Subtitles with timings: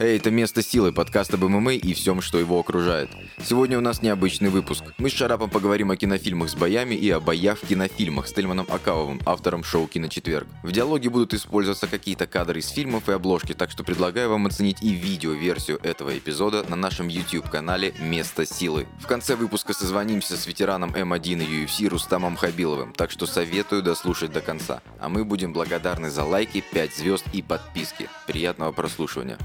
[0.00, 3.10] Эй, это «Место силы», подкаст об ММА и всем, что его окружает.
[3.44, 4.82] Сегодня у нас необычный выпуск.
[4.96, 8.66] Мы с Шарапом поговорим о кинофильмах с боями и о боях в кинофильмах с Тельманом
[8.70, 10.46] Акавовым, автором шоу «Киночетверг».
[10.62, 14.82] В диалоге будут использоваться какие-то кадры из фильмов и обложки, так что предлагаю вам оценить
[14.82, 18.86] и видео-версию этого эпизода на нашем YouTube-канале «Место силы».
[19.00, 24.32] В конце выпуска созвонимся с ветераном М1 и UFC Рустамом Хабиловым, так что советую дослушать
[24.32, 24.80] до конца.
[24.98, 28.08] А мы будем благодарны за лайки, 5 звезд и подписки.
[28.26, 29.36] Приятного прослушивания.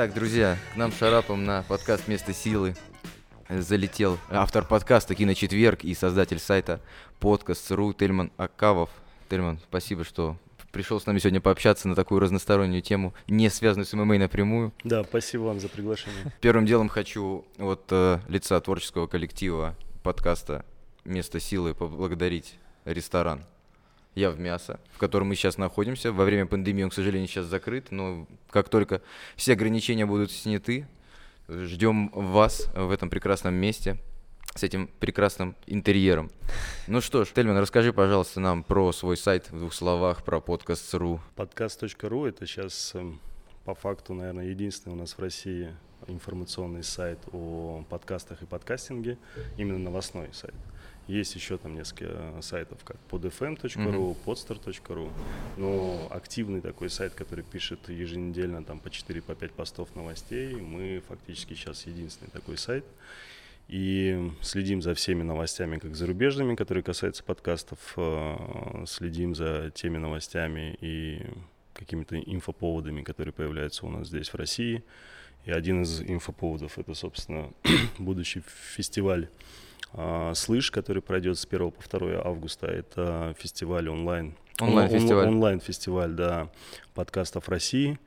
[0.00, 2.74] Так, друзья, к нам Шарапом на подкаст «Место силы»
[3.50, 6.80] залетел автор подкаста «Киночетверг» и создатель сайта
[7.18, 8.88] подкаст.ру Тельман Акавов.
[9.28, 10.38] Тельман, спасибо, что
[10.72, 14.72] пришел с нами сегодня пообщаться на такую разностороннюю тему, не связанную с ММА напрямую.
[14.84, 16.32] Да, спасибо вам за приглашение.
[16.40, 20.64] Первым делом хочу от э, лица творческого коллектива подкаста
[21.04, 22.54] «Место силы» поблагодарить
[22.86, 23.44] ресторан
[24.14, 26.12] я в мясо, в котором мы сейчас находимся.
[26.12, 29.02] Во время пандемии он, к сожалению, сейчас закрыт, но как только
[29.36, 30.88] все ограничения будут сняты,
[31.48, 33.98] ждем вас в этом прекрасном месте
[34.54, 36.30] с этим прекрасным интерьером.
[36.88, 41.20] Ну что ж, Тельман, расскажи, пожалуйста, нам про свой сайт в двух словах, про подкаст.ру.
[41.36, 43.20] Подкаст.ру– это сейчас эм,
[43.64, 45.72] по факту, наверное, единственный у нас в России
[46.08, 49.18] информационный сайт о подкастах и подкастинге,
[49.56, 50.54] именно новостной сайт.
[51.10, 54.16] Есть еще там несколько сайтов, как podfm.ru, mm-hmm.
[54.24, 55.10] podstar.ru,
[55.56, 61.54] но активный такой сайт, который пишет еженедельно там по 4-5 по постов новостей, мы фактически
[61.54, 62.84] сейчас единственный такой сайт.
[63.66, 70.78] И следим за всеми новостями, как зарубежными, которые касаются подкастов, э, следим за теми новостями
[70.80, 71.26] и
[71.74, 74.84] какими-то инфоповодами, которые появляются у нас здесь в России.
[75.44, 77.50] И один из инфоповодов это, собственно,
[77.98, 78.44] будущий
[78.76, 79.28] фестиваль
[80.34, 82.66] Слышь, который пройдет с 1 по 2 августа.
[82.66, 84.34] Это фестиваль онлайн.
[84.60, 85.28] Онлайн-фестиваль.
[85.28, 86.50] Онлайн-фестиваль, да,
[86.94, 87.98] подкастов России,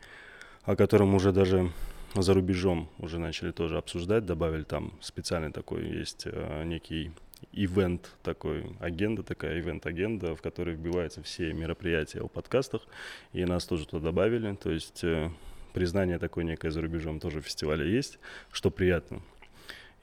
[0.63, 1.71] о котором уже даже
[2.15, 7.11] за рубежом уже начали тоже обсуждать, добавили там специальный такой есть э, некий
[7.51, 12.83] ивент такой, агенда такая, ивент-агенда, в которой вбиваются все мероприятия о подкастах,
[13.33, 15.29] и нас тоже туда добавили, то есть э,
[15.73, 18.19] признание такое некое за рубежом тоже фестиваля есть,
[18.51, 19.21] что приятно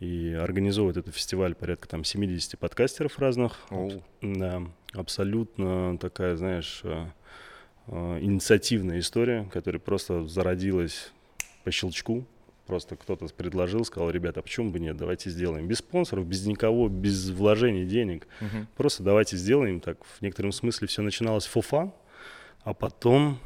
[0.01, 3.59] и организовывает этот фестиваль порядка там 70 подкастеров разных.
[3.71, 4.03] Oh.
[4.23, 4.63] Да,
[4.95, 7.07] абсолютно такая, знаешь, э,
[7.87, 11.13] э, инициативная история, которая просто зародилась
[11.65, 12.25] по щелчку.
[12.67, 15.67] Просто кто-то предложил, сказал, ребята, а почему бы нет, давайте сделаем.
[15.67, 18.27] Без спонсоров, без никого, без вложений денег.
[18.41, 18.67] Uh-huh.
[18.77, 19.81] Просто давайте сделаем.
[19.81, 21.93] Так в некотором смысле все начиналось фуфа,
[22.63, 23.41] а потом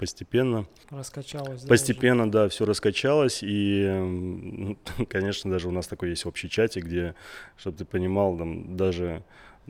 [0.00, 0.66] постепенно...
[0.88, 1.62] Раскачалось.
[1.62, 3.40] Постепенно, да, да все раскачалось.
[3.42, 4.76] И,
[5.08, 7.14] конечно, даже у нас такой есть общий чатик, где,
[7.58, 9.22] чтобы ты понимал, там даже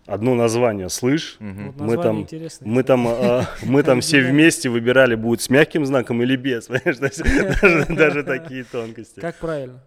[0.07, 1.73] одно название слышь, угу.
[1.73, 2.27] вот мы там,
[2.61, 7.87] мы там, а, мы там все вместе выбирали, будет с мягким знаком или без, даже,
[7.89, 9.19] даже такие тонкости.
[9.19, 9.83] Как правильно?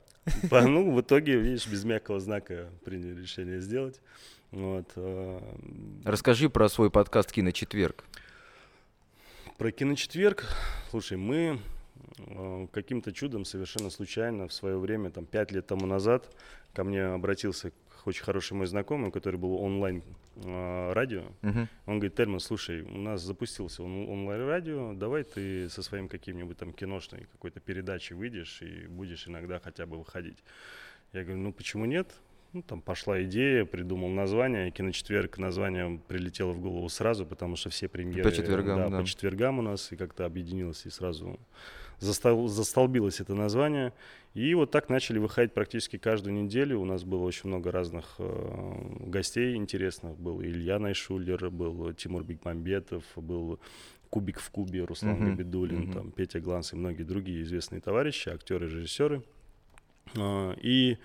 [0.51, 4.01] Ну, в итоге, видишь, без мягкого знака приняли решение сделать.
[4.51, 4.91] Вот.
[4.97, 5.41] А,
[6.03, 8.03] Расскажи про свой подкаст «Киночетверг».
[9.63, 10.43] Про киночетверг,
[10.89, 11.57] слушай, мы
[12.17, 16.29] э, каким-то чудом совершенно случайно в свое время, там, пять лет тому назад,
[16.73, 17.71] ко мне обратился
[18.03, 20.03] очень хороший мой знакомый, который был онлайн
[20.35, 21.23] э, радио.
[21.43, 21.65] Uh-huh.
[21.85, 26.57] Он говорит, Тельман, слушай, у нас запустился он, онлайн радио, давай ты со своим каким-нибудь
[26.57, 30.43] там киношной какой-то передачей выйдешь и будешь иногда хотя бы выходить.
[31.13, 32.13] Я говорю, ну почему нет?
[32.53, 34.69] Ну, там пошла идея, придумал название.
[34.69, 38.29] Киночетверг название прилетело в голову сразу, потому что все премьеры...
[38.29, 38.99] По четвергам, да, да.
[38.99, 41.39] по четвергам у нас, и как-то объединилось, и сразу
[41.97, 43.91] застол, застолбилось это название.
[44.35, 46.79] И вот так начали выходить практически каждую неделю.
[46.79, 50.15] У нас было очень много разных э, гостей интересных.
[50.19, 53.59] Был Илья Найшулер, был Тимур Бекмамбетов, был
[54.11, 55.29] Кубик в Кубе, Руслан uh-huh.
[55.31, 55.93] Габидулин, uh-huh.
[55.93, 59.23] там, Петя Гланс и многие другие известные товарищи, актеры, режиссеры.
[60.15, 60.99] Э, и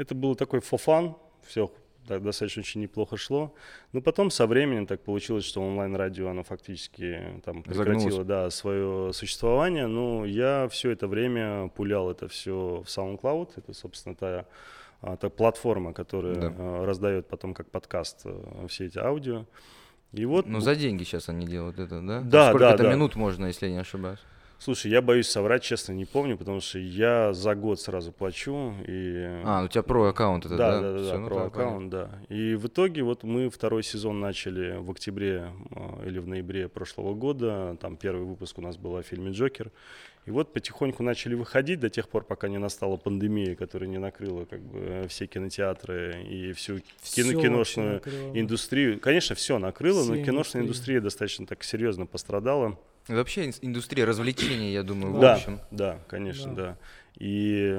[0.00, 1.70] это было такой фофан, все
[2.10, 3.54] так достаточно очень неплохо шло.
[3.92, 9.86] Но потом со временем так получилось, что онлайн-радио, оно фактически там прекратило да, свое существование.
[9.86, 13.50] Но я все это время пулял это все в SoundCloud.
[13.56, 14.46] Это, собственно, та,
[15.02, 16.52] а, та платформа, которая да.
[16.58, 19.46] А, раздает потом как подкаст э, все эти аудио.
[20.12, 20.46] И вот...
[20.46, 22.20] Ну, за деньги сейчас они делают это, да?
[22.22, 22.92] Да, Сколько да, это да.
[22.92, 24.18] минут можно, если я не ошибаюсь?
[24.62, 28.74] Слушай, я боюсь соврать, честно, не помню, потому что я за год сразу плачу.
[28.86, 29.40] И...
[29.42, 30.80] А, у тебя про аккаунт это, да?
[30.82, 32.10] Да, да, да, ну, про аккаунт, да.
[32.28, 37.14] И в итоге вот мы второй сезон начали в октябре а, или в ноябре прошлого
[37.14, 37.78] года.
[37.80, 39.72] Там первый выпуск у нас был о фильме «Джокер».
[40.26, 44.44] И вот потихоньку начали выходить до тех пор, пока не настала пандемия, которая не накрыла
[44.44, 48.02] как бы все кинотеатры и всю кино киношную
[48.34, 49.00] индустрию.
[49.00, 50.98] Конечно, все накрыло, все но киношная индустрия.
[50.98, 52.78] индустрия достаточно так серьезно пострадала.
[53.08, 55.60] Вообще индустрия развлечений, я думаю, да, в общем.
[55.70, 56.62] Да, конечно, да.
[56.62, 56.76] да.
[57.18, 57.78] И,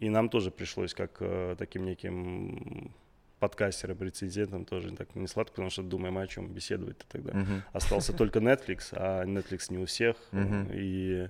[0.00, 2.92] и нам тоже пришлось как э, таким неким
[3.38, 7.32] подкастером, рецензентом тоже так не сладко, потому что думаем, о чем беседовать-то тогда.
[7.32, 7.60] Uh-huh.
[7.72, 10.16] Остался только Netflix, а Netflix не у всех.
[10.30, 10.70] Uh-huh.
[10.72, 11.28] И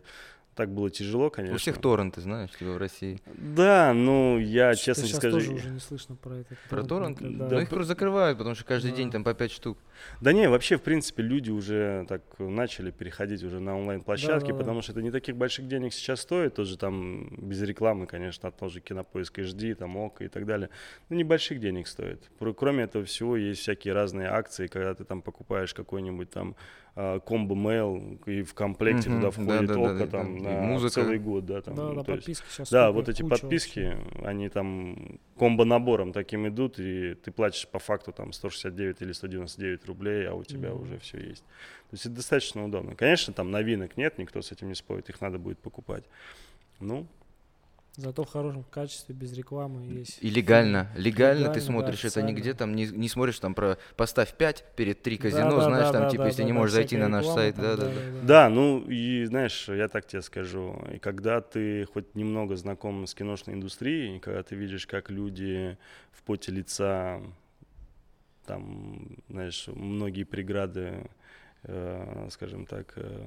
[0.54, 1.54] так было тяжело, конечно.
[1.54, 3.20] У всех торренты, знаешь, типа в России.
[3.26, 5.38] Да, ну, я что честно скажу...
[5.38, 6.56] тоже уже не слышно про это.
[6.68, 7.30] Про торренты?
[7.30, 7.48] Да.
[7.48, 7.56] да.
[7.56, 8.98] Ну, их просто закрывают, потому что каждый да.
[8.98, 9.78] день там по пять штук.
[10.20, 14.58] Да не, вообще, в принципе, люди уже так начали переходить уже на онлайн-площадки, да, да,
[14.58, 14.82] потому да.
[14.82, 18.80] что это не таких больших денег сейчас стоит, тоже там без рекламы, конечно, от тоже
[18.80, 20.68] Кинопоиск HD, там ОК и так далее.
[21.08, 22.30] Ну, небольших денег стоит.
[22.56, 26.56] Кроме этого всего, есть всякие разные акции, когда ты там покупаешь какой-нибудь там
[26.94, 30.60] комбо mail и в комплекте угу, туда входит да, да, око да, там да, на
[30.60, 30.92] музыка.
[30.92, 31.74] целый год, да, там.
[31.74, 32.70] Да, да, подписки есть, сейчас.
[32.70, 34.26] Да, вот эти подписки, вообще.
[34.26, 39.86] они там комбо набором таким идут, и ты платишь по факту там 169 или 199
[39.86, 40.84] рублей, а у тебя угу.
[40.84, 41.44] уже все есть.
[41.44, 42.94] То есть это достаточно удобно.
[42.94, 46.04] Конечно, там новинок нет, никто с этим не спорит, их надо будет покупать.
[46.78, 47.06] Ну,
[47.96, 50.18] Зато в хорошем качестве, без рекламы есть.
[50.22, 50.88] И легально.
[50.96, 54.64] Легально, легально ты смотришь да, это нигде там, не, не смотришь там про поставь 5
[54.76, 56.96] перед 3 казино, да, знаешь, да, там да, типа, да, если да, не можешь зайти
[56.96, 57.56] на наш сайт.
[57.56, 58.20] Там, да, да, да, да.
[58.22, 63.14] Да, ну и знаешь, я так тебе скажу, и когда ты хоть немного знаком с
[63.14, 65.76] киношной индустрией, и когда ты видишь, как люди
[66.12, 67.20] в поте лица,
[68.46, 71.10] там, знаешь, многие преграды,
[71.64, 73.26] э, скажем так, э,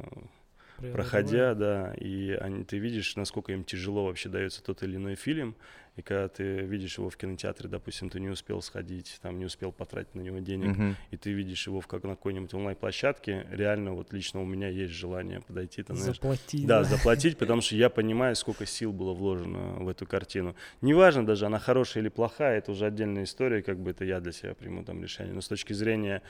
[0.77, 5.55] проходя, да, и они, ты видишь, насколько им тяжело вообще дается тот или иной фильм,
[5.95, 9.71] и когда ты видишь его в кинотеатре, допустим, ты не успел сходить, там не успел
[9.71, 10.93] потратить на него денег, uh-huh.
[11.11, 14.93] и ты видишь его в как на какой-нибудь онлайн-площадке, реально вот лично у меня есть
[14.93, 19.13] желание подойти, там, знаешь, заплатить, да, да, заплатить, потому что я понимаю, сколько сил было
[19.13, 20.55] вложено в эту картину.
[20.81, 24.33] Неважно даже, она хорошая или плохая, это уже отдельная история, как бы это я для
[24.33, 25.33] себя приму там решение.
[25.33, 26.21] Но с точки зрения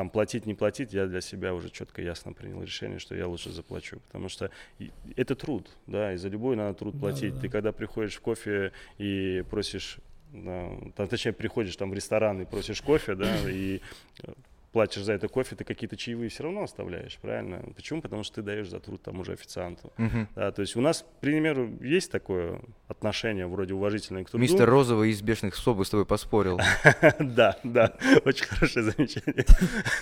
[0.00, 3.50] там платить, не платить, я для себя уже четко, ясно принял решение, что я лучше
[3.50, 4.50] заплачу, потому что
[5.14, 7.32] это труд, да, и за любой надо труд платить.
[7.32, 7.40] Да, да.
[7.42, 9.98] Ты когда приходишь в кофе и просишь
[10.32, 13.82] там, точнее, приходишь там в ресторан и просишь кофе, да, и
[14.72, 17.62] платишь за это кофе, ты какие-то чаевые все равно оставляешь, правильно?
[17.74, 18.00] Почему?
[18.00, 19.92] Потому что ты даешь за труд тому же официанту.
[19.96, 20.26] Uh-huh.
[20.34, 24.42] Да, то есть у нас, к примеру, есть такое отношение вроде уважительное к труду.
[24.42, 26.60] Мистер Розовый из «Бешеных псов» бы с тобой поспорил.
[27.20, 27.94] Да, да,
[28.24, 29.44] очень хорошее замечание.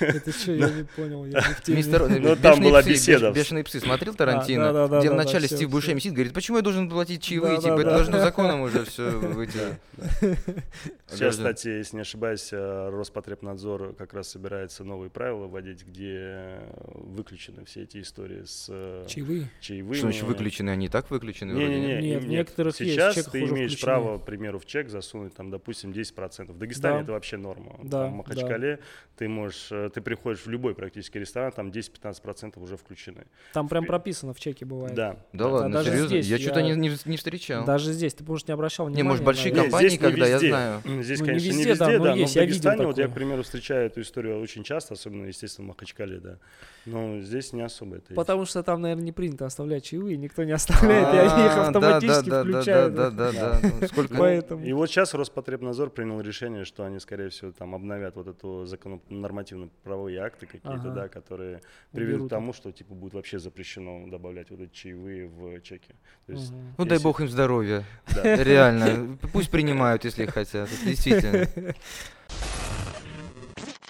[0.01, 1.25] Это что, я не понял,
[1.67, 3.31] Мистер Ну там была беседа.
[3.33, 4.89] «Бешеные псы» смотрел Тарантино?
[4.99, 7.59] Где вначале Стив Бушеми сидит, говорит, почему я должен платить чаевые?
[7.59, 9.59] Типа, это должно законом уже все выйти.
[11.11, 16.61] Сейчас, кстати, если не ошибаюсь, э, Роспотребнадзор как раз собирает собирается новые правила вводить, где
[16.85, 19.49] выключены все эти истории с э, чаевые.
[19.61, 19.95] чаевыми.
[19.95, 20.71] Что значит выключены?
[20.71, 21.53] Они и так выключены?
[21.53, 23.81] Не, не, не, нет, в некоторых Сейчас есть, ты имеешь включены.
[23.81, 26.53] право, к примеру, в чек засунуть, там, допустим, 10%.
[26.53, 27.03] В Дагестане да.
[27.03, 27.79] это вообще норма.
[27.83, 28.83] Да, там, в Махачкале да.
[29.17, 33.27] ты можешь, э, ты приходишь в любой практически ресторан, там 10-15% уже включены.
[33.53, 34.95] Там прям прописано в чеке бывает.
[34.95, 35.13] Да.
[35.33, 36.09] Да, да ладно, даже серьезно?
[36.09, 37.65] Здесь я, я что-то не, не, не встречал.
[37.65, 39.03] Даже здесь, ты, может, не обращал внимания.
[39.03, 40.83] Не, может, большие компании, Нет, когда я знаю.
[41.03, 43.87] Здесь, ну, конечно, не везде, да, но, есть, в Дагестане, вот я, к примеру, встречаю
[43.87, 46.39] эту историю очень часто, особенно, естественно, в Махачкале, да.
[46.87, 48.51] Но здесь не особо это Потому есть.
[48.51, 52.31] что там, наверное, не принято оставлять чаевые, никто не оставляет, и они их а, автоматически
[52.31, 52.95] включают.
[52.95, 53.87] Да, да, да, да.
[53.89, 54.15] Сколько?
[54.19, 54.65] Поэтому.
[54.65, 58.67] И вот сейчас Роспотребнадзор принял решение, что они, скорее всего, там обновят вот эту
[59.11, 61.61] нормативно-правовые акты какие-то, да, которые
[61.93, 65.95] приведут к тому, что типа будет вообще запрещено добавлять вот эти чаевые в чеки.
[66.27, 67.85] Ну дай бог им здоровья.
[68.23, 69.19] Реально.
[69.33, 70.71] Пусть принимают, если хотят.
[70.85, 71.47] Действительно.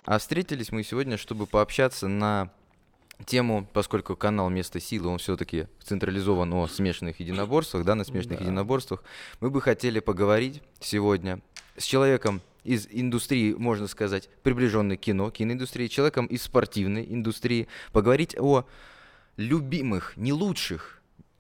[0.09, 2.51] А встретились мы сегодня, чтобы пообщаться на
[3.27, 8.45] тему, поскольку канал «Место силы», он все-таки централизован о смешанных единоборствах, да, на смешанных да.
[8.47, 9.05] единоборствах,
[9.41, 11.43] мы бы хотели поговорить сегодня
[11.77, 18.35] с человеком из индустрии, можно сказать, приближенной к кино, киноиндустрии, человеком из спортивной индустрии, поговорить
[18.39, 18.65] о
[19.37, 20.98] любимых, не лучших,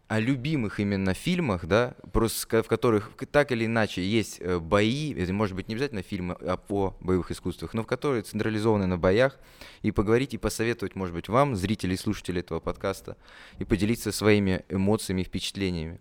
[0.09, 5.35] о любимых именно фильмах, да, просто в которых так или иначе есть э, бои, это
[5.35, 9.39] может быть не обязательно фильмы а о боевых искусствах, но в которые централизованы на боях,
[9.83, 13.19] и поговорить и посоветовать, может быть, вам, зрители и слушатели этого подкаста,
[13.59, 16.01] и поделиться своими эмоциями и впечатлениями.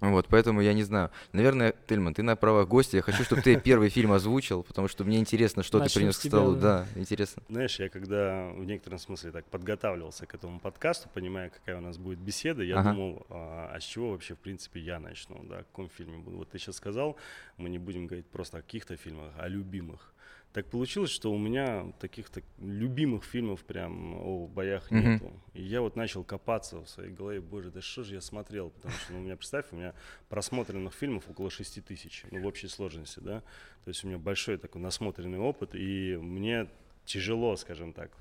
[0.00, 1.10] Вот, поэтому я не знаю.
[1.32, 2.96] Наверное, Тельман, ты на правах гостя.
[2.96, 6.26] Я хочу, чтобы ты первый фильм озвучил, потому что мне интересно, что ты принес к
[6.26, 6.56] столу.
[6.56, 7.42] Да, интересно.
[7.48, 11.96] Знаешь, я когда в некотором смысле так подготавливался к этому подкасту, понимая, какая у нас
[11.96, 12.92] будет беседа, я ага.
[12.92, 16.38] думал, а, а с чего вообще, в принципе, я начну, да, о каком фильме буду.
[16.38, 17.16] Вот ты сейчас сказал,
[17.56, 20.13] мы не будем говорить просто о каких-то фильмах, а о любимых.
[20.54, 25.02] Так получилось, что у меня таких так любимых фильмов прям о боях mm-hmm.
[25.02, 25.32] нету.
[25.52, 28.70] И я вот начал копаться в своей голове, боже, да что же я смотрел?
[28.70, 29.94] Потому что, ну, у меня, представь, у меня
[30.28, 33.40] просмотренных фильмов около 6 тысяч, ну, в общей сложности, да.
[33.84, 36.68] То есть у меня большой такой насмотренный опыт, и мне
[37.04, 38.12] тяжело, скажем так,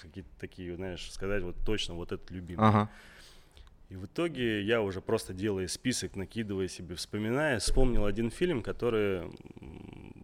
[0.00, 2.64] какие-то такие, знаешь, сказать вот точно вот этот любимый.
[2.64, 2.92] Ага.
[3.88, 9.28] И в итоге я уже просто делая список, накидывая себе, вспоминая, вспомнил один фильм, который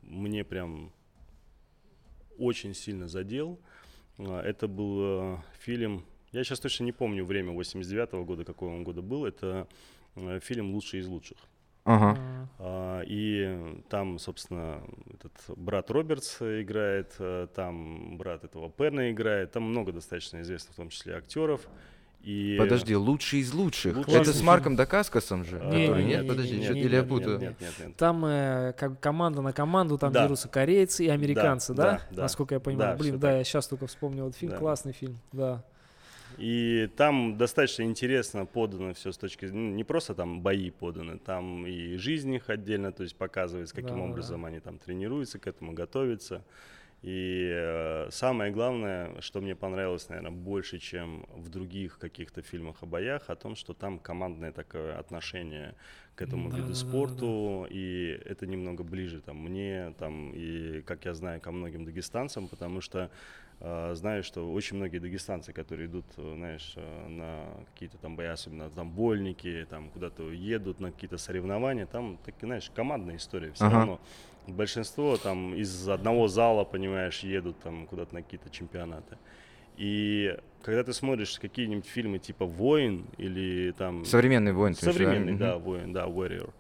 [0.04, 0.92] мне прям
[2.38, 3.58] очень сильно задел.
[4.18, 8.74] А, это был э, фильм, я сейчас точно не помню время 89 -го года, какого
[8.74, 9.24] он года был.
[9.24, 9.66] Это
[10.16, 11.38] э, фильм «Лучший из лучших».
[11.84, 12.18] Ага.
[12.58, 14.82] А, и там, собственно,
[15.14, 20.76] этот брат Робертс играет, э, там брат этого Перна играет, там много достаточно известных, в
[20.76, 21.66] том числе актеров.
[22.20, 22.56] И...
[22.58, 23.96] Подожди, лучший из лучших.
[23.96, 25.56] Лучший Это с Марком Дакаскасом же?
[25.56, 26.02] Не, который...
[26.02, 27.38] не, нет, не, подожди, не, не, или я путаю?
[27.38, 30.24] Нет, нет, нет, Там э, как команда на команду, там да.
[30.24, 31.82] дерутся корейцы и американцы, да?
[31.84, 32.00] да?
[32.10, 32.92] да Насколько я понимаю.
[32.92, 33.38] Да, Блин, да, так.
[33.38, 34.58] я сейчас только вспомнил этот фильм, да.
[34.58, 35.64] классный фильм, да.
[36.36, 41.18] И там достаточно интересно подано все с точки зрения, ну, не просто там бои поданы,
[41.18, 44.48] там и жизнь их отдельно, то есть показывается, каким да, образом да.
[44.48, 46.44] они там тренируются к этому, готовятся.
[47.02, 52.86] И э, самое главное, что мне понравилось, наверное, больше, чем в других каких-то фильмах о
[52.86, 55.76] боях, о том, что там командное такое отношение
[56.16, 57.74] к этому да, виду спорту, да, да.
[57.78, 62.80] и это немного ближе там мне, там и, как я знаю, ко многим дагестанцам, потому
[62.80, 63.12] что
[63.60, 68.26] э, знаю, что очень многие дагестанцы, которые идут, э, знаешь, э, на какие-то там бои,
[68.26, 73.66] особенно там больники, там куда-то едут на какие-то соревнования, там, так, знаешь, командная история все
[73.66, 73.76] ага.
[73.76, 74.00] равно
[74.48, 79.16] большинство там из одного зала, понимаешь, едут там куда-то на какие-то чемпионаты.
[79.76, 84.04] И когда ты смотришь какие-нибудь фильмы типа «Воин» или там...
[84.04, 84.74] Современный «Воин».
[84.74, 86.50] Современный, да, да «Воин», да, «Warrior».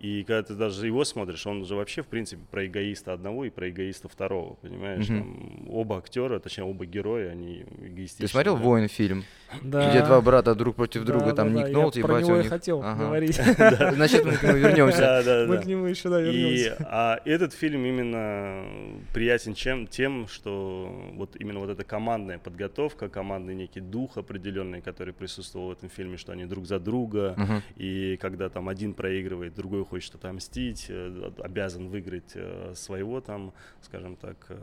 [0.00, 3.50] И когда ты даже его смотришь, он же вообще, в принципе, про эгоиста одного и
[3.50, 5.08] про эгоиста второго, понимаешь?
[5.08, 5.18] Mm-hmm.
[5.18, 8.26] Там оба актера, точнее, оба героя, они эгоистичны.
[8.26, 8.62] Ты смотрел да?
[8.62, 9.24] «Воин» фильм?
[9.62, 9.90] Да.
[9.90, 12.48] Где два брата друг против друга, да, там да, Ник Нолти и батя у них...
[12.48, 13.06] хотел ага.
[13.06, 13.34] говорить.
[13.94, 14.98] Значит, мы к нему вернемся.
[15.00, 16.76] Да, да, мы к нему еще, да, вернемся.
[16.78, 18.64] И а этот фильм именно
[19.12, 25.14] приятен чем, тем, что вот именно вот эта командная подготовка, командный некий дух определенный, который
[25.14, 29.87] присутствовал в этом фильме, что они друг за друга, и когда там один проигрывает, другой
[29.88, 33.52] хочет отомстить, э, обязан выиграть э, своего там,
[33.82, 34.58] скажем так, э,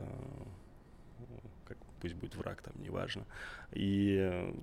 [1.68, 3.26] как пусть будет враг там, неважно.
[3.72, 4.54] И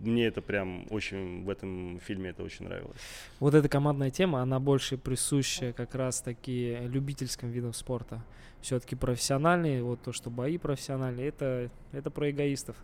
[0.00, 2.96] мне это прям очень в этом фильме это очень нравилось.
[3.40, 8.22] Вот эта командная тема, она больше присуща как раз таки любительским видам спорта
[8.66, 12.74] все-таки профессиональные, вот то, что бои профессиональные, это, это про эгоистов.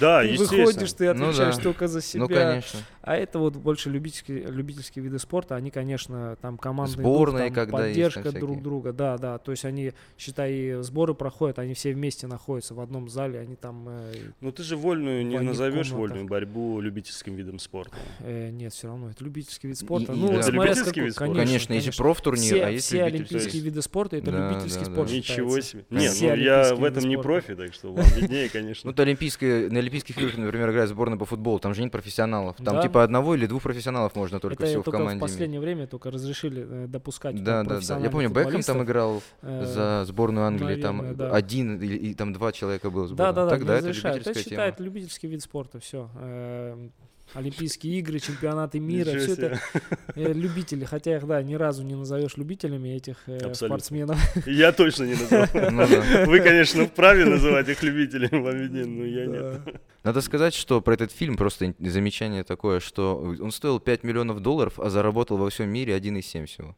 [0.00, 0.64] Да, ты естественно.
[0.64, 1.62] выходишь, ты ну отвечаешь ну, да.
[1.62, 2.22] только за себя.
[2.22, 2.80] Ну, конечно.
[3.02, 7.66] А это вот больше любительские, любительские виды спорта, они, конечно, там командные Сборные, дух, там,
[7.66, 11.94] когда поддержка есть, друг друга, да, да, то есть они, считай, сборы проходят, они все
[11.94, 13.86] вместе находятся в одном зале, они там...
[13.88, 17.96] Э, ну ты же вольную не назовешь вольную борьбу любительским видом спорта.
[18.18, 20.12] Э, нет, все равно, это любительский вид спорта.
[20.12, 20.34] И, ну, да.
[20.34, 21.32] вот любительский какой, вид спорта?
[21.32, 24.90] Конечно, конечно, если профтурнир, все, а если Все олимпийские виды спорта, это да, любительский да,
[24.90, 25.27] спорт да.
[25.28, 25.84] Ничего себе.
[25.90, 28.88] Нет, ну я в этом не профи, так что вам виднее, конечно.
[28.88, 32.56] Ну, то олимпийские, на Олимпийских играх, например, играет сборная по футболу, там же нет профессионалов.
[32.56, 35.18] Там типа одного или двух профессионалов можно только всего в команде.
[35.18, 37.98] в последнее время только разрешили э, допускать Да, да, да.
[37.98, 42.90] Я помню, Бекхэм там играл э, за сборную Англии, там один и там два человека
[42.90, 44.30] было Да, да, да, Тогда это любительская тема.
[44.30, 46.08] Это считает любительский вид спорта, все.
[47.34, 49.60] Олимпийские игры, чемпионаты мира, все это
[50.14, 54.18] э, любители, хотя их, да, ни разу не назовешь любителями этих э, спортсменов.
[54.46, 55.46] Я точно не назову.
[55.70, 59.82] Ну Вы, конечно, вправе называть их любителями, вам виднее, но я нет.
[60.04, 64.78] Надо сказать, что про этот фильм просто замечание такое, что он стоил 5 миллионов долларов,
[64.78, 66.76] а заработал во всем мире 1,7 всего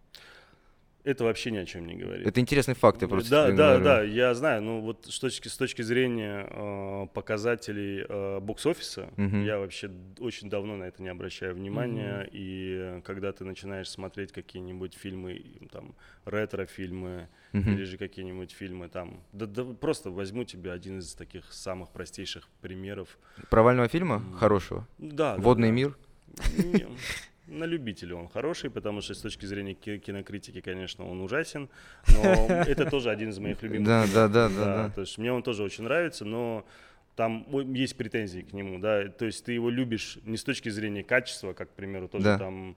[1.05, 2.27] это вообще ни о чем не говорит.
[2.27, 3.85] Это интересный факт, я просто Да, да, говорю.
[3.85, 4.63] да, я знаю.
[4.63, 9.37] Ну вот с точки, с точки зрения э, показателей э, бокс-офиса, угу.
[9.37, 12.23] я вообще очень давно на это не обращаю внимания.
[12.23, 12.31] Угу.
[12.33, 15.43] И когда ты начинаешь смотреть какие-нибудь фильмы,
[15.73, 17.71] там, ретро-фильмы, угу.
[17.71, 22.49] или же какие-нибудь фильмы там, да, да просто возьму тебе один из таких самых простейших
[22.61, 23.19] примеров.
[23.49, 24.23] Провального фильма?
[24.39, 24.87] Хорошего?
[24.99, 25.37] Да.
[25.37, 25.97] «Водный да, мир»?
[27.51, 31.69] На любителя он хороший, потому что с точки зрения кинокритики, конечно, он ужасен,
[32.09, 33.87] но это тоже один из моих любимых.
[33.87, 34.91] Да, да, да, да.
[34.91, 36.65] То есть мне он тоже очень нравится, но
[37.17, 41.03] там есть претензии к нему, да, то есть ты его любишь не с точки зрения
[41.03, 42.77] качества, как, к примеру, тоже там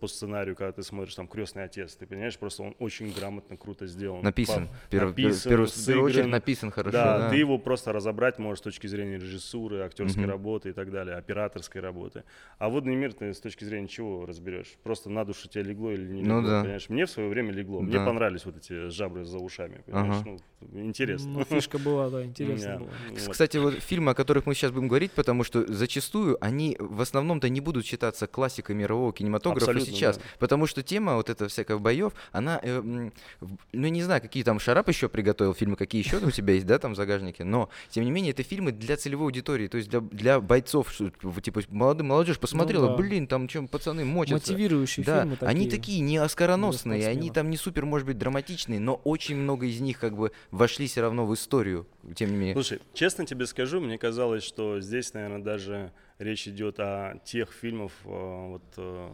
[0.00, 3.86] по сценарию, когда ты смотришь там «Крестный отец», ты понимаешь, просто он очень грамотно, круто
[3.86, 4.22] сделан.
[4.22, 4.68] Написан.
[4.90, 6.92] По, написан, пер, в первую очередь написан хорошо.
[6.92, 10.30] Да, да, ты его просто разобрать можешь с точки зрения режиссуры, актерской угу.
[10.30, 12.24] работы и так далее, операторской работы.
[12.58, 14.74] А «Водный мир» ты с точки зрения чего разберешь?
[14.82, 16.60] Просто на душу тебе легло или не ну легло, ну, да.
[16.62, 16.88] понимаешь?
[16.88, 17.80] Мне в свое время легло.
[17.80, 17.86] Да.
[17.86, 20.22] Мне понравились вот эти жабры за ушами, понимаешь?
[20.22, 20.38] Ага.
[20.60, 21.30] Ну, интересно.
[21.30, 22.90] Ну, фишка была, да, интересно было.
[23.30, 27.48] Кстати, вот фильмы, о которых мы сейчас будем говорить, потому что зачастую они в основном-то
[27.48, 30.18] не будут считаться классикой мирового кинематографа Абсолютно, сейчас.
[30.18, 30.22] Да.
[30.38, 33.10] Потому что тема вот эта всякая боев, она, э, ну
[33.72, 36.92] не знаю, какие там Шарап еще приготовил фильмы, какие еще у тебя есть, да, там
[36.92, 40.40] в загажнике, но тем не менее это фильмы для целевой аудитории, то есть для, для
[40.40, 41.10] бойцов, что,
[41.40, 43.02] типа молодым молодежь посмотрела, ну, да.
[43.02, 44.52] блин, там чем пацаны мочатся.
[44.52, 45.48] Мотивирующие да, фильмы такие.
[45.48, 49.80] Они такие не оскароносные, они там не супер, может быть, драматичные, но очень много из
[49.80, 52.54] них как бы вошли все равно в историю, тем не менее.
[52.54, 57.92] Слушай, честно тебе скажу, мне казалось, что здесь, наверное, даже речь идет о тех фильмах,
[58.04, 59.08] э, вот э,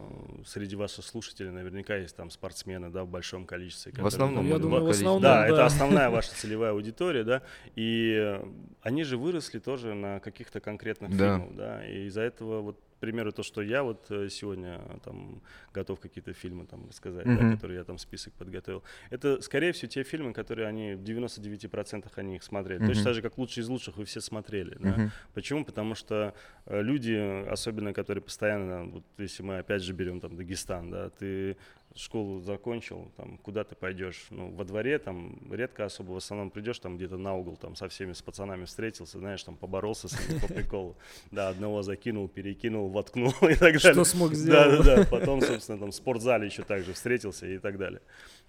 [0.45, 3.93] среди ваших слушателей наверняка есть там спортсмены, да, в большом количестве.
[3.95, 7.41] В основном, я думаю, в основном, да, да, это основная ваша целевая аудитория, да,
[7.75, 8.39] и
[8.81, 11.37] они же выросли тоже на каких-то конкретных да.
[11.37, 15.41] фильмах, да, и из-за этого вот примеру, то, что я вот э, сегодня там
[15.73, 17.49] готов какие-то фильмы там рассказать, mm-hmm.
[17.49, 22.05] да, которые я там список подготовил, это, скорее всего, те фильмы, которые они в 99%
[22.15, 22.81] они их смотрели.
[22.81, 22.87] Mm-hmm.
[22.87, 24.77] Точно так же, как «Лучшие из лучших» вы все смотрели.
[24.77, 25.09] Mm-hmm.
[25.33, 25.65] Почему?
[25.65, 26.33] Потому что
[26.65, 31.57] э, люди, особенно которые постоянно, вот если мы опять же берем там Дагестан, да, ты
[31.95, 34.27] школу закончил, там, куда ты пойдешь?
[34.29, 37.87] Ну, во дворе там редко особо, в основном придешь там где-то на угол, там, со
[37.87, 40.97] всеми, с пацанами встретился, знаешь, там, поборолся с ними по приколу.
[41.31, 43.79] Да, одного закинул, перекинул, воткнул и так далее.
[43.79, 44.83] Что смог сделать.
[44.83, 45.07] Да, да, да.
[45.09, 48.01] Потом, собственно, там, в спортзале еще также встретился и так далее.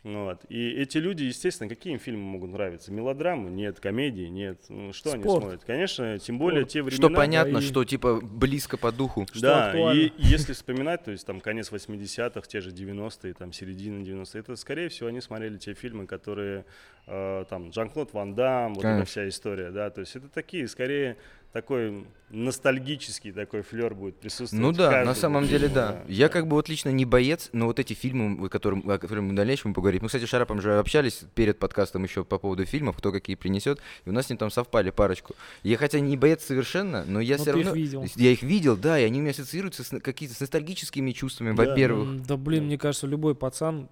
[0.03, 0.45] Вот.
[0.49, 2.93] И эти люди, естественно, какие им фильмы могут нравиться?
[2.93, 3.51] Мелодрамы?
[3.51, 3.81] Нет.
[3.81, 4.27] Комедии?
[4.29, 4.61] Нет.
[4.69, 5.25] Ну, что Спорт.
[5.25, 5.65] они смотрят?
[5.65, 6.73] Конечно, тем более Спорт.
[6.73, 7.09] те времена...
[7.09, 7.61] Что понятно, и...
[7.61, 9.27] что типа близко по духу.
[9.35, 14.41] Да, и если вспоминать, то есть там конец 80-х, те же 90-е, там середина 90-е,
[14.41, 16.65] это, скорее всего, они смотрели те фильмы, которые
[17.07, 19.03] э, там Жан-Клод Ван Дам, вот Конечно.
[19.03, 21.17] эта вся история, да, то есть это такие, скорее,
[21.57, 24.63] такой ностальгический такой флер будет присутствовать.
[24.63, 25.93] Ну да, на самом деле да.
[25.93, 26.03] да.
[26.07, 29.33] Я как бы вот лично не боец, но вот эти фильмы, которым, о которых мы
[29.33, 30.01] в дальнейшем поговорим.
[30.03, 33.81] Мы, кстати, с Шарапом же общались перед подкастом еще по поводу фильмов, кто какие принесет,
[34.05, 35.35] и у нас с ним там совпали парочку.
[35.63, 37.71] Я хотя не боец совершенно, но я но все равно...
[37.71, 38.05] Их видел.
[38.17, 41.65] Я их видел, да, и они у меня ассоциируются с какими-то с ностальгическими чувствами, да.
[41.65, 42.23] во-первых.
[42.27, 43.89] Да блин, мне кажется, любой пацан,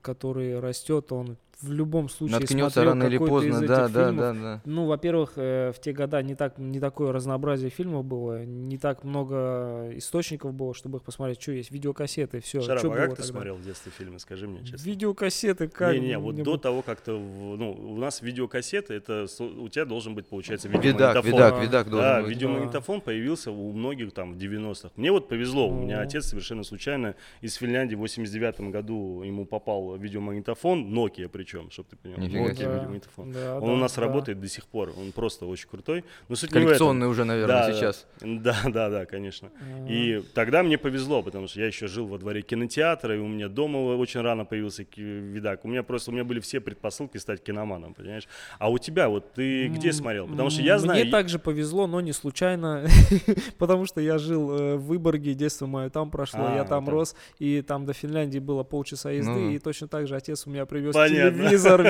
[0.00, 4.60] который растет, он в любом случае Наткнется рано или поздно, из да, да, да, да.
[4.64, 9.04] Ну, во-первых, э, в те года не так не такое разнообразие фильмов было, не так
[9.04, 11.40] много источников было, чтобы их посмотреть.
[11.40, 11.70] Что есть?
[11.70, 12.60] Видеокассеты, все.
[12.60, 14.18] Шарап, а как ты смотрел в детстве фильмы?
[14.18, 14.84] Скажи мне честно.
[14.84, 15.94] Видеокассеты как?
[15.94, 20.14] Не, не, вот до того, как то, ну, у нас видеокассеты, это у тебя должен
[20.14, 21.24] быть, получается, видеомагнитофон.
[21.24, 22.30] Видак, видак, видак должен да, быть.
[22.30, 24.90] видеомагнитофон появился у многих там в 90-х.
[24.96, 29.96] Мне вот повезло, у меня отец совершенно случайно из Финляндии в 89 году ему попал
[29.96, 32.18] видеомагнитофон, Nokia причем, чтобы ты понял.
[32.18, 32.66] Нифига себе.
[32.66, 33.32] видеомагнитофон.
[33.32, 34.02] Да, он да, у нас да.
[34.02, 36.04] работает до сих пор, он просто очень крутой.
[36.28, 38.06] Но суть Коллекционный уже, наверное, да, сейчас.
[38.20, 39.46] Да, да, да, конечно.
[39.48, 39.88] Mm-hmm.
[39.88, 43.48] И тогда мне повезло, потому что я еще жил во дворе кинотеатра, и у меня
[43.48, 45.64] дома очень рано появился видак.
[45.64, 48.28] У меня просто, у меня были все предпосылки стать киноманом, понимаешь?
[48.58, 49.68] А у тебя вот ты mm-hmm.
[49.70, 50.28] где смотрел?
[50.28, 51.02] Потому что я знаю...
[51.02, 52.86] Мне также повезло, но не случайно,
[53.58, 57.14] потому что я жил э, в Выборге, детство мое там прошло, а, я там рос,
[57.38, 59.50] и там до Финляндии было полчаса езды, ну.
[59.50, 61.32] и точно так же отец у меня привез телевизор,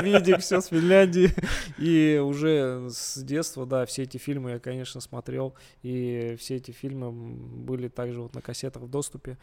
[0.03, 1.31] видик, все с Финляндии.
[1.79, 5.55] И уже с детства, да, все эти фильмы я, конечно, смотрел.
[5.83, 9.39] И все эти фильмы были также вот на кассетах в доступе.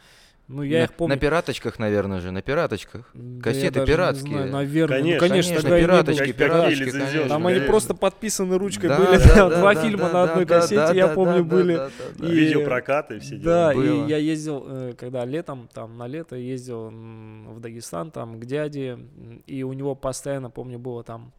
[0.47, 1.15] Ну, я на, их помню.
[1.15, 3.09] На пираточках, наверное же, на пираточках.
[3.13, 4.37] Да Кассеты пиратские.
[4.37, 4.97] Знаю, наверное.
[4.97, 7.27] Конечно, ну, конечно, конечно пираточки, пираточки, конечно.
[7.27, 9.17] Там они просто подписаны ручкой да, были.
[9.17, 11.75] Да, Два да, фильма да, на одной да, кассете, да, я помню, да, были.
[11.75, 12.27] Да, да.
[12.27, 14.05] И, Видеопрокаты все Да, было.
[14.05, 18.99] и я ездил, э, когда летом, там, на лето ездил в Дагестан, там, к дяде,
[19.47, 21.33] и у него постоянно, помню, было там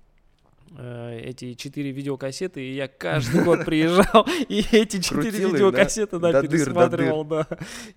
[0.77, 7.47] эти четыре видеокассеты, и я каждый год приезжал, и эти четыре видеокассеты, да, пересматривал, да.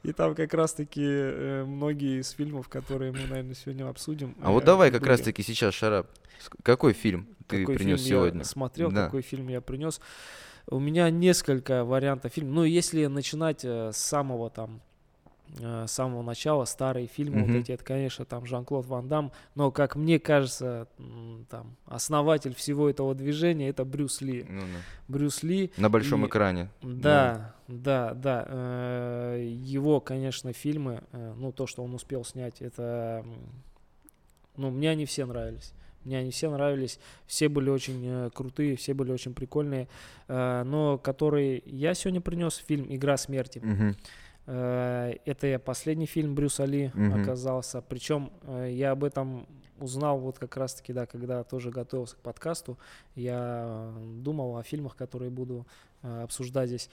[0.04, 4.36] И там как раз-таки э, многие из фильмов, которые мы, наверное, сегодня обсудим.
[4.42, 6.08] А вот э, давай как раз-таки сейчас, Шарап,
[6.64, 8.44] какой фильм ты принес сегодня?
[8.44, 10.00] смотрел, какой фильм я принес.
[10.68, 12.54] У меня несколько вариантов фильмов.
[12.54, 14.82] Ну, если начинать с самого там
[15.60, 17.48] Э, с самого начала старые фильмы, mm-hmm.
[17.48, 20.88] вот эти, это, конечно, там Жан-Клод Ван Дам, но, как мне кажется,
[21.50, 24.46] там основатель всего этого движения это Брюс Ли.
[24.48, 24.68] Ну, да.
[25.08, 25.72] Брюс Ли.
[25.78, 26.70] На большом и, экране.
[26.82, 28.14] Да, да, да.
[28.14, 33.26] да э, его, конечно, фильмы, э, ну, то, что он успел снять, это,
[34.56, 35.74] ну, мне они все нравились.
[36.06, 39.88] Мне они все нравились, все были очень э, крутые, все были очень прикольные.
[40.28, 43.60] Э, но который я сегодня принес фильм «Игра смерти».
[43.60, 43.96] Угу.
[44.48, 47.22] Э, это последний фильм Брюса Ли mm-hmm.
[47.22, 47.82] оказался.
[47.82, 49.48] Причем э, я об этом
[49.80, 52.78] узнал вот как раз-таки, да, когда тоже готовился к подкасту.
[53.16, 53.92] Я
[54.24, 55.66] думал о фильмах, которые буду
[56.04, 56.90] э, обсуждать здесь.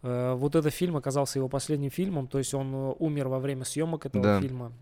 [0.00, 4.22] Вот этот фильм оказался его последним фильмом, то есть он умер во время съемок этого
[4.22, 4.40] да.
[4.40, 4.72] фильма.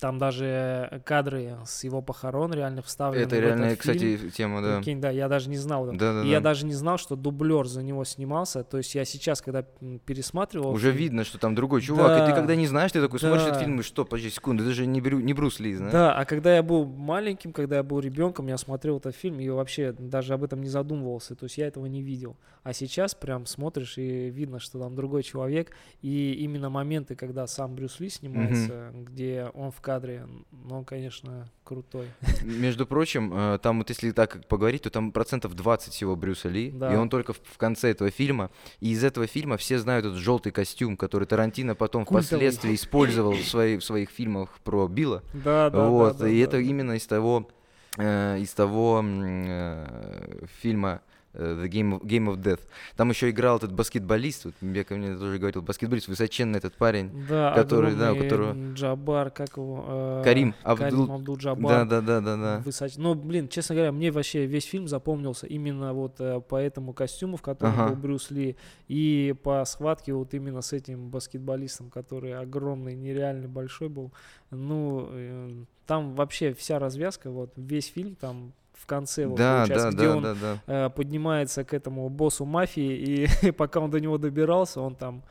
[0.00, 3.24] Там даже кадры с его похорон реально вставлены.
[3.24, 4.78] Это реальная, кстати, тема, да.
[4.78, 5.86] Прикинь, да, я даже не знал.
[5.86, 6.22] Да, да, да.
[6.22, 8.64] я даже не знал, что дублер за него снимался.
[8.64, 9.62] То есть я сейчас, когда
[10.06, 10.70] пересматривал...
[10.70, 12.08] Уже фильм, видно, что там другой чувак.
[12.08, 13.28] Да, и ты когда не знаешь, ты такой да.
[13.28, 15.92] смотришь этот фильм, и что, подожди секунду, это же не, Брю, не Брюс Ли, знаешь?
[15.92, 19.48] Да, а когда я был маленьким, когда я был ребенком, я смотрел этот фильм и
[19.50, 21.34] вообще даже об этом не задумывался.
[21.34, 22.36] То есть я этого не видел.
[22.62, 25.72] А сейчас прям смотришь и видно, что там другой человек.
[26.00, 29.04] И именно моменты, когда сам Брюс Ли снимается, mm-hmm.
[29.04, 32.06] где он в кадре, но он, конечно, крутой.
[32.42, 36.70] Между прочим, э, там вот если так поговорить, то там процентов 20 всего Брюса Ли,
[36.70, 36.94] да.
[36.94, 38.50] и он только в, конце этого фильма.
[38.78, 42.24] И из этого фильма все знают этот желтый костюм, который Тарантино потом Культовый.
[42.24, 45.24] впоследствии использовал в, своей, в своих фильмах про Билла.
[45.32, 46.44] Да, да, вот, да, да, и да.
[46.44, 47.48] это именно из того,
[47.96, 51.00] э, из того э, фильма
[51.32, 52.60] The Game of, Game of Death.
[52.96, 57.52] Там еще играл этот баскетболист, вот Бека мне тоже говорил, баскетболист, высоченный этот парень, да,
[57.54, 58.56] который, да, у которого...
[58.74, 59.84] Джабар, как его?
[59.86, 61.12] Э, Карим Абдул...
[61.12, 61.70] Абдул Джабар.
[61.70, 62.62] Да, да, да, да, да.
[62.64, 62.96] Высоч...
[62.96, 67.36] Ну, блин, честно говоря, мне вообще весь фильм запомнился именно вот э, по этому костюму,
[67.36, 67.88] в котором ага.
[67.90, 68.56] был Брюс Ли,
[68.88, 74.12] и по схватке вот именно с этим баскетболистом, который огромный, нереальный, большой был.
[74.50, 79.90] Ну, э, там вообще вся развязка, вот весь фильм там в конце, вот, да, да,
[79.90, 80.58] где да, он да, да.
[80.66, 85.22] Э, поднимается к этому боссу мафии, и пока он до него добирался, он там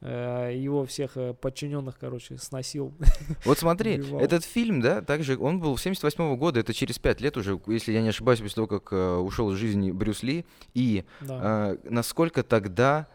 [0.00, 2.94] э, его всех э, подчиненных, короче, сносил.
[3.44, 7.36] Вот смотри, этот фильм, да, также он был 78 -го года, это через 5 лет
[7.36, 11.04] уже, если я не ошибаюсь, после того, как э, ушел из жизни Брюс Ли, и
[11.20, 11.72] да.
[11.72, 13.06] э, насколько тогда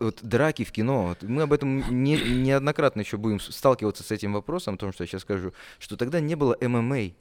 [0.00, 4.32] вот драки в кино, вот мы об этом не, неоднократно еще будем сталкиваться с этим
[4.32, 7.12] вопросом, о том, что я сейчас скажу, что тогда не было ММА,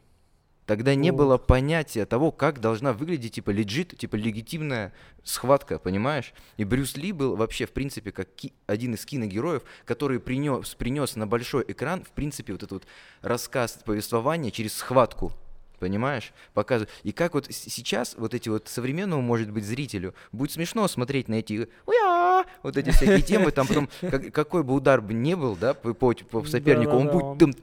[0.71, 6.31] Тогда не было понятия того, как должна выглядеть, типа, легит, типа, легитимная схватка, понимаешь?
[6.55, 11.17] И Брюс Ли был вообще, в принципе, как ки- один из киногероев, который принес, принес
[11.17, 12.83] на большой экран, в принципе, вот этот вот
[13.21, 15.33] рассказ, повествования через схватку,
[15.77, 16.31] понимаешь?
[16.53, 16.89] Показывает.
[17.03, 21.33] И как вот сейчас вот эти вот современному, может быть, зрителю будет смешно смотреть на
[21.33, 22.45] эти Уя!
[22.63, 25.93] вот эти всякие темы, там потом как, какой бы удар бы не был, да, по,
[25.93, 27.53] по, по сопернику, он будет там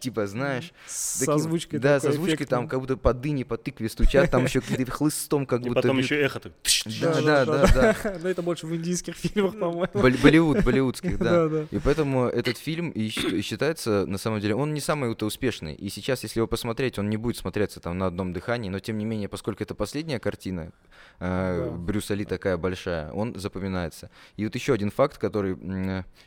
[0.00, 0.72] типа, знаешь.
[0.86, 4.44] С таким, озвучкой Да, с озвучкой там как будто по дыне, по тыкве стучат, там
[4.44, 5.78] еще какие-то хлыстом как будто...
[5.80, 6.52] И потом еще эхо так...
[7.00, 7.96] Да, да, да.
[8.22, 9.88] Но это больше в индийских фильмах, по-моему.
[9.92, 11.66] Болливуд, болливудских, да.
[11.70, 15.74] И поэтому этот фильм считается, на самом деле, он не самый успешный.
[15.74, 18.98] И сейчас, если его посмотреть, он не будет смотреться там на одном дыхании, но тем
[18.98, 20.72] не менее, поскольку это последняя картина
[21.18, 24.10] э, Брюса Ли такая большая, он запоминается.
[24.36, 25.56] И вот еще один факт, который,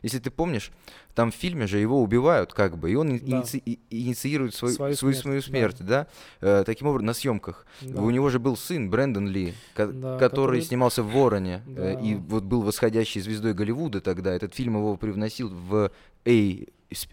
[0.01, 0.71] если ты помнишь,
[1.15, 3.25] там в фильме же его убивают как бы, и он да.
[3.25, 6.07] иници- инициирует свой, свою, свою, смерть, свою смерть, да,
[6.41, 6.59] да?
[6.61, 7.65] Э, таким образом, на съемках.
[7.81, 8.01] Да.
[8.01, 11.91] У него же был сын Брэндон Ли, ко- да, который, который снимался в «Вороне», да.
[11.99, 14.33] э, и вот был восходящей звездой Голливуда тогда.
[14.33, 15.91] Этот фильм его привносил в
[16.25, 16.65] A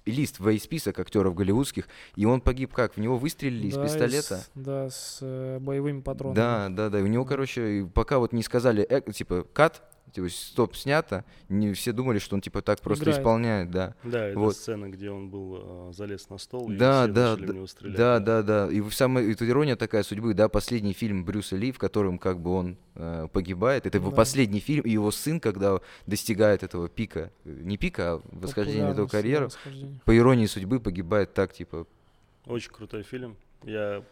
[0.06, 2.94] лист в A-список актеров голливудских, и он погиб как?
[2.94, 4.36] В него выстрелили да, из пистолета?
[4.36, 6.36] С, да, с э, боевыми патронами.
[6.36, 6.98] Да, да, да.
[6.98, 11.92] У него, короче, пока вот не сказали, э, типа, кат, типа, стоп, снято, не все
[11.92, 13.20] думали, что он типа так просто Играет.
[13.20, 13.94] исполняет, да.
[14.04, 14.56] Да, это вот.
[14.56, 17.66] сцена, где он был, э, залез на стол, да, и все да, да, в него
[17.66, 17.96] стрелять.
[17.96, 21.78] Да, да, да, и самая это ирония такая судьбы, да, последний фильм Брюса Ли, в
[21.78, 26.62] котором как бы он э, погибает, это его последний фильм, и его сын, когда достигает
[26.62, 29.48] этого пика, не пика, а восхождения этого карьеры,
[30.04, 31.86] по иронии судьбы погибает так, типа.
[32.46, 33.36] Очень крутой фильм.
[33.64, 34.02] Я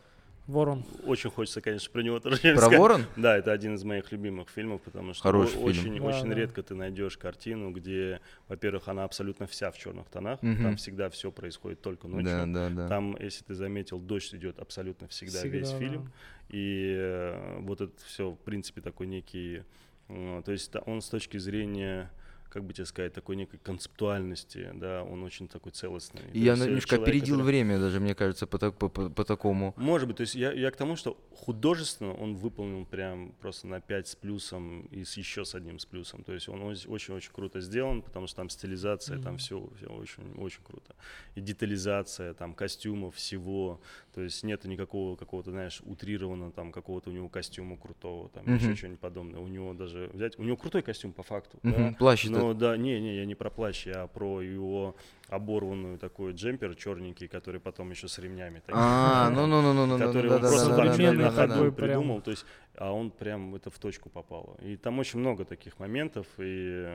[0.48, 0.82] Ворон.
[1.04, 2.78] Очень хочется, конечно, про него тоже Про сказать.
[2.78, 3.04] Ворон?
[3.16, 6.04] Да, это один из моих любимых фильмов, потому что Хороший очень, фильм.
[6.04, 10.56] очень да, редко ты найдешь картину, где, во-первых, она абсолютно вся в черных тонах, угу.
[10.56, 12.24] там всегда все происходит только ночью.
[12.24, 12.88] Да, да, да.
[12.88, 15.78] Там, если ты заметил, дождь идет абсолютно всегда, всегда весь да.
[15.78, 16.12] фильм.
[16.48, 19.64] И э, вот это все, в принципе, такой некий...
[20.08, 22.10] Э, то есть он с точки зрения
[22.48, 26.22] как бы тебе сказать, такой некой концептуальности, да, он очень такой целостный.
[26.32, 27.46] И я немножко человек, опередил который...
[27.46, 29.74] время даже, мне кажется, по, по, по, по такому.
[29.76, 33.80] Может быть, то есть я, я к тому, что художественно он выполнен прям просто на
[33.80, 37.60] 5 с плюсом и с еще с одним с плюсом, то есть он очень-очень круто
[37.60, 39.22] сделан, потому что там стилизация, mm-hmm.
[39.22, 40.94] там все, все очень-очень круто.
[41.34, 43.80] И детализация, там, костюмов, всего,
[44.18, 48.54] то есть нет никакого какого-то, знаешь, утрированного там какого-то у него костюма крутого, там, mm-hmm.
[48.56, 49.38] еще что-нибудь подобное.
[49.38, 51.90] У него даже взять, у него крутой костюм по факту, mm-hmm.
[51.90, 51.96] да?
[51.96, 54.96] Плащ но да, не, не, я не про плащ, я про его
[55.28, 58.60] оборванную такой джемпер черненький, который потом еще с ремнями.
[58.72, 62.20] А, ну, ну, ну, ну, который он просто так на ходу придумал.
[62.20, 62.44] То есть
[62.78, 64.56] а он прям это в точку попало.
[64.62, 66.88] И там очень много таких моментов, и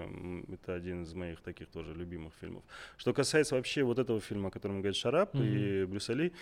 [0.53, 2.63] это один из моих таких тоже любимых фильмов.
[2.97, 6.33] Что касается вообще вот этого фильма, о котором говорит Шарап и Брюссель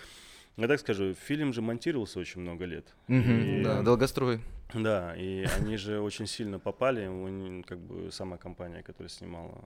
[0.56, 2.86] я так скажу, фильм же монтировался очень много лет.
[3.08, 4.40] Mm-hmm, и, да, долгострой.
[4.74, 9.58] Да, и они же очень сильно попали, как бы сама компания, которая снимала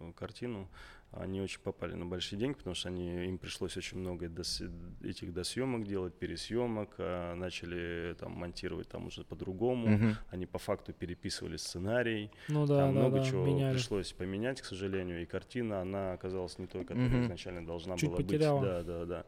[0.00, 0.68] э, картину,
[1.12, 4.62] они очень попали на большие деньги, потому что они, им пришлось очень много дос,
[5.02, 10.16] этих досъемок делать, пересъемок, а начали там монтировать там уже по-другому, угу.
[10.30, 13.74] они по факту переписывали сценарий, ну, да, там да, много да, чего меняли.
[13.74, 17.24] пришлось поменять, к сожалению, и картина, она оказалась не той, которая угу.
[17.24, 18.60] изначально должна Чуть была потеряла.
[18.60, 18.68] быть.
[18.68, 19.26] Да, да, да.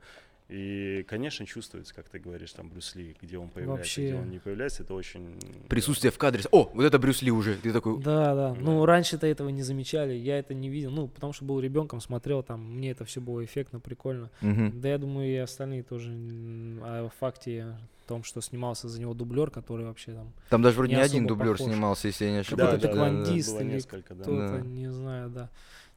[0.49, 4.07] И, конечно, чувствуется, как ты говоришь, там Брюс Ли, где он появляется, Вообще...
[4.07, 5.39] где он не появляется, это очень...
[5.69, 6.43] Присутствие в кадре.
[6.51, 7.57] О, вот это Брюс Ли уже.
[7.57, 8.01] Ты такой...
[8.01, 8.57] Да, да.
[8.59, 10.91] Ну, раньше-то этого не замечали, я это не видел.
[10.91, 14.31] Ну, потому что был ребенком, смотрел, там, мне это все было эффектно, прикольно.
[14.41, 14.73] Угу.
[14.77, 16.11] Да, я думаю, и остальные тоже
[16.83, 20.33] о факте о том, что снимался за него дублер, который вообще там...
[20.49, 21.71] Там даже вроде не, не один дублер похож.
[21.71, 22.71] снимался, если я не ошибаюсь.
[22.71, 24.61] Какой-то да, тэквондист да, да, или кто-то, да.
[24.61, 25.51] не знаю, да.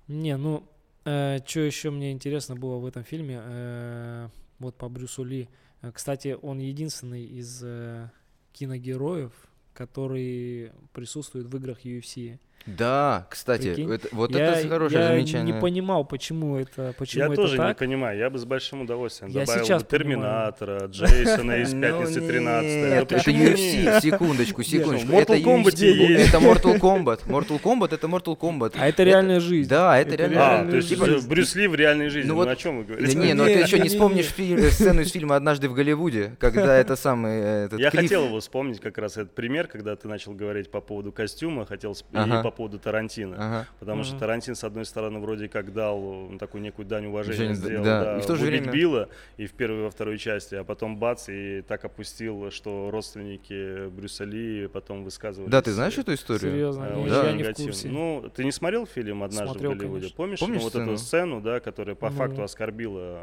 [0.10, 0.66] Не, ну,
[1.06, 3.40] э, что еще мне интересно было в этом фильме...
[3.42, 4.28] Э,
[4.62, 5.50] вот по Брюсу Ли.
[5.82, 8.10] Э, кстати, он единственный из э,
[8.54, 9.34] киногероев,
[9.74, 12.40] который присутствует в играх UFC.
[12.66, 15.48] Да, кстати, это, вот я, это хорошее я замечание.
[15.50, 17.68] Я не понимал, почему это, почему я это тоже так.
[17.70, 21.82] не понимаю, я бы с большим удовольствием я добавил сейчас бы Терминатора, Джейсона из ну
[21.82, 22.90] «Пятницы 13».
[22.90, 25.12] Нет, это UFC, секундочку, секундочку.
[25.12, 26.30] Mortal Kombat есть.
[26.30, 27.26] Это Mortal Kombat.
[27.26, 28.76] Mortal Kombat— это Mortal Kombat.
[28.78, 29.70] А это реальная жизнь.
[29.70, 30.96] Да, это реальная жизнь.
[30.96, 33.18] А, то есть Брюс Ли в реальной жизни, ну, ну о чем вы говорите?
[33.18, 37.70] Не, но ты еще не вспомнишь сцену из фильма «Однажды в Голливуде», когда это самый
[37.78, 41.66] Я хотел его вспомнить как раз этот пример, когда ты начал говорить по поводу костюма,
[41.66, 43.68] хотел и по поводу Тарантино.
[43.80, 47.84] Потому что Тарантин, с одной стороны, вроде как дал ну, такую некую дань уважения, сделал,
[47.84, 48.72] да, и в то же время...
[48.72, 52.90] Билла и в первой и во второй части, а потом бац, и так опустил, что
[52.92, 55.50] родственники Брюса Ли потом высказывали.
[55.50, 56.52] Да, ты знаешь эту историю?
[56.52, 57.30] Серьезно, э, да.
[57.30, 57.90] я не в курсе.
[57.90, 60.02] Ну, ты не смотрел фильм «Однажды Смотрел, в Голливуде»?
[60.02, 60.18] Конечно.
[60.18, 62.16] Помнишь, Помнишь ну, вот эту сцену, да, которая по Ну.
[62.16, 63.20] факту оскорбила,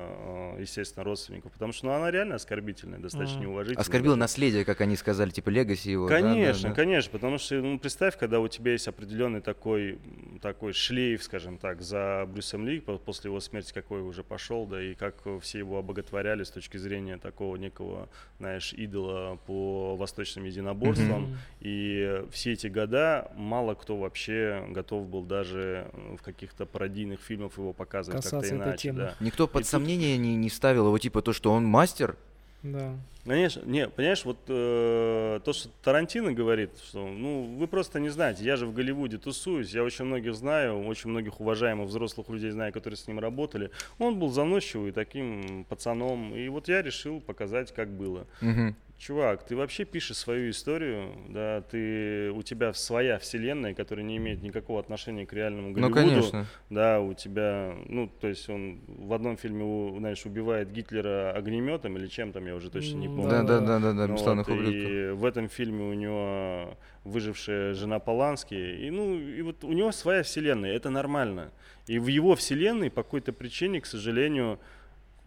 [0.57, 1.53] э, естественно, родственников?
[1.53, 3.47] Потому что ну, она реально оскорбительная, достаточно Ага.
[3.47, 3.83] неуважительная.
[3.83, 4.21] Оскорбил даже.
[4.21, 6.09] наследие, как они сказали, типа легаси его.
[6.09, 6.75] да, да, Конечно, да.
[6.75, 9.98] конечно, потому что, ну, представь, когда у тебя есть определенный такой,
[10.40, 14.83] такой шлейф, скажем так, за Брюсом Ли, по- после его смерти какой уже пошел, да,
[14.83, 21.22] и как все его обоготворяли с точки зрения такого некого, знаешь, идола по восточным единоборствам.
[21.22, 21.37] Мгм.
[21.61, 27.72] И все эти года мало кто вообще готов был даже в каких-то пародийных фильмах его
[27.72, 29.14] показывать как-то иначе, да.
[29.20, 32.16] Никто под И тут- сомнение не, не ставил его, типа, то, что он мастер.
[32.62, 32.97] Да.
[33.25, 38.42] Конечно, не, понимаешь, вот э, то, что Тарантино говорит, что, ну, вы просто не знаете,
[38.42, 42.73] я же в Голливуде тусуюсь, я очень многих знаю, очень многих уважаемых взрослых людей знаю,
[42.73, 43.71] которые с ним работали.
[43.99, 48.27] Он был заносчивый таким пацаном, и вот я решил показать, как было.
[48.40, 48.75] Мгм.
[48.99, 54.43] Чувак, ты вообще пишешь свою историю, да, ты, у тебя своя вселенная, которая не имеет
[54.43, 55.95] никакого отношения к реальному Ну, Голливуду.
[55.95, 56.47] конечно.
[56.69, 62.09] Да, у тебя, ну, то есть он в одном фильме, знаешь, убивает Гитлера огнеметом или
[62.09, 63.31] чем там, я уже точно не помню.
[63.31, 67.75] Да, да, да, да, да, Ну бесславных вот, и в этом фильме у него выжившая
[67.75, 68.55] жена Полански.
[68.55, 71.53] И, ну, и вот у него своя вселенная, это нормально.
[71.87, 74.59] И в его вселенной по какой-то причине, к сожалению,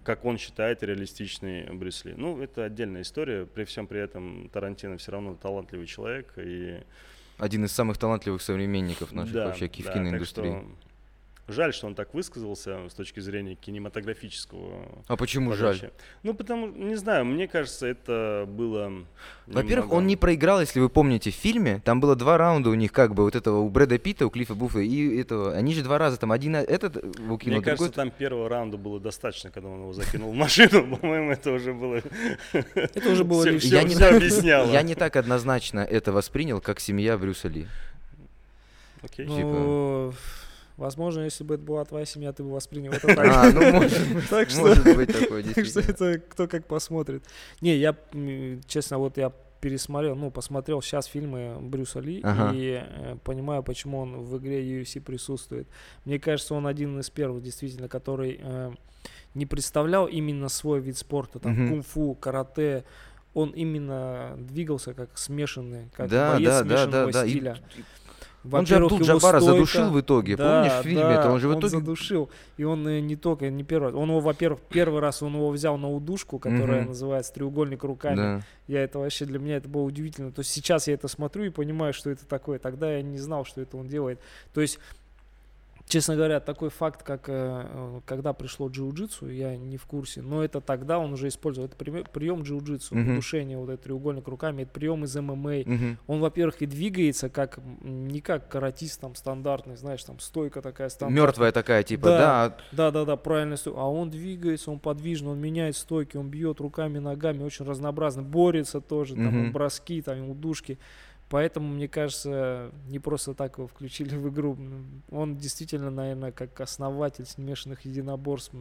[0.04, 2.14] как он считает, реалистичный Брюс Ли.
[2.16, 3.46] Ну, это отдельная история.
[3.46, 6.34] При всем при этом Тарантино все равно талантливый человек.
[6.38, 6.82] И
[7.38, 10.52] Один из самых талантливых современников наших да, вообще в да, киноиндустрии.
[10.52, 10.91] так что
[11.52, 15.04] Жаль, что он так высказался с точки зрения кинематографического.
[15.08, 15.76] А почему жаль?
[15.76, 15.94] подачи.
[16.24, 18.92] Ну, потому, не знаю, мне кажется, это было...
[19.48, 21.82] Во-первых, немного- он не проиграл, если вы помните, в фильме.
[21.84, 24.56] Там было два раунда у них, как бы, вот этого у Брэда Питта, у Клиффа
[24.56, 25.54] Буффа и этого.
[25.54, 29.52] Они же два раза там один этот выкинул, Мне кажется, там первого раунда было достаточно,
[29.52, 30.96] когда он его закинул в машину.
[30.98, 32.02] По-моему, это уже было...
[32.74, 33.94] Это уже было я, не
[34.72, 37.68] я не так однозначно это воспринял, как семья Брюса Ли.
[39.04, 39.26] Окей.
[39.26, 40.14] Ну,
[40.82, 43.20] возможно, если бы это была твоя семья, ты бы воспринял это так.
[43.28, 47.24] А, ну может быть, Так что- может быть такое, Так что это кто как посмотрит.
[47.62, 47.96] Не, я,
[48.68, 52.52] честно, вот я пересмотрел, ну, посмотрел сейчас фильмы Брюса Ли Ага.
[52.56, 55.68] и э, понимаю, почему он в игре UFC присутствует.
[56.04, 58.72] Мне кажется, он один из первых, действительно, который э,
[59.36, 61.70] не представлял именно свой вид спорта, там, Мгм.
[61.70, 62.84] кунг-фу, карате.
[63.36, 67.26] Он именно двигался как смешанный, как Да, боец да, смешанного да, да.
[67.26, 67.58] И стиля.
[68.52, 70.36] Он же Абдул Джабара стойка- задушил в итоге.
[70.36, 71.02] Да, Помнишь в фильме?
[71.04, 71.70] да, Это он же в он итоге...
[71.78, 72.30] задушил.
[72.58, 73.94] И он э, не только, не первый.
[73.94, 76.88] Он его, во-первых, первый раз он его взял на удушку, которая Мгм.
[76.90, 78.16] называется треугольник руками.
[78.16, 78.42] Да.
[78.68, 80.32] Я это вообще для меня это было удивительно.
[80.32, 82.58] То есть сейчас я это смотрю и понимаю, что это такое.
[82.58, 84.20] Тогда я не знал, что это он делает.
[84.54, 84.80] То есть
[85.92, 90.62] Честно говоря, такой факт, как э, когда пришло джиу-джитсу, я не в курсе, но это
[90.62, 91.68] тогда он уже использовал.
[91.68, 93.16] Это прием джиу-джитсу, uh-huh.
[93.16, 95.54] душение, вот этот треугольник руками, это прием из ММА.
[95.54, 95.98] Uh-huh.
[96.08, 101.26] Он, во-первых, и двигается как не как каратист там стандартный, знаешь, там стойка такая стандартная.
[101.26, 102.58] Мертвая такая, типа, да.
[102.72, 103.58] Да, да, да, да правильно.
[103.66, 108.80] А он двигается, он подвижный, он меняет стойки, он бьет руками, ногами, очень разнообразно, борется
[108.80, 109.26] тоже, uh-huh.
[109.26, 110.80] там, броски, там, удушки.
[111.32, 114.58] Поэтому, мне кажется, не просто так его включили в игру.
[115.10, 118.52] Он действительно, наверное, как основатель смешанных единоборств,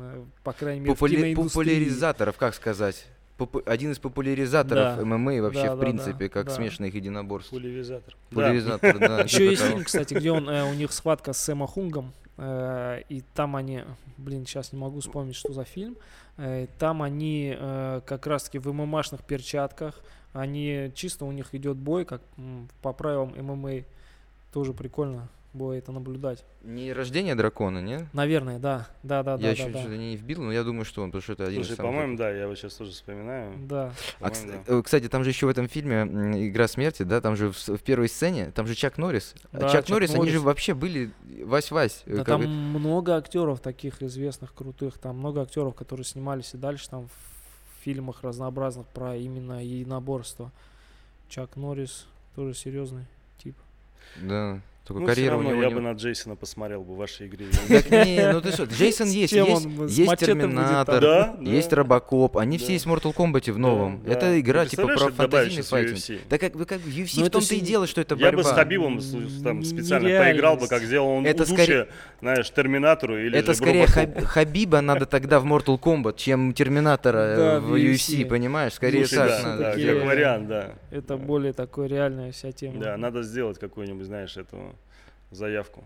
[0.44, 3.06] по крайней мере, Популя- в Популяризаторов, как сказать?
[3.66, 5.04] Один из популяризаторов да.
[5.04, 6.52] ММА вообще, да, в принципе, да, как да.
[6.52, 7.50] смешанных единоборств.
[7.50, 8.16] Популяризатор.
[8.28, 9.20] Популяризатор, да.
[9.22, 13.22] Еще есть фильм, кстати, где он, э, у них схватка с Сэма Хунгом, э, и
[13.34, 13.84] там они,
[14.16, 15.96] блин, сейчас не могу вспомнить, что за фильм,
[16.38, 17.54] э, там они
[18.06, 20.00] как раз-таки в ММАшных перчатках,
[20.32, 22.22] они чисто у них идет бой, как
[22.82, 23.84] по правилам ММА.
[24.52, 26.44] Тоже прикольно было это наблюдать.
[26.62, 28.08] Не рождение дракона, не?
[28.12, 28.88] Наверное, да.
[29.02, 29.42] Да, да, я да.
[29.46, 31.62] Я еще да, что-то не вбил, но я думаю, что он, потому что это один
[31.62, 31.92] Слушай, из самых...
[31.92, 33.54] по-моему, да, я его сейчас тоже вспоминаю.
[33.66, 33.92] Да.
[34.20, 34.82] А, да.
[34.82, 36.02] кстати, там же еще в этом фильме
[36.48, 39.34] «Игра смерти», да, там же в, в первой сцене, там же Чак Норрис.
[39.52, 42.02] Да, Чак, Чак Норрис, Норрис, они же вообще были Вась-Вась.
[42.06, 42.46] Да, там бы...
[42.46, 48.22] много актеров таких известных, крутых, там много актеров, которые снимались и дальше там в фильмах
[48.22, 50.52] разнообразных про именно единоборство.
[51.28, 53.06] Чак Норрис тоже серьезный
[53.38, 53.56] тип.
[54.22, 54.60] Да.
[54.84, 55.74] Только ну, карьера равно, у него я не...
[55.74, 57.46] бы на Джейсона посмотрел бы в вашей игре.
[57.68, 62.86] Так не, ну ты что, Джейсон есть, есть, есть Терминатор, есть Робокоп, они все есть
[62.86, 64.02] в Mortal Kombat в новом.
[64.06, 66.20] Это игра типа про фантазийный файтинг.
[66.28, 68.30] Да как как UFC в том-то и дело, что это борьба.
[68.30, 69.00] Я бы с Хабибом
[69.44, 71.88] там специально поиграл бы, как сделал он это скорее,
[72.20, 78.26] знаешь, Терминатору или Это скорее Хабиба надо тогда в Mortal Kombat, чем Терминатора в UFC,
[78.26, 78.74] понимаешь?
[78.74, 79.64] Скорее так надо.
[79.64, 80.74] Как вариант, да.
[80.90, 82.80] Это более такой реальная вся тема.
[82.80, 84.74] Да, надо сделать какую-нибудь, знаешь, эту
[85.30, 85.84] заявку.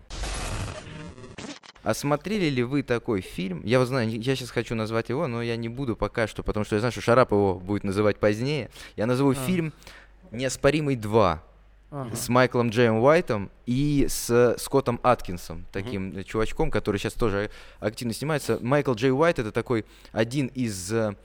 [1.83, 3.61] А смотрели ли вы такой фильм?
[3.63, 6.65] Я вот знаю, я сейчас хочу назвать его, но я не буду пока что, потому
[6.65, 8.71] что я знаю, что Шарап его будет называть позднее.
[8.95, 9.35] Я назову а.
[9.35, 9.71] фильм
[10.31, 11.39] «Неоспоримый 2»
[11.91, 12.15] ага.
[12.15, 16.23] с Майклом Джеем Уайтом и с Скоттом Аткинсом, таким угу.
[16.23, 18.57] чувачком, который сейчас тоже активно снимается.
[18.61, 21.15] Майкл Джей Уайт это такой один из э,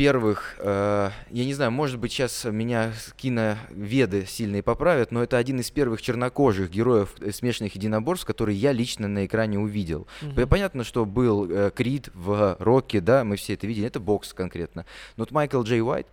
[0.00, 5.60] первых, э, я не знаю, может быть, сейчас меня киноведы сильные поправят, но это один
[5.60, 10.06] из первых чернокожих героев э, смешанных единоборств, который я лично на экране увидел.
[10.22, 10.46] Угу.
[10.46, 14.86] Понятно, что был э, Крид в Роке, да, мы все это видели, это бокс конкретно.
[15.18, 16.06] Но вот Майкл Джей Уайт,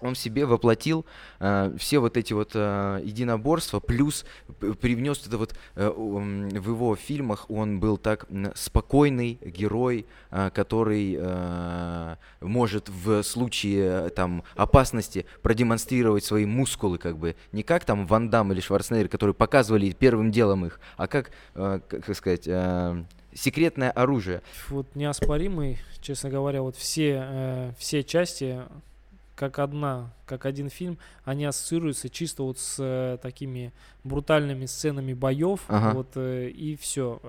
[0.00, 1.06] он в себе воплотил
[1.40, 4.24] э, все вот эти вот э, единоборства, плюс
[4.80, 12.16] привнес это вот э, в его фильмах он был так спокойный герой, э, который э,
[12.40, 18.52] может в случае там опасности продемонстрировать свои мускулы, как бы не как там Ван Дам
[18.52, 23.04] или Шварценеггер, которые показывали первым делом их, а как, э, как сказать, э,
[23.34, 24.42] секретное оружие.
[24.68, 28.62] Вот неоспоримый, честно говоря, вот все, э, все части
[29.36, 33.72] как одна, как один фильм, они ассоциируются чисто вот с э, такими
[34.02, 35.94] брутальными сценами боев, ага.
[35.94, 37.20] вот э, и все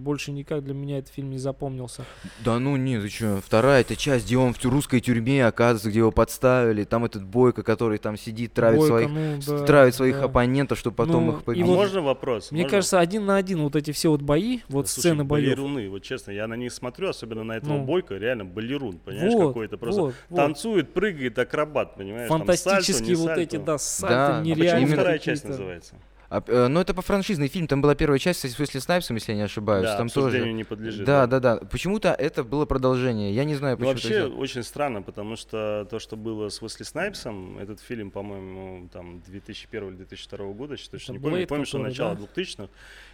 [0.00, 2.04] больше никак для меня этот фильм не запомнился.
[2.44, 6.00] Да ну нет, ты что, вторая эта часть, где он в русской тюрьме, оказывается, где
[6.00, 10.18] его подставили, там этот Бойко, который там сидит, травит Бойко, своих, ну, да, травит своих
[10.18, 10.24] да.
[10.24, 11.64] оппонентов, чтобы потом ну, их победить.
[11.64, 12.50] А можно вопрос?
[12.50, 12.76] Мне можно?
[12.76, 15.46] кажется, один на один вот эти все вот бои, вот Слушай, сцены боев.
[15.46, 17.84] балеруны, вот честно, я на них смотрю, особенно на этого ну.
[17.84, 20.94] Бойко, реально балерун, понимаешь, вот, какой-то просто вот, танцует, вот.
[20.94, 24.40] прыгает, акробат, понимаешь, Фантастические там, вот сальто, эти, да, сальто, да.
[24.42, 24.78] нереально.
[24.78, 25.94] А почему вторая часть называется?
[26.30, 27.66] А, э, ну, это по франшизный фильм.
[27.66, 29.84] Там была первая часть с Уэсли Снайпсом, если я не ошибаюсь.
[29.84, 30.52] Да, там тоже.
[30.52, 31.04] не подлежит.
[31.04, 31.56] Да, да, да.
[31.56, 31.66] да.
[31.66, 33.34] Почему-то это было продолжение.
[33.34, 34.14] Я не знаю, ну, почему.
[34.14, 39.20] вообще очень странно, потому что то, что было с Уэсли Снайпсом, этот фильм, по-моему, там
[39.26, 41.46] 2001 или 2002 года, что точно не помню.
[41.48, 42.22] Помню, что начало да?
[42.42, 42.68] 2000-х.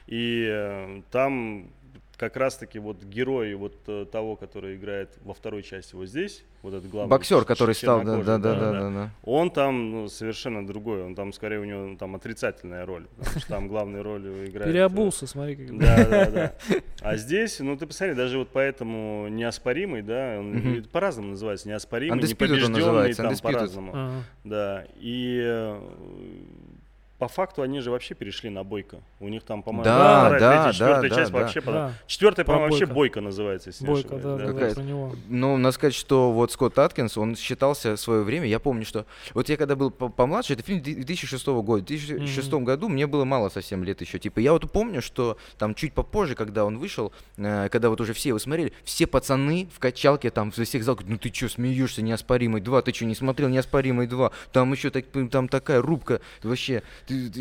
[0.09, 1.71] И э, там
[2.17, 6.73] как раз-таки вот герой вот э, того, который играет во второй части вот здесь, вот
[6.73, 10.67] этот главный боксер, который стал, да, да, да, да, да, да, он там ну, совершенно
[10.67, 14.73] другой, он там скорее у него там отрицательная роль, потому что там главную роль играет.
[14.73, 15.79] Переобулся, смотри, как.
[15.79, 16.53] Да, да, да.
[17.03, 23.15] А здесь, ну ты посмотри, даже вот поэтому неоспоримый, да, он по-разному называется, неоспоримый, непобежденный,
[23.15, 25.81] там по-разному, да, и э,
[27.19, 28.99] по факту они же вообще перешли на Бойко.
[29.21, 31.61] У них там, по-моему, да, да, да, четвертая да, часть да, вообще.
[31.63, 31.93] Да.
[32.07, 35.17] Четвертая, по-моему, вообще Бойко называется, если Бойко, да, да, да, про него.
[35.29, 39.07] Ну, надо сказать, что вот Скотт Аткинс, он считался в свое время, я помню, что
[39.33, 42.63] вот я когда был помладше, это фильм 2006 года, в 2006 mm-hmm.
[42.63, 46.35] году мне было мало совсем лет еще, типа, я вот помню, что там чуть попозже,
[46.35, 50.53] когда он вышел, э, когда вот уже все его смотрели, все пацаны в качалке там
[50.55, 54.31] во всех залах, ну ты что, смеешься, неоспоримый 2, ты что, не смотрел неоспоримый 2,
[54.53, 56.83] там еще так, там такая рубка, вообще,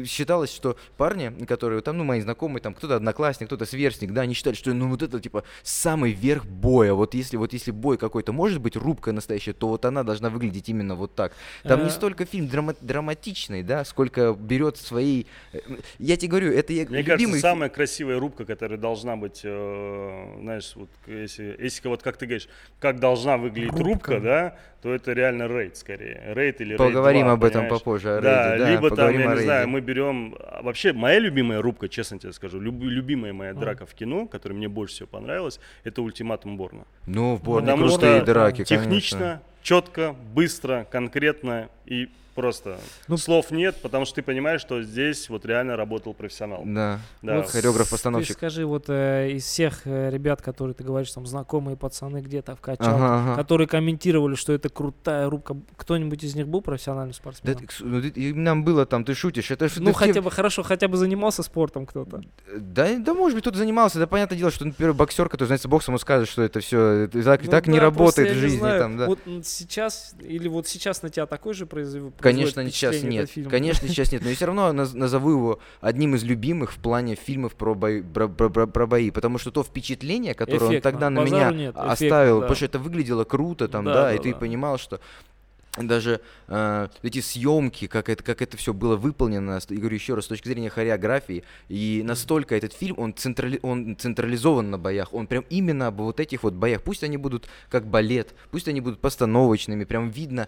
[0.06, 4.34] считалось, что парни, которые там, ну, мои знакомые, там, кто-то одноклассник, кто-то сверстник, да, они
[4.34, 6.94] считали, что, ну, вот это, типа, самый верх боя.
[6.94, 10.70] Вот если, вот если бой какой-то может быть, рубка настоящая, то вот она должна выглядеть
[10.70, 11.34] именно вот так.
[11.64, 11.92] Там не э.
[11.92, 15.26] столько фильм драма- драматичный, да, сколько берет свои...
[15.54, 15.60] Э,
[16.00, 17.18] я тебе говорю, это я Мне любимый...
[17.18, 22.26] кажется, самая красивая рубка, которая должна быть, э, знаешь, вот если, если вот как ты
[22.26, 22.48] говоришь,
[22.80, 26.22] как должна выглядеть рубка, рубка да, то это реально рейд скорее.
[26.36, 28.18] Рейд или Поговорим рейд 2, об этом попозже.
[28.18, 30.36] О да, рейде, да, либо там, я не знаю, мы берем...
[30.62, 33.54] Вообще, моя любимая рубка, честно тебе скажу, люб, любимая моя а.
[33.54, 36.86] драка в кино, которая мне больше всего понравилась, это ультиматум Борна.
[37.08, 39.42] Ну, в Борне Потому крутые что драки, технично, конечно.
[39.62, 42.78] четко, быстро, конкретно и Просто
[43.08, 46.64] ну, слов нет, потому что ты понимаешь, что здесь вот реально работал профессионал.
[46.66, 47.38] Да, да.
[47.38, 48.28] Вот хореограф-постановщик.
[48.28, 52.58] Ты скажи, вот э, из всех э, ребят, которые ты говоришь, там, знакомые пацаны где-то
[52.58, 53.36] в качалке, ага, ага.
[53.36, 57.58] которые комментировали, что это крутая рубка, кто-нибудь из них был профессиональным спортсменом?
[57.58, 60.98] Да, ну, ты, нам было там, ты шутишь, это Ну, хотя бы, хорошо, хотя бы
[60.98, 62.22] занимался спортом кто-то.
[62.54, 65.94] Да, да, может быть, кто-то занимался, да, понятное дело, что, например, боксер, который занимается боксом,
[65.94, 68.60] он скажет, что это все так, ну, так да, не работает в жизни.
[68.60, 69.06] Там, да.
[69.06, 73.30] Вот сейчас, или вот сейчас на тебя такой же производит Конечно, сейчас нет.
[73.50, 74.24] Конечно, сейчас нет.
[74.24, 78.28] Но я все равно назову его одним из любимых в плане фильмов про бои, про,
[78.28, 79.12] про, про, про бои.
[79.12, 80.76] Потому что то впечатление, которое Эффектно.
[80.76, 81.76] он тогда на Базару меня нет.
[81.78, 82.42] оставил, да.
[82.42, 84.24] потому что это выглядело круто, там, да, да, да и да.
[84.24, 85.00] ты понимал, что
[85.78, 90.26] даже э, эти съемки, как это, как это все было выполнено, и говорю еще раз,
[90.26, 95.28] с точки зрения хореографии, и настолько этот фильм, он, централи, он централизован на боях, он
[95.28, 99.00] прям именно об вот этих вот боях, пусть они будут как балет, пусть они будут
[99.00, 100.48] постановочными, прям видно,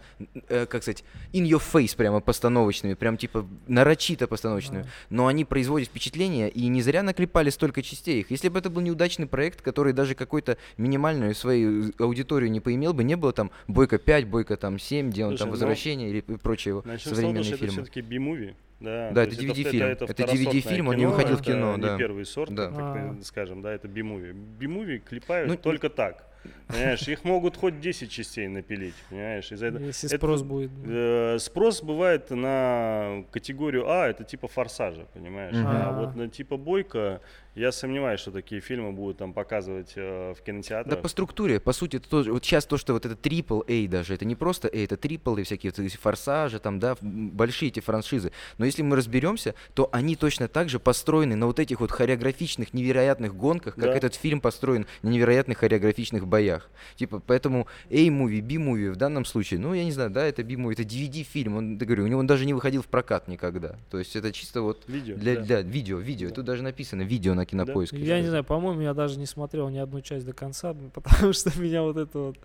[0.50, 1.04] э, как сказать,
[1.34, 6.82] in your face прямо постановочными, прям типа нарочито постановочными, но они производят впечатление, и не
[6.82, 8.32] зря наклепали столько частей их.
[8.32, 13.04] Если бы это был неудачный проект, который даже какой-то минимальную свою аудиторию не поимел бы,
[13.04, 16.22] не было там Бойко 5, Бойко там 7, где он Слушай, там ну, «Возвращение» или
[16.22, 17.65] прочие Начнем современные того, фильмы.
[17.65, 18.55] это все-таки би-муви.
[18.80, 19.88] Да, да это DVD-фильм.
[19.88, 21.78] Это, это, это DVD-фильм, он не выходил в кино.
[21.78, 21.93] да.
[21.93, 22.68] не первый сорт, да.
[22.68, 24.34] как мы скажем, да, это би-муви.
[24.34, 26.28] Би-муви клепают ну, только так.
[26.68, 29.51] Понимаешь, их могут хоть 10 частей напилить, понимаешь?
[29.51, 30.72] Из-за этого, Если спрос это, будет.
[30.86, 35.55] Э, спрос бывает на категорию А, это типа форсажа, понимаешь?
[35.55, 35.65] Mm-hmm.
[35.65, 37.22] А вот на типа бойка
[37.58, 40.95] я сомневаюсь, что такие фильмы будут там показывать э, в кинотеатрах.
[40.95, 43.88] Да по структуре, по сути, это тоже, вот сейчас то, что вот это трипл A
[43.88, 47.80] даже, это не просто A, это трипл и всякие вот форсажи, там, да, большие эти
[47.80, 48.32] франшизы.
[48.60, 52.76] Но если мы разберемся, то они точно так же построены на вот этих вот хореографичных,
[52.76, 53.95] невероятных гонках, как да.
[53.95, 56.70] этот фильм построен на невероятных хореографичных боях.
[56.95, 60.84] Типа, поэтому A-муви, B-муви в данном случае, ну, я не знаю, да, это B-муви, это
[60.84, 63.78] DVD-фильм, он, я говорю, у него он даже не выходил в прокат никогда.
[63.89, 65.41] То есть это чисто вот видео, для, да.
[65.41, 66.30] для видео, видео.
[66.30, 66.36] Да.
[66.36, 67.98] Тут даже написано видео на кинопоиске.
[67.98, 68.04] Да?
[68.04, 71.52] Я не знаю, по-моему, я даже не смотрел ни одну часть до конца, потому что
[71.60, 72.38] меня вот это вот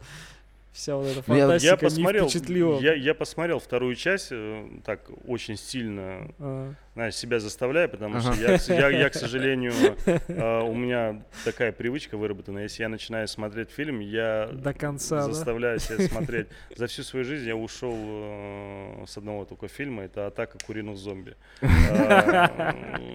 [0.72, 2.80] вся вот эта фантастика я, посмотрел, не впечатлила.
[2.80, 6.72] Я, я посмотрел вторую часть, э, так очень сильно, а.
[6.94, 8.32] знаешь, себя заставляю, потому ага.
[8.58, 9.74] что я, я, я, к сожалению,
[10.06, 15.78] э, у меня такая привычка выработана, если я начинаю смотреть фильм, я До конца, заставляю
[15.78, 15.84] да?
[15.84, 16.48] себя смотреть.
[16.74, 21.36] За всю свою жизнь я ушел э, с одного только фильма, это «Атака куриных зомби».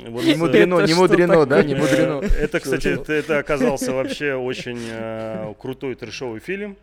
[0.08, 2.24] Не мудрено, не мудрено, да, не мудрено.
[2.24, 6.78] Это, кстати, это оказался вообще очень крутой трешовый фильм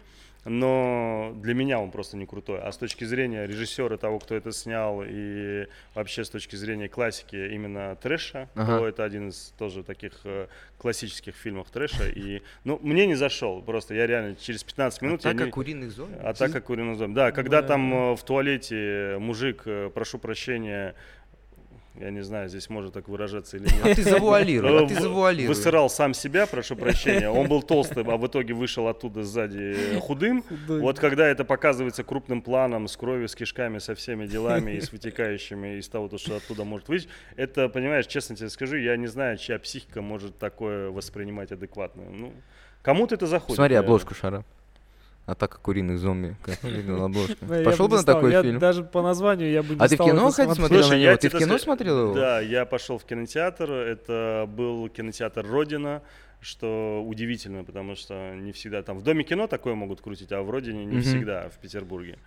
[0.44, 2.60] но для меня он просто не крутой.
[2.60, 7.36] А с точки зрения режиссера, того, кто это снял, и вообще с точки зрения классики
[7.36, 8.78] именно трэша, ага.
[8.78, 12.08] то это один из тоже таких э, классических фильмов трэша.
[12.08, 15.20] И, ну, мне не зашел, просто я реально через 15 минут...
[15.20, 15.50] Атака не...
[15.50, 16.18] куриных зомби?
[16.18, 17.32] Атака куриных зомби, да.
[17.32, 17.68] Когда да.
[17.68, 20.94] там э, в туалете мужик, э, прошу прощения,
[21.96, 23.86] я не знаю, здесь можно так выражаться или нет.
[23.86, 25.54] А ты завуалировал, а ты завуалировал.
[25.54, 27.30] Высырал сам себя, прошу прощения.
[27.30, 30.42] Он был толстым, а в итоге вышел оттуда сзади худым.
[30.42, 30.80] Худой.
[30.80, 34.90] Вот когда это показывается крупным планом, с кровью, с кишками, со всеми делами и с
[34.90, 39.36] вытекающими из того, что оттуда может выйти, это, понимаешь, честно тебе скажу, я не знаю,
[39.38, 42.02] чья психика может такое воспринимать адекватно.
[42.10, 42.32] Ну,
[42.82, 43.56] кому-то это заходит.
[43.56, 44.44] Смотри обложку шара.
[45.26, 47.36] Атака куриных зомби, как выглядела обложка.
[47.64, 48.58] Пошел бы на такой фильм?
[48.58, 51.16] Даже по названию я бы не А ты в кино смотрел на него?
[51.16, 52.14] Ты в кино смотрел его?
[52.14, 53.70] Да, я пошел в кинотеатр.
[53.70, 56.02] Это был кинотеатр «Родина»,
[56.40, 60.50] что удивительно, потому что не всегда там в Доме кино такое могут крутить, а в
[60.50, 62.18] «Родине» не всегда в Петербурге.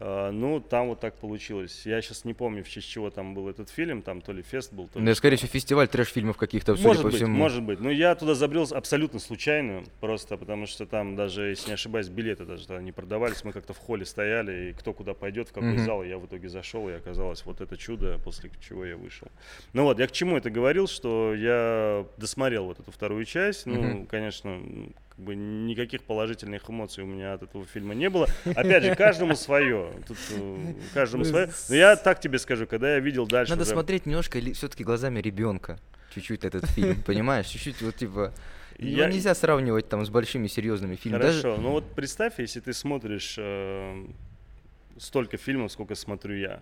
[0.00, 1.86] Uh, ну, там вот так получилось.
[1.86, 4.72] Я сейчас не помню, в честь чего там был этот фильм, там то ли фест
[4.72, 5.04] был, то ли...
[5.04, 7.36] Ну, скорее всего, фестиваль трэш-фильмов каких-то, судя может по быть, всему.
[7.36, 11.74] Может быть, но я туда забрел абсолютно случайно, просто потому что там даже, если не
[11.74, 15.50] ошибаюсь, билеты даже тогда не продавались, мы как-то в холле стояли, и кто куда пойдет,
[15.50, 15.84] в какой mm-hmm.
[15.84, 19.28] зал, я в итоге зашел, и оказалось вот это чудо, после чего я вышел.
[19.74, 23.76] Ну вот, я к чему это говорил, что я досмотрел вот эту вторую часть, ну,
[23.76, 24.06] mm-hmm.
[24.06, 24.60] конечно,
[25.16, 28.28] как бы никаких положительных эмоций у меня от этого фильма не было.
[28.44, 29.92] Опять же, каждому свое.
[30.08, 31.50] Тут э, каждому свое.
[31.68, 33.52] Но я так тебе скажу, когда я видел дальше.
[33.52, 33.70] Надо уже...
[33.70, 35.78] смотреть немножко все-таки глазами ребенка.
[36.14, 37.46] Чуть-чуть этот фильм, понимаешь?
[37.46, 38.32] Чуть-чуть вот типа.
[38.78, 39.06] Я...
[39.06, 41.22] Ну, нельзя сравнивать там с большими серьезными фильмами.
[41.22, 41.62] Хорошо, Даже...
[41.62, 44.06] ну вот представь, если ты смотришь э,
[44.98, 46.60] столько фильмов, сколько смотрю я.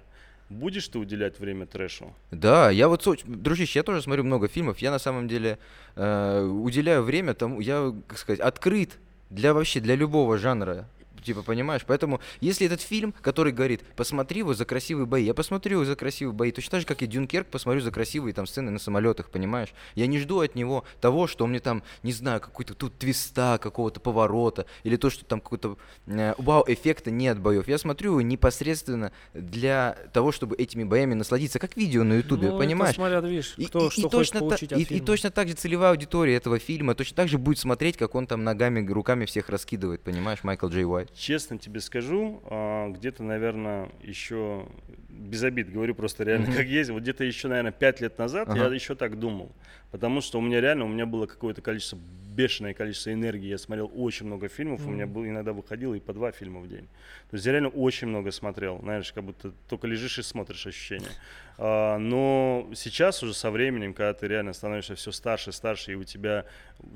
[0.52, 2.14] Будешь ты уделять время трэшу?
[2.30, 4.78] Да, я вот, дружище, я тоже смотрю много фильмов.
[4.78, 5.58] Я на самом деле
[5.96, 8.98] э, уделяю время тому, я, как сказать, открыт
[9.30, 10.86] для вообще, для любого жанра
[11.22, 11.82] Типа, понимаешь?
[11.86, 15.96] Поэтому, если этот фильм, который говорит, посмотри его за красивые бои, я посмотрю его за
[15.96, 19.30] красивые бои, точно так же, как и Дюнкерк, посмотрю за красивые там сцены на самолетах,
[19.30, 19.72] понимаешь?
[19.94, 24.00] Я не жду от него того, что мне там, не знаю, какой-то тут твиста, какого-то
[24.00, 27.68] поворота, или то, что там какой-то э, вау-эффекта нет боев.
[27.68, 32.58] Я смотрю его непосредственно для того, чтобы этими боями насладиться, как видео на ютубе, ну,
[32.58, 32.96] понимаешь?
[32.96, 35.90] смотрят, видишь, кто и, что и, точно получить та, и, и точно так же целевая
[35.90, 40.02] аудитория этого фильма точно так же будет смотреть, как он там ногами, руками всех раскидывает,
[40.02, 44.66] понимаешь, Майкл Джей Уайт честно тебе скажу, а, где-то, наверное, еще
[45.08, 46.90] без обид говорю просто реально как есть.
[46.90, 48.64] Вот где-то еще, наверное, пять лет назад ага.
[48.64, 49.52] я еще так думал.
[49.90, 51.98] Потому что у меня реально, у меня было какое-то количество,
[52.32, 53.48] бешеное количество энергии.
[53.48, 54.80] Я смотрел очень много фильмов.
[54.80, 54.88] Mm-hmm.
[54.88, 56.88] У меня был, иногда выходило и по два фильма в день.
[57.30, 58.78] То есть я реально очень много смотрел.
[58.80, 61.10] Знаешь, как будто только лежишь и смотришь ощущения.
[61.58, 66.04] А, но сейчас уже со временем, когда ты реально становишься все старше, старше, и у
[66.04, 66.46] тебя,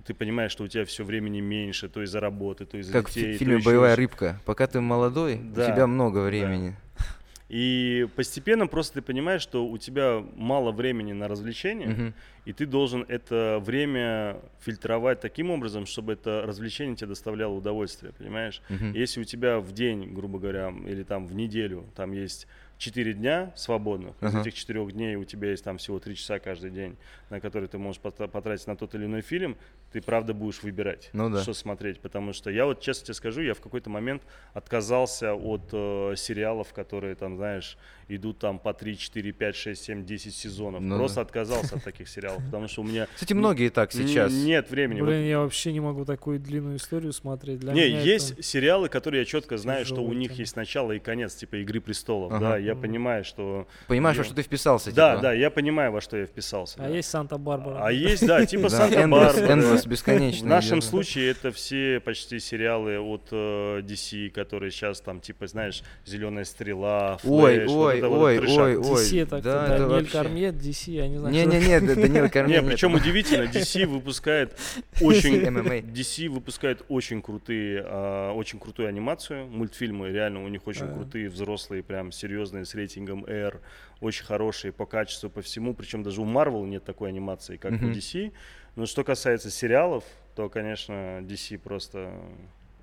[0.06, 3.32] ты понимаешь, что у тебя все времени меньше, то из-за работы, то из-за как детей.
[3.32, 4.40] Как в фильме «Боевая рыбка».
[4.44, 5.62] Пока ты молодой, да.
[5.62, 6.70] у тебя много времени.
[6.70, 7.04] Да.
[7.48, 12.12] И постепенно просто ты понимаешь, что у тебя мало времени на развлечения, uh-huh.
[12.44, 18.60] и ты должен это время фильтровать таким образом, чтобы это развлечение тебе доставляло удовольствие, понимаешь?
[18.68, 18.92] Uh-huh.
[18.98, 22.48] Если у тебя в день, грубо говоря, или там в неделю, там есть
[22.78, 24.14] 4 дня свободных.
[24.20, 24.28] Uh-huh.
[24.28, 26.96] Из этих 4 дней у тебя есть там всего 3 часа каждый день,
[27.30, 29.56] на которые ты можешь потратить на тот или иной фильм.
[29.92, 31.42] Ты правда будешь выбирать, ну, да.
[31.42, 32.00] что смотреть.
[32.00, 34.22] Потому что я вот честно тебе скажу, я в какой-то момент
[34.52, 40.04] отказался от э, сериалов, которые там, знаешь, идут там по 3, 4, 5, 6, 7,
[40.04, 40.82] 10 сезонов.
[40.82, 41.22] Ну, Просто да.
[41.22, 43.08] отказался от таких сериалов, потому что у меня...
[43.14, 44.32] Кстати, многие так сейчас.
[44.32, 45.00] Нет времени.
[45.00, 47.60] Блин, я вообще не могу такую длинную историю смотреть.
[47.60, 51.34] Для не, есть сериалы, которые я четко знаю, что у них есть начало и конец,
[51.34, 53.66] типа «Игры престолов», да, я понимаю, что...
[53.88, 55.22] Понимаешь, во что ты вписался, Да, типа?
[55.22, 56.78] да, я понимаю, во что я вписался.
[56.80, 57.84] А есть Санта-Барбара.
[57.84, 59.80] А есть, да, типа Санта-Барбара.
[59.86, 60.46] бесконечно.
[60.46, 65.82] В нашем случае это все почти сериалы от э, DC, которые сейчас там, типа, знаешь,
[66.04, 68.78] «Зеленая стрела», Ой, ой, ой, ой, ой.
[68.78, 71.34] DC это да, Даниэль Кармье, DC, я не знаю.
[71.34, 72.60] Не-не-не, Даниэль Кармье.
[72.60, 74.58] Не, причем удивительно, DC выпускает
[75.00, 75.42] очень...
[75.42, 81.82] DC выпускает очень крутые, а, очень крутую анимацию, мультфильмы, реально у них очень крутые, взрослые,
[81.82, 83.60] прям серьезные, с рейтингом R,
[84.00, 87.86] очень хорошие по качеству, по всему, причем даже у Marvel нет такой анимации, как у
[87.86, 88.32] DC.
[88.76, 90.04] Но что касается сериалов,
[90.34, 92.12] то, конечно, DC просто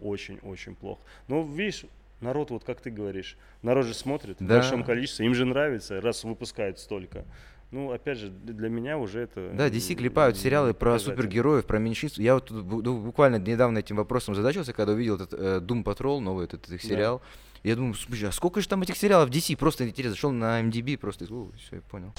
[0.02, 1.02] очень-очень плохо.
[1.28, 1.86] Но видишь,
[2.20, 4.46] народ, вот как ты говоришь, народ же смотрит да.
[4.46, 7.26] в большом количестве, им же нравится, раз выпускают столько.
[7.72, 9.52] Ну, опять же, для меня уже это...
[9.52, 12.20] Да, DC клепают сериалы про супергероев, про меньшинств.
[12.20, 16.46] Я вот ну, буквально недавно этим вопросом задачился, когда увидел этот э, Doom Patrol, новый
[16.46, 17.20] этот, их сериал.
[17.20, 17.53] Да.
[17.64, 19.55] Я думаю, слушай, а сколько же там этих сериалов DC?
[19.55, 22.14] Просто интересно, зашел на MDB, просто, о, все, я понял.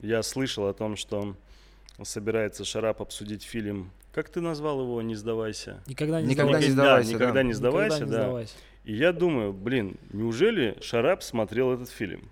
[0.00, 1.36] Я слышал о том, что
[2.02, 3.90] собирается Шарап обсудить фильм.
[4.12, 5.00] Как ты назвал его?
[5.00, 5.82] Не сдавайся.
[5.86, 6.68] Никогда не никогда сдавайся.
[6.68, 8.50] Не сдавайся да, никогда не сдавайся, никогда не да.
[8.84, 12.28] И я думаю, блин, неужели Шарап смотрел этот фильм?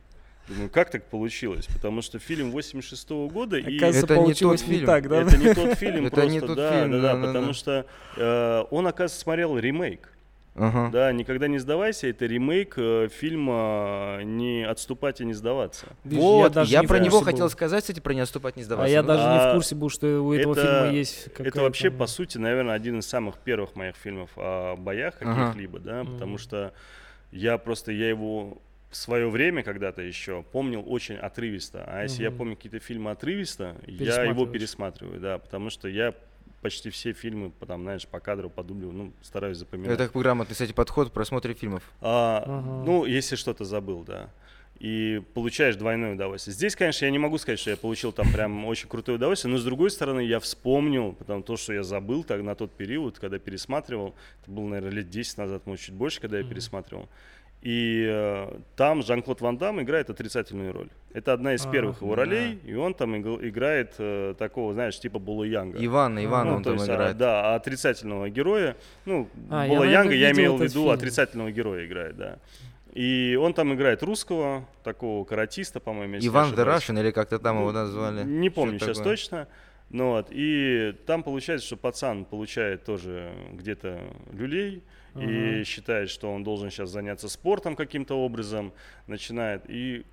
[0.47, 1.69] Думаю, как так получилось?
[1.69, 4.85] Потому что фильм 86 -го года и это не тот фильм.
[4.85, 5.23] так, да?
[5.23, 7.87] Это не тот фильм, это просто, не тот да, фильм, да, да, да, потому что
[8.17, 10.13] э, он, оказывается, смотрел ремейк.
[10.55, 10.91] Ага.
[10.93, 12.09] Да, никогда не сдавайся.
[12.09, 15.87] Это ремейк э, фильма "Не отступать и не сдаваться".
[16.05, 17.25] Видишь, вот, я, я про него был.
[17.25, 18.91] хотел сказать, кстати, про "Не отступать, не сдаваться".
[18.91, 21.29] А я даже а, не в курсе был, что у этого это, фильма есть.
[21.39, 25.89] Это вообще по сути, наверное, один из самых первых моих фильмов о боях каких-либо, ага.
[25.89, 26.39] да, потому mm.
[26.39, 26.73] что
[27.31, 31.85] я просто я его в свое время когда-то еще помнил очень отрывисто.
[31.87, 32.33] А если угу.
[32.33, 36.13] я помню какие-то фильмы отрывисто, я его пересматриваю, да, потому что я
[36.61, 39.99] почти все фильмы, там, знаешь, по кадру, по дублю, ну, стараюсь запоминать.
[39.99, 41.83] Это грамотный, кстати, подход к просмотру фильмов.
[42.01, 42.85] А, ага.
[42.85, 44.31] Ну, если что-то забыл, да.
[44.79, 46.55] И получаешь двойное удовольствие.
[46.55, 49.59] Здесь, конечно, я не могу сказать, что я получил там прям очень крутое удовольствие, но
[49.59, 53.39] с другой стороны, я вспомнил, потому то, что я забыл так, на тот период, когда
[53.39, 57.11] пересматривал, это было, наверное, лет 10 назад, может, чуть больше, когда я пересматривал.
[57.63, 60.89] И э, там Жан-Клод Ван Дам играет отрицательную роль.
[61.13, 62.71] Это одна из а, первых его ролей, да.
[62.71, 65.85] и он там играет э, такого, знаешь, типа Була Янга.
[65.85, 67.17] Ивана, Ивана ну, он там есть, играет.
[67.17, 68.77] А, да, отрицательного героя.
[69.05, 70.91] Ну, а, Була я, Янга, я имел в виду, фильм.
[70.91, 72.39] отрицательного героя играет, да.
[72.95, 76.17] И он там играет русского, такого каратиста, по-моему.
[76.21, 78.25] Иван Russian, или как-то там его назвали?
[78.25, 79.17] Не помню сейчас такое?
[79.17, 79.49] точно.
[79.91, 84.01] Ну вот, и там получается, что пацан получает тоже где-то
[84.33, 84.85] люлей,
[85.17, 88.73] и считает, что он должен сейчас заняться спортом каким-то образом,
[89.07, 90.05] начинает, и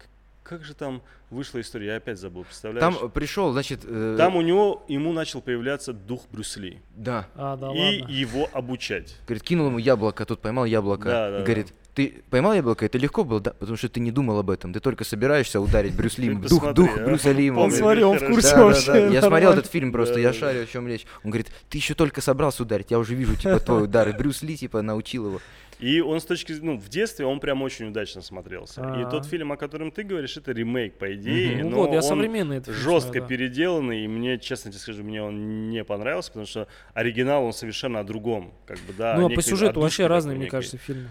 [0.43, 2.97] как же там вышла история, я опять забыл, представляешь?
[2.97, 3.81] Там пришел, значит...
[3.83, 4.15] Э...
[4.17, 6.81] Там у него, ему начал появляться дух Брюсли.
[6.95, 7.27] Да.
[7.35, 8.11] А, да и ладно.
[8.11, 9.17] его обучать.
[9.25, 11.09] Говорит, кинул ему яблоко, тут поймал яблоко.
[11.09, 14.37] Да, да, говорит, ты поймал яблоко, это легко было, да, потому что ты не думал
[14.37, 17.03] об этом, ты только собираешься ударить Брюс Ли, дух, дух а?
[17.03, 17.49] Брюса Ли.
[17.49, 19.09] Он смотрел, он в курсе вообще.
[19.11, 21.07] Я смотрел этот фильм просто, я шарю, о чем речь.
[21.23, 24.07] Он говорит, ты еще только собрался ударить, я уже вижу, типа, твой удар.
[24.09, 25.41] И Брюс Ли, типа, научил его.
[25.79, 28.81] И он с точки ну, в детстве он прям очень удачно смотрелся.
[28.81, 29.01] А-а-а.
[29.01, 29.27] И тот а.
[29.27, 31.63] фильм, о котором ты говоришь, это ремейк, по идее.
[31.63, 33.27] Ну, но вот, я современный это жестко да.
[33.27, 38.01] переделанный, и мне, честно тебе скажу, мне он не понравился, потому что оригинал он совершенно
[38.01, 38.53] о другом.
[38.67, 41.09] Как бы, да, ну, а по сюжету вообще разные, мне кажется, фильмы.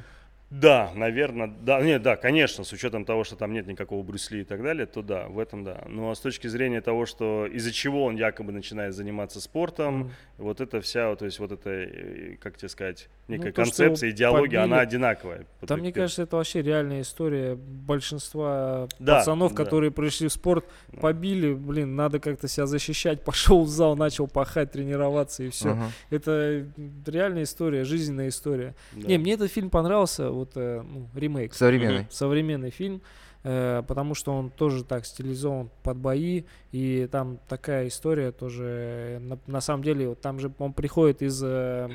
[0.49, 4.45] Да, наверное, да, нет, да, конечно, с учетом того, что там нет никакого Брюсли и
[4.45, 5.83] так далее, то да, в этом да.
[5.89, 10.11] Но с точки зрения того, что из-за чего он якобы начинает заниматься спортом, mm.
[10.39, 14.11] вот это вся, то есть вот это, э, как тебе сказать, некая ну, то, концепция,
[14.11, 14.73] идеология, побили.
[14.73, 15.47] она одинаковая.
[15.67, 19.65] Там, мне кажется, это вообще реальная история большинства да, пацанов, да.
[19.65, 20.65] которые пришли в спорт,
[21.01, 25.71] побили, блин, надо как-то себя защищать, пошел в зал, начал пахать, тренироваться и все.
[25.71, 25.89] Uh-huh.
[26.11, 26.67] Это
[27.07, 28.77] реальная история, жизненная история.
[28.93, 29.09] Да.
[29.09, 31.55] Не, мне этот фильм понравился вот э, ну, ремейк.
[31.55, 32.07] Современный.
[32.11, 33.03] Современный фильм.
[33.49, 36.43] Э, потому что он тоже так стилизован под бои,
[36.73, 41.23] и там такая история тоже, э, на, на самом деле, вот там же он приходит
[41.23, 41.89] из э,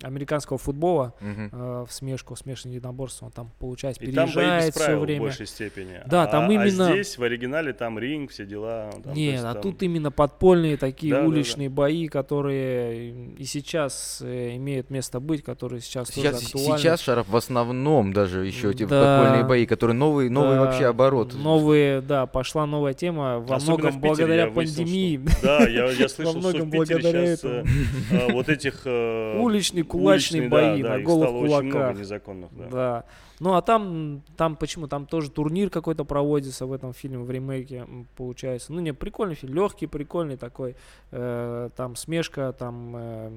[0.00, 1.48] американского футбола uh-huh.
[1.50, 5.20] э, в смешку, смешанное единоборство, он там, получается, и переезжает там все время.
[5.22, 6.00] в большей степени.
[6.06, 6.86] Да, а, там а именно...
[6.86, 8.92] А здесь, в оригинале, там ринг, все дела.
[9.02, 9.62] Там, Нет, а там...
[9.62, 11.82] тут именно подпольные такие да, уличные да, да.
[11.82, 16.78] бои, которые и сейчас э, имеют место быть, которые сейчас, сейчас тоже актуальны.
[16.78, 19.18] Сейчас, Шаров, в основном даже еще эти да.
[19.18, 20.64] подпольные бои, которые новые, новые да.
[20.66, 21.34] вообще оборот.
[21.34, 25.20] Новые, да, пошла новая тема, во Особенно многом благодаря пандемии.
[25.42, 27.64] да, я, я слышал, во многом что в Питере благодаря сейчас этому.
[28.12, 28.82] А, вот этих...
[28.84, 31.98] Э, Уличные кулачные бои да, на голых кулаках.
[31.98, 32.68] незаконных, да.
[32.70, 33.04] да.
[33.40, 34.86] Ну а там, там почему?
[34.86, 37.86] Там тоже турнир какой-то проводится в этом фильме, в ремейке,
[38.16, 38.72] получается.
[38.72, 40.76] Ну не, прикольный фильм, легкий, прикольный такой.
[41.10, 42.94] Э, там смешка, там...
[42.96, 43.30] Э,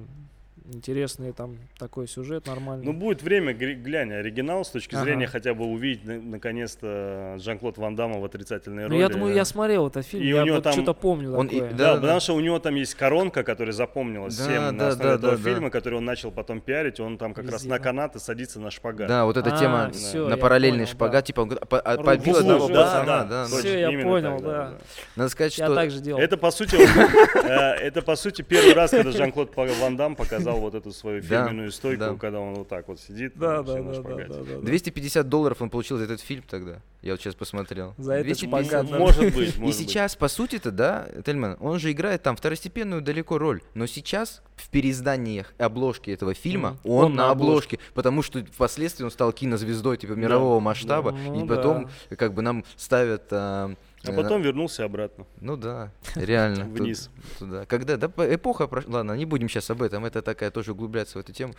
[0.72, 2.84] интересный там такой сюжет нормальный.
[2.84, 5.04] Ну, будет время, глянь, оригинал с точки ага.
[5.04, 9.00] зрения хотя бы увидеть наконец-то Жан-Клод Ван Дамма в отрицательной ну, роли.
[9.00, 10.72] Я думаю, я смотрел этот фильм, и я вот там...
[10.72, 11.70] что-то помню он такое.
[11.70, 14.62] И, да, да, да, потому что у него там есть коронка, которая запомнилась да, всем
[14.62, 15.70] да, на основе да, этого да, фильма, да.
[15.70, 19.08] который он начал потом пиарить, он там как Везде, раз на канаты садится на шпагат.
[19.08, 21.22] Да, вот эта а, тема все, на параллельный понял, шпагат, да.
[21.22, 23.24] типа он побил одного пацана.
[23.24, 24.74] Да, да, все, я понял, да.
[25.14, 25.64] Надо сказать, что...
[25.64, 26.20] Я так же делал.
[26.20, 26.76] Это, по сути,
[27.44, 31.68] э, это, по сути, первый раз, когда Жан-Клод Ван Дам показал вот эту свою фирменную
[31.68, 32.14] да, стойку, да.
[32.14, 33.32] когда он вот так вот сидит.
[33.36, 34.60] Да, да, да, да, да, да.
[34.60, 36.80] 250 долларов он получил за этот фильм тогда.
[37.02, 37.94] Я вот сейчас посмотрел.
[37.98, 40.18] За 250 этот Может быть, может И сейчас, быть.
[40.18, 43.62] по сути-то, да, Тельман, он же играет там второстепенную далеко роль.
[43.74, 46.90] Но сейчас в переизданиях обложки этого фильма mm.
[46.90, 51.12] он, он на обложке, обложке, потому что впоследствии он стал кинозвездой типа мирового да, масштаба,
[51.12, 52.16] ну, и потом да.
[52.16, 53.74] как бы нам ставят а,
[54.08, 55.26] а потом вернулся обратно.
[55.40, 56.64] Ну да, реально.
[56.72, 57.10] Вниз.
[57.38, 57.66] Туда.
[57.66, 61.20] Когда, да, эпоха прошла, ладно, не будем сейчас об этом, это такая тоже углубляться в
[61.20, 61.54] эту тему.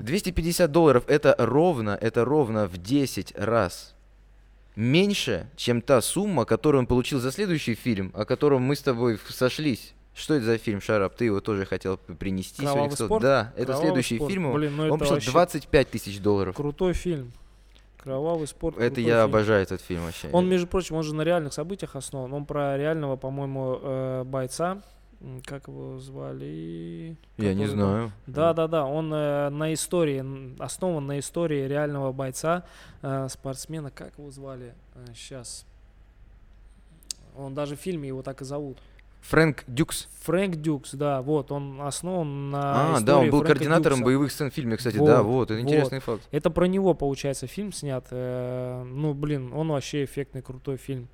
[0.00, 3.94] 250 долларов это ровно, это ровно в 10 раз
[4.76, 9.18] меньше, чем та сумма, которую он получил за следующий фильм, о котором мы с тобой
[9.28, 9.94] сошлись.
[10.14, 11.14] Что это за фильм, Шарап?
[11.16, 12.60] Ты его тоже хотел принести.
[12.60, 13.22] Кровавый спорт?
[13.22, 14.30] Да, это Кровавый следующий спорт.
[14.30, 14.52] фильм.
[14.52, 16.54] Блин, ну он пришел 25 тысяч долларов.
[16.54, 17.32] Крутой фильм.
[18.02, 18.78] Кровавый спорт.
[18.78, 19.20] Это я фильм.
[19.20, 20.28] обожаю этот фильм вообще.
[20.32, 22.32] Он, между прочим, он же на реальных событиях основан.
[22.32, 24.82] Он про реального, по-моему, э, бойца.
[25.44, 27.16] Как его звали?
[27.36, 28.10] Как я не знаю.
[28.26, 28.86] Да, да, да.
[28.86, 32.64] Он э, на истории, основан на истории реального бойца,
[33.02, 33.90] э, спортсмена.
[33.92, 34.74] Как его звали?
[34.96, 35.64] Э, сейчас.
[37.36, 38.78] Он даже в фильме его так и зовут.
[39.22, 40.08] Фрэнк Дюкс.
[40.22, 44.04] Фрэнк Дюкс, да, вот, он основан на А, да, он был Фрэнка координатором Дюкса.
[44.04, 46.04] боевых сцен в фильме, кстати, вот, да, вот, это интересный вот.
[46.04, 46.28] факт.
[46.30, 48.04] Это про него, получается, фильм снят.
[48.10, 51.08] Э, ну, блин, он вообще эффектный, крутой фильм.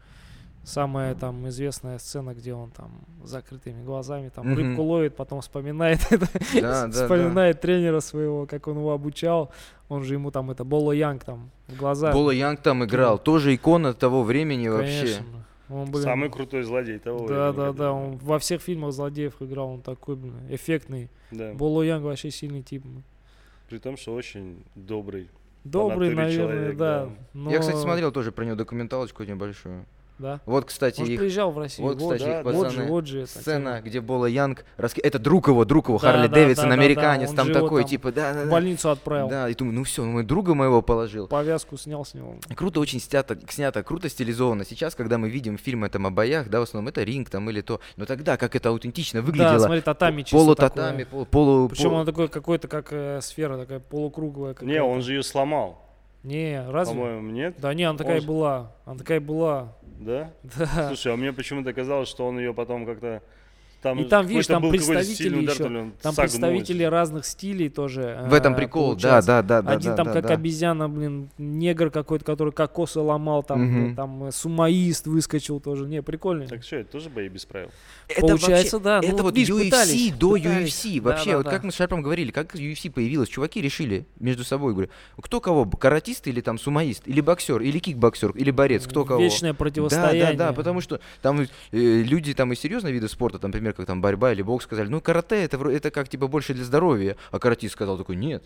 [0.64, 2.90] Самая там известная сцена, где он там
[3.24, 4.54] закрытыми глазами там mm-hmm.
[4.54, 6.26] рыбку ловит, потом вспоминает это,
[6.60, 7.62] да, вспоминает да.
[7.62, 9.50] тренера своего, как он его обучал.
[9.88, 12.12] Он же ему там это Боло Янг там в глаза.
[12.12, 14.78] Боло Янг там играл, тоже икона того времени Конечно.
[14.78, 15.22] вообще.
[15.68, 17.92] Он, блин, Самый крутой злодей того Да, да, да.
[17.92, 19.70] Он во всех фильмах злодеев играл.
[19.70, 21.10] Он такой, блин, эффектный.
[21.30, 21.52] Да.
[21.54, 22.84] Боло Янг вообще сильный тип.
[23.68, 25.28] При том, что очень добрый.
[25.64, 27.04] Добрый, наверное, человек, да.
[27.04, 27.12] да.
[27.34, 27.50] Но...
[27.50, 29.84] Я, кстати, смотрел тоже про него документалочку небольшую.
[30.18, 30.40] Да.
[30.46, 31.18] Вот, кстати, Он их...
[31.18, 31.88] приезжал в Россию.
[31.88, 33.88] Вот, кстати, да, их пацаны, вот же, вот же сцена, это.
[33.88, 35.00] где Бола Янг, раски...
[35.00, 37.44] это друг его, друг его, да, Харли да, Дэвидсон, да, американец, да, да.
[37.44, 39.28] там такой, там типа, да, да, В больницу отправил.
[39.28, 41.28] Да, и думаю, ну все, ну друга моего положил.
[41.28, 42.36] Повязку снял с него.
[42.54, 44.64] Круто очень снято, снято, круто стилизовано.
[44.64, 47.60] Сейчас, когда мы видим фильмы там о боях, да, в основном это ринг там или
[47.60, 49.52] то, но тогда как это аутентично выглядело.
[49.52, 51.68] Да, смотри, татами чисто Полу татами, полу.
[51.68, 54.56] Причем он такой какой-то, как э, сфера такая полукруглая.
[54.62, 55.87] Не, он же ее сломал.
[56.22, 56.94] Не, разве?
[56.94, 57.56] По-моему, нет.
[57.58, 58.26] Да не, она такая он...
[58.26, 58.72] была.
[58.84, 59.76] Она такая была.
[59.98, 60.32] Да?
[60.58, 60.88] Да.
[60.88, 63.22] Слушай, а мне почему-то казалось, что он ее потом как-то
[63.80, 68.24] там и там, видишь, там представители удар, еще, там представители разных стилей тоже.
[68.26, 69.72] В этом э, прикол, да, да, да, да.
[69.72, 70.34] Один да, там да, как да.
[70.34, 73.94] обезьяна, блин, негр какой-то, который кокосы ломал, там, угу.
[73.94, 75.86] там э, сумаист выскочил тоже.
[75.86, 76.48] Не, прикольно.
[76.48, 77.70] Так что, это тоже бои без правил?
[78.08, 78.98] Это Получается, вообще, да.
[79.06, 80.84] Это ну, вот видишь, UFC пытались, до пытались.
[80.84, 81.00] UFC.
[81.00, 81.50] Вообще, да, вот да.
[81.50, 85.66] как мы с Шарпом говорили, как UFC появилась, чуваки решили между собой, говорю, кто кого,
[85.66, 89.20] каратист или там сумаист, или боксер, или кикбоксер, или борец, кто кого.
[89.20, 90.32] Вечное противостояние.
[90.32, 93.67] Да, да, да, потому что там э, люди там из серьезных видов спорта, там, например,
[93.72, 97.16] как там борьба или бокс сказали, ну карате это, это как типа больше для здоровья,
[97.30, 98.44] а каратист сказал такой, нет.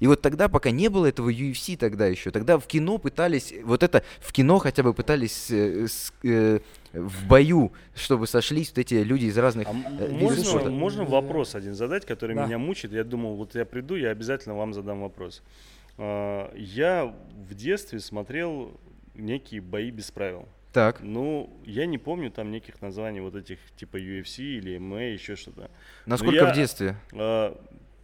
[0.00, 3.82] И вот тогда, пока не было этого UFC тогда еще, тогда в кино пытались, вот
[3.82, 6.60] это в кино хотя бы пытались э, с, э,
[6.92, 9.68] в бою, чтобы сошлись вот эти люди из разных...
[9.68, 12.46] А э, можно, можно вопрос один задать, который да.
[12.46, 12.94] меня мучает?
[12.94, 15.42] Я думал, вот я приду, я обязательно вам задам вопрос.
[15.96, 17.14] Uh, я
[17.48, 18.72] в детстве смотрел
[19.14, 20.48] некие бои без правил.
[20.74, 21.02] Так.
[21.02, 25.70] Ну, я не помню там неких названий вот этих типа UFC или MMA, еще что-то.
[26.04, 26.96] Насколько я, в детстве?
[27.12, 27.54] Э,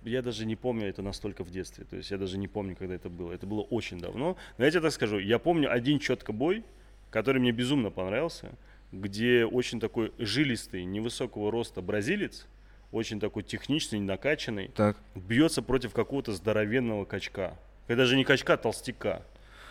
[0.05, 1.85] я даже не помню это настолько в детстве.
[1.85, 3.33] То есть я даже не помню, когда это было.
[3.33, 4.37] Это было очень давно.
[4.57, 6.63] Но я тебе так скажу, я помню один четко бой,
[7.11, 8.53] который мне безумно понравился,
[8.93, 12.47] где очень такой жилистый, невысокого роста бразилец,
[12.93, 14.97] очень такой техничный, накачанный, так.
[15.17, 17.59] бьется против какого-то здоровенного качка.
[17.89, 19.25] Это даже не качка, а толстяка.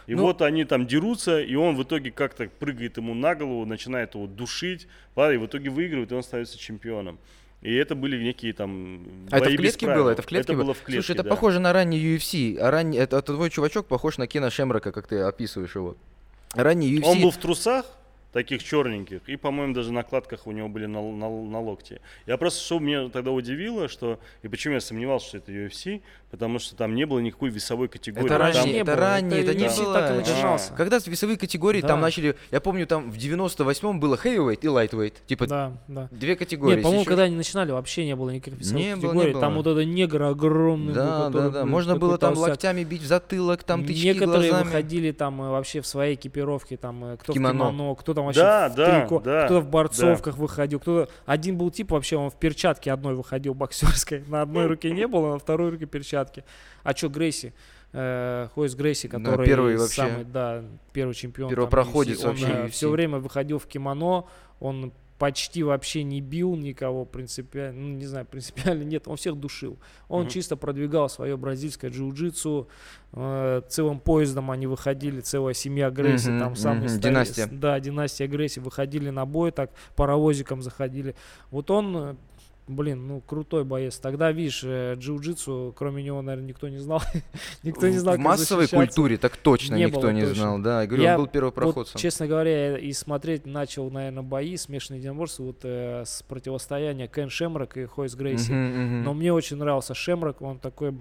[0.10, 3.64] И ну, вот они там дерутся, и он в итоге как-то прыгает ему на голову,
[3.68, 7.20] начинает его душить, и в итоге выигрывает, и он становится чемпионом.
[7.62, 9.02] И это были некие там.
[9.30, 10.10] А это в клетке было?
[10.10, 10.64] Это в клетке это было?
[10.64, 11.30] было в клетке, Слушай, это да.
[11.30, 12.58] похоже на ранний UFC.
[12.58, 15.96] А ранний, это, это твой чувачок похож на Кена Шемрака, как ты описываешь его.
[16.56, 17.06] Ранний UFC.
[17.06, 17.86] Он был в трусах,
[18.32, 22.02] таких черненьких, и, по-моему, даже накладках у него были на, на, на локте.
[22.26, 26.02] Я просто, что меня тогда удивило, что, и почему я сомневался, что это UFC,
[26.32, 28.26] потому что там не было никакой весовой категории.
[28.26, 28.94] Это ранее, там...
[28.94, 29.76] это ранее, это, это не да.
[29.76, 29.94] было.
[29.94, 30.74] Так и начинался.
[30.74, 30.76] А.
[30.76, 31.90] Когда весовые категории, да.
[31.90, 36.08] там начали, я помню, там в 98-м было heavyweight и lightweight, типа да, да.
[36.12, 36.76] две категории.
[36.76, 39.42] Нет, по-моему, когда они начинали, вообще не было никаких весовых не категорий, было, не было.
[39.42, 40.94] там вот это негр огромный.
[40.94, 44.68] Да, был, да, да, можно было там локтями бить в затылок, там тычки Некоторые глазами.
[44.68, 47.54] выходили там э, вообще в своей экипировке, там э, кто кимоно.
[47.54, 50.42] в кимоно, кто там вообще да, в да, трико, да, кто в борцовках да.
[50.42, 54.92] выходил, кто один был тип вообще, он в перчатке одной выходил боксерской, на одной руке
[54.92, 56.19] не было, на второй руке перчатки.
[56.84, 57.54] А что Грейси?
[57.92, 59.96] Э, Хойс Грейси, который да, первый вообще.
[59.96, 60.64] самый, да,
[60.94, 61.50] первый чемпион.
[61.50, 62.46] Первопроходец там, вообще.
[62.46, 64.26] Он э, все время выходил в кимоно,
[64.60, 69.78] он почти вообще не бил никого принципиально, ну не знаю, принципиально нет, он всех душил.
[70.08, 70.30] Он mm-hmm.
[70.30, 72.68] чисто продвигал свое бразильское джиу-джитсу,
[73.14, 76.40] э, целым поездом они выходили, целая семья Грейси, mm-hmm.
[76.40, 76.98] там самый mm-hmm.
[76.98, 77.48] старый, династия.
[77.52, 81.16] Да, династия Грейси, выходили на бой, так паровозиком заходили.
[81.52, 82.16] Вот он э,
[82.70, 83.98] Блин, ну крутой боец.
[83.98, 87.02] Тогда, видишь, э, джиу-джитсу, кроме него, наверное, никто не знал.
[87.64, 90.36] никто не знал, В массовой культуре так точно не никто не точно.
[90.36, 90.82] знал, да.
[90.82, 91.94] Я говорю, я, он был первопроходцем.
[91.96, 97.32] Вот, честно говоря, и смотреть начал, наверное, бои, смешанные единоборства, вот э, с противостояния Кен
[97.32, 98.52] Шемрак и Хойс Грейси.
[98.52, 99.02] Uh-huh, uh-huh.
[99.02, 100.94] Но мне очень нравился Шемрак, он такой...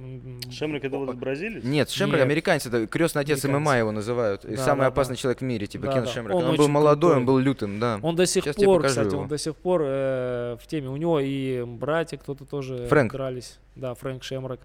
[0.51, 1.63] Шемрак это вот бразилец?
[1.65, 4.41] Нет, Шемрак американец, это крестный отец ММА его называют.
[4.43, 5.21] Да, и самый да, опасный да.
[5.21, 6.11] человек в мире, типа да, Кен да.
[6.11, 6.35] Шемрак.
[6.35, 7.17] Он, он был молодой, крутой.
[7.19, 8.01] он был лютым, да.
[8.01, 9.21] Он до сих Сейчас пор, кстати, его.
[9.21, 10.89] он до сих пор э, в теме.
[10.89, 13.13] У него и братья кто кто-то тоже Фрэнк.
[13.13, 13.59] дрались.
[13.75, 14.61] Да, Фрэнк Шемрак.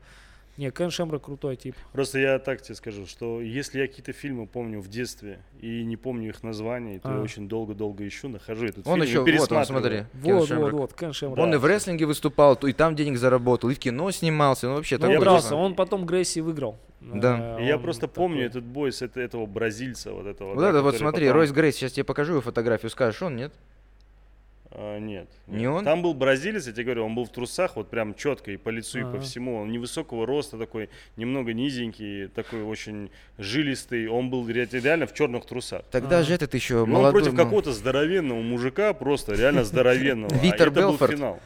[0.58, 1.76] Не, Кен Шемрак крутой тип.
[1.94, 5.98] Просто я так тебе скажу, что если я какие-то фильмы помню в детстве и не
[5.98, 7.16] помню их названий, то а.
[7.16, 10.04] я очень долго-долго ищу, нахожу этот он фильм еще, вот он, смотри.
[10.14, 11.40] Вот, вот, вот, Кен Шемрак.
[11.40, 15.00] Он и в рестлинге выступал, и там денег заработал, и в кино снимался, ну вообще.
[15.00, 16.78] Ну, он дрался, он потом Грейси выиграл.
[17.02, 17.58] Да.
[17.60, 18.16] Э, я просто такой...
[18.16, 20.54] помню этот бой с этого бразильца, вот этого.
[20.54, 21.38] Вот да, это вот смотри, потом...
[21.38, 23.54] Ройс Грейс, сейчас тебе покажу его фотографию, скажешь, он нет?
[24.76, 25.30] А, нет.
[25.48, 25.84] Не он?
[25.84, 28.70] Там был бразилец, я тебе говорю, он был в трусах, вот прям четко и по
[28.70, 29.10] лицу, А-а-а.
[29.10, 29.62] и по всему.
[29.62, 34.08] Он невысокого роста такой, немного низенький, такой очень жилистый.
[34.08, 35.84] Он был реально в черных трусах.
[35.92, 36.24] Тогда А-а-а.
[36.24, 37.22] же этот еще и молодой.
[37.22, 40.34] Он против какого-то здоровенного мужика, просто реально здоровенного.
[40.34, 41.40] Витер Белфорд.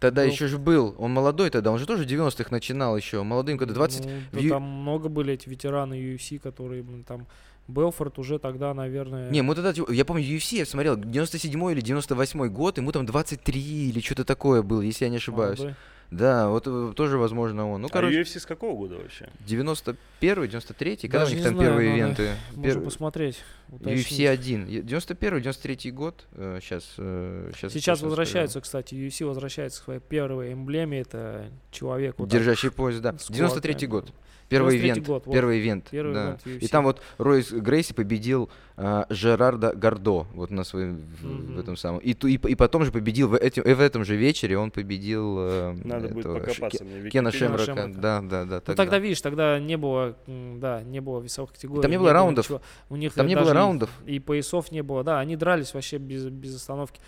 [0.00, 3.22] Тогда ну, еще же был, он молодой тогда, он же тоже в 90-х начинал еще,
[3.22, 4.04] молодым, когда 20...
[4.04, 7.26] Ну, да, там много были эти ветераны UFC, которые там
[7.68, 9.30] Белфорд уже тогда, наверное...
[9.30, 13.60] Не, мы тогда, я помню, UFC я смотрел, 97 или 98 год, ему там 23
[13.88, 15.58] или что-то такое было, если я не ошибаюсь.
[15.58, 15.76] Молодой.
[16.10, 17.82] Да, вот э, тоже, возможно, он.
[17.82, 19.30] Ну, а короче, UFC с какого года вообще?
[19.46, 22.36] 91-й, 93-й, когда у них там знаю, первые надо, ивенты?
[22.54, 22.80] Можно Пер...
[22.82, 23.38] посмотреть.
[23.68, 24.20] Уточнить.
[24.20, 24.66] UFC 1.
[24.66, 26.26] 91-й, 93-й год.
[26.60, 28.62] Сейчас, э, сейчас, сейчас возвращаются, скажу.
[28.62, 31.00] кстати, UFC возвращается к своей первой эмблеме.
[31.00, 32.14] Это человек.
[32.18, 33.10] Вот Держащий пояс, да.
[33.10, 34.12] 93-й год.
[34.54, 35.06] Первый ивент.
[35.06, 35.88] Год, первый ивент.
[35.90, 36.38] Первый да.
[36.44, 41.54] ивент И там вот Ройс Грейси победил э, Жерарда Гордо вот на своем mm-hmm.
[41.54, 41.98] в, этом самом.
[42.00, 45.76] И, и, и потом же победил в, этим, в этом же вечере он победил э,
[45.84, 47.10] Надо этого, будет покопаться Ш, мне.
[47.10, 47.64] Кена Шемрака.
[47.64, 47.92] Шемрака.
[47.94, 48.60] Да, да, да.
[48.60, 48.72] Тогда.
[48.72, 51.82] Ну тогда видишь, тогда не было, да, не было весовых категорий.
[51.82, 52.48] Там не было не раундов.
[52.48, 53.90] Было У них там не было раундов.
[54.06, 55.04] И поясов не было.
[55.04, 57.00] Да, они дрались вообще без, без остановки.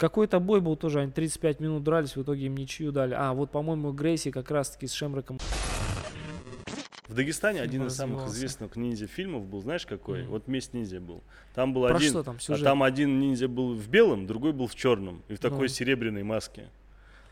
[0.00, 3.14] Какой-то бой был тоже, они 35 минут дрались, в итоге им ничью дали.
[3.14, 5.38] А, вот, по-моему, Грейси как раз-таки с Шемраком.
[7.10, 10.20] В Дагестане один из самых известных ниндзя фильмов был, знаешь какой?
[10.20, 10.26] Mm.
[10.26, 11.24] Вот «Месть ниндзя» был.
[11.56, 14.68] Там был Про один, что там, а там один ниндзя был в белом, другой был
[14.68, 15.70] в черном и в такой mm.
[15.70, 16.68] серебряной маске.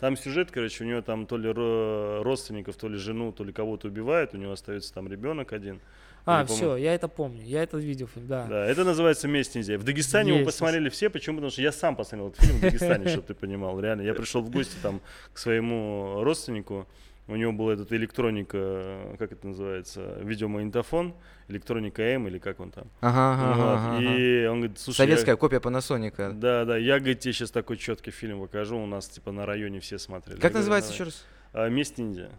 [0.01, 3.87] Там сюжет, короче, у него там то ли родственников, то ли жену, то ли кого-то
[3.87, 5.81] убивают, у него остается там ребенок один.
[6.25, 8.47] А, все, я это помню, я это видел, да.
[8.47, 9.79] Да, это называется «Месть ниндзя».
[9.79, 10.41] В Дагестане Есть.
[10.41, 11.37] его посмотрели все, почему?
[11.37, 14.03] Потому что я сам посмотрел этот фильм в Дагестане, чтобы ты понимал, реально.
[14.03, 15.01] Я пришел в гости там
[15.33, 16.89] к своему родственнику,
[17.29, 21.15] у него был этот электроника, как это называется, видеомагнитофон,
[21.49, 22.89] электроника М или как он там.
[23.01, 23.99] Ага, ага, вот.
[23.99, 25.37] ага, И он говорит, слушай, Советская я...
[25.37, 26.33] копия Panasonic.
[26.33, 29.81] Да, да, я, говорит, тебе сейчас такой четкий фильм покажу, у нас типа на районе
[29.81, 30.41] все смотрели.
[30.41, 31.27] Как я называется говорю, еще раз?
[31.53, 32.31] А, «Месть ниндзя».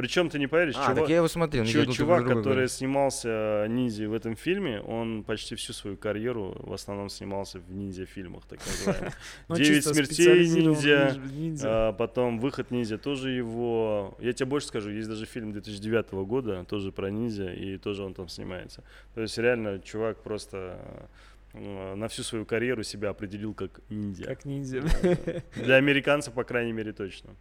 [0.00, 2.70] Причем ты не поверишь, а, чувак, так я его смотрел, чувак, чувак который говорит.
[2.70, 8.46] снимался ниндзя в этом фильме, он почти всю свою карьеру в основном снимался в ниндзя-фильмах,
[8.46, 9.14] так называемых.
[9.48, 11.18] Ну, Девять смертей ниндзя,
[11.64, 14.16] а, потом выход ниндзя тоже его.
[14.20, 18.14] Я тебе больше скажу, есть даже фильм 2009 года, тоже про ниндзя, и тоже он
[18.14, 18.82] там снимается.
[19.14, 20.78] То есть реально чувак просто
[21.52, 24.24] э, на всю свою карьеру себя определил как ниндзя.
[24.24, 24.82] Как ниндзя.
[25.56, 27.36] Для американцев, по крайней мере, точно.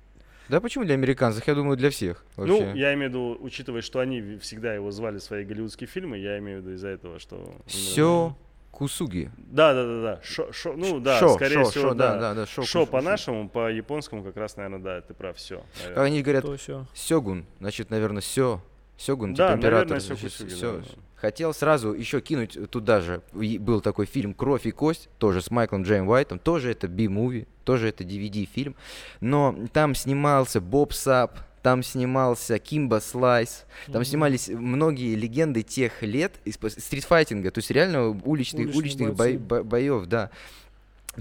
[0.50, 1.48] Да почему для американцев?
[1.48, 2.26] Я думаю, для всех.
[2.36, 2.66] Ну, вообще.
[2.66, 6.18] Ну, я имею в виду, учитывая, что они всегда его звали в свои голливудские фильмы,
[6.18, 7.56] я имею в виду из-за этого, что...
[7.68, 8.36] Все
[8.72, 9.32] Кусуги.
[9.38, 10.20] Да, да, да, да.
[10.24, 12.18] Шо, шо, ну да, шо, скорее шо, всего, шо, да.
[12.18, 15.64] да, да, шо, шо по-нашему, по-японскому как раз, наверное, да, ты прав, все.
[15.88, 16.46] Как они говорят,
[16.94, 18.62] сёгун, значит, наверное, все.
[18.96, 19.90] Сёгун, да, типа император.
[19.90, 20.72] Наверное, значит, Кусуги, все.
[20.74, 20.86] Да, да.
[21.22, 23.22] Хотел сразу еще кинуть туда же.
[23.34, 26.40] Был такой фильм «Кровь и кость», тоже с Майклом Джейм Уайтом.
[26.40, 28.76] Тоже это би-муви, тоже это DVD-фильм.
[29.20, 34.06] Но там снимался Боб Сап, там снимался Кимба Слайс, там mm-hmm.
[34.06, 40.06] снимались многие легенды тех лет из стритфайтинга, то есть реально уличных, уличных бо- бо- боев,
[40.06, 40.32] да.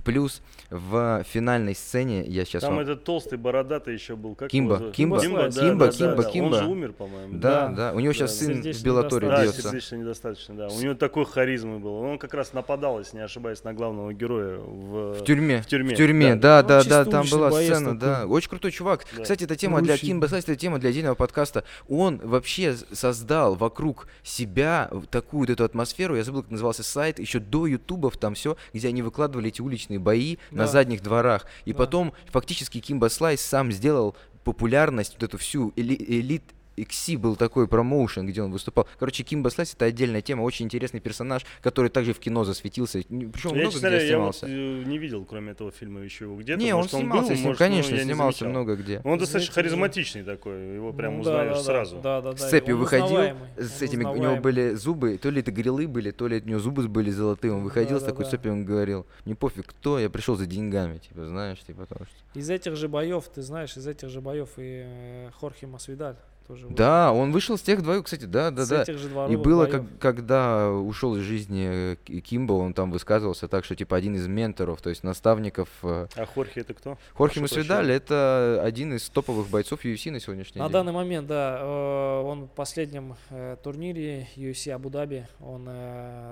[0.04, 2.82] Плюс в финальной сцене я сейчас Там вам...
[2.82, 4.34] этот толстый бородатый еще был.
[4.34, 4.90] Как Кимба, его...
[4.90, 6.46] Кимба, Кимба, Кимба, да, Кимба, да, Кимба, да, Кимба.
[6.46, 7.38] Он же умер, по-моему.
[7.38, 7.92] Да, да, да.
[7.94, 9.72] У него сейчас да, сын в Беллаторе да, бьется.
[9.72, 10.68] Да, недостаточно, да.
[10.68, 11.94] У него такой харизмы был.
[11.94, 15.62] Он как раз нападал, если не ошибаюсь, на главного героя в, в тюрьме.
[15.62, 16.34] В тюрьме, в тюрьме.
[16.36, 18.26] да, да, да, да там была сцена, да.
[18.26, 19.06] Очень крутой чувак.
[19.16, 19.22] Да.
[19.22, 19.92] Кстати, эта тема Круче.
[19.92, 21.64] для Кимба Слайс, это тема для отдельного подкаста.
[21.88, 27.38] Он вообще создал вокруг себя такую вот эту атмосферу, я забыл, как назывался сайт, еще
[27.38, 31.46] до ютубов там все, где они выкладывали эти уличные бои на задних дворах.
[31.64, 31.78] И да.
[31.78, 36.42] потом фактически Кимба Слайс сам сделал популярность, вот эту всю эли элит,
[36.82, 38.86] XC был такой промоушен, где он выступал.
[38.98, 43.00] Короче, Кимба Слайс это отдельная тема, очень интересный персонаж, который также в кино засветился.
[43.00, 44.46] Причем я, много честно, где снимался.
[44.46, 46.60] Я вот э, не видел, кроме этого фильма, еще его где-то.
[46.60, 49.00] Не, может, он снимался, он был, может, конечно, ну, снимался много где.
[49.04, 51.96] Он достаточно харизматичный такой, его прям ну, узнаешь да, да, сразу.
[51.96, 55.50] Да, да, да, с цепью выходил, с этими, у него были зубы, то ли это
[55.50, 58.30] грилы были, то ли у него зубы были золотые, он выходил да, с такой да.
[58.30, 62.38] цепью, он говорил, не пофиг кто, я пришел за деньгами, типа, знаешь, типа, потому что...
[62.38, 66.16] Из этих же боев, ты знаешь, из этих же боев и э, Хорхе Масвидаль
[66.48, 66.66] тоже.
[66.70, 68.82] Да, он вышел с тех двоих, кстати, да, да, с да.
[68.82, 73.64] Этих же И было, как, когда ушел из жизни э, Кимбо, он там высказывался так,
[73.64, 75.68] что типа один из менторов, то есть наставников.
[75.82, 76.98] Э, а Хорхе это кто?
[77.14, 80.72] Хорхе Масвидаль это один из топовых бойцов UFC на сегодняшний на день.
[80.72, 83.14] На данный момент, да, э, он в последнем
[83.62, 85.68] турнире UFC Абу-Даби, он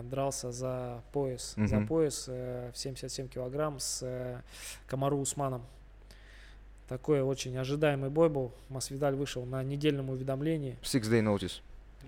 [0.09, 1.67] дрался за пояс, угу.
[1.67, 4.43] за пояс в 77 килограмм с
[4.87, 5.63] Камару Усманом.
[6.89, 8.53] Такой очень ожидаемый бой был.
[8.69, 10.77] Масвидаль вышел на недельном уведомлении.
[10.83, 11.61] Six day notice.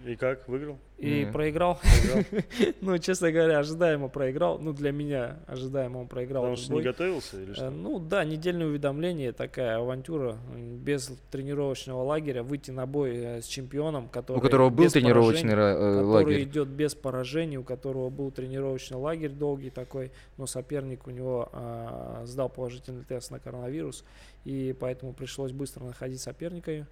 [0.04, 0.78] И как, выиграл?
[0.98, 1.32] И mm.
[1.32, 1.80] проиграл.
[2.80, 4.58] ну, честно говоря, ожидаемо проиграл.
[4.58, 6.42] Ну, для меня ожидаемо он проиграл.
[6.42, 7.66] Потому что не готовился или что?
[7.66, 10.36] Э, ну, да, недельное уведомление, такая авантюра.
[10.56, 14.38] Без тренировочного лагеря выйти на бой э, с чемпионом, который...
[14.38, 16.24] У которого был тренировочный э, лагерь.
[16.24, 21.48] Который идет без поражений, у которого был тренировочный лагерь долгий такой, но соперник у него
[21.52, 24.04] э, сдал положительный тест на коронавирус,
[24.44, 26.88] и поэтому пришлось быстро находить соперника.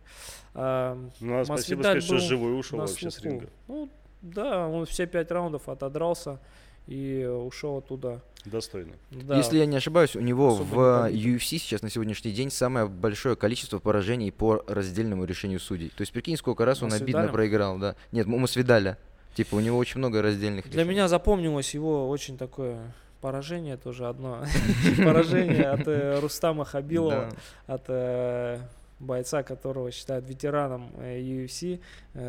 [0.54, 3.48] Э, ну, а спасибо сказать, что живой ушел вообще с ринга.
[3.66, 3.90] Ну,
[4.22, 6.38] да, он все пять раундов отодрался.
[6.86, 8.22] и ушел оттуда.
[8.44, 8.92] Достойно.
[9.10, 9.36] Да.
[9.36, 13.34] Если я не ошибаюсь, у него Особо в UFC сейчас на сегодняшний день самое большое
[13.34, 15.88] количество поражений по раздельному решению судей.
[15.88, 17.96] То есть прикинь, сколько раз он обидно проиграл, да.
[18.12, 18.98] Нет, мы Масвидаля.
[19.34, 20.90] Типа у него очень много раздельных Для решений.
[20.90, 24.44] меня запомнилось его очень такое поражение тоже одно.
[25.04, 27.28] Поражение от э, Рустама Хабилова,
[27.66, 28.60] от э,
[28.98, 31.80] бойца, которого считают ветераном э, UFC,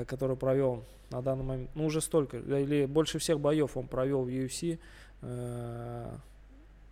[0.05, 4.27] который провел на данный момент, ну уже столько, или больше всех боев он провел в
[4.27, 4.79] UFC.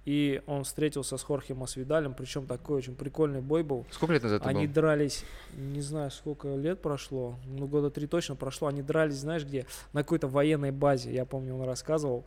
[0.05, 3.87] И он встретился с Хорхе Масвидалем, причем такой очень прикольный бой был.
[3.89, 4.73] Сколько лет назад Они был?
[4.75, 8.67] дрались, не знаю, сколько лет прошло, ну года три точно прошло.
[8.67, 9.65] Они дрались, знаешь где?
[9.93, 12.23] На какой-то военной базе, я помню, он рассказывал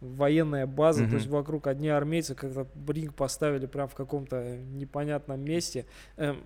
[0.00, 1.10] военная база, mm-hmm.
[1.10, 5.86] то есть вокруг одни армейцы как-то ринг поставили прям в каком-то непонятном месте.
[6.16, 6.42] Эм,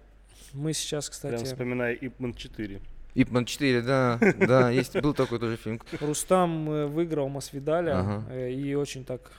[0.53, 1.37] мы сейчас, кстати...
[1.37, 2.83] Прям вспоминаю Ипман 4.
[3.17, 5.81] Ипман 4, да, да, есть, был такой тоже фильм.
[6.01, 8.25] Рустам э, выиграл Масвидаля ага.
[8.31, 9.33] Э, и очень так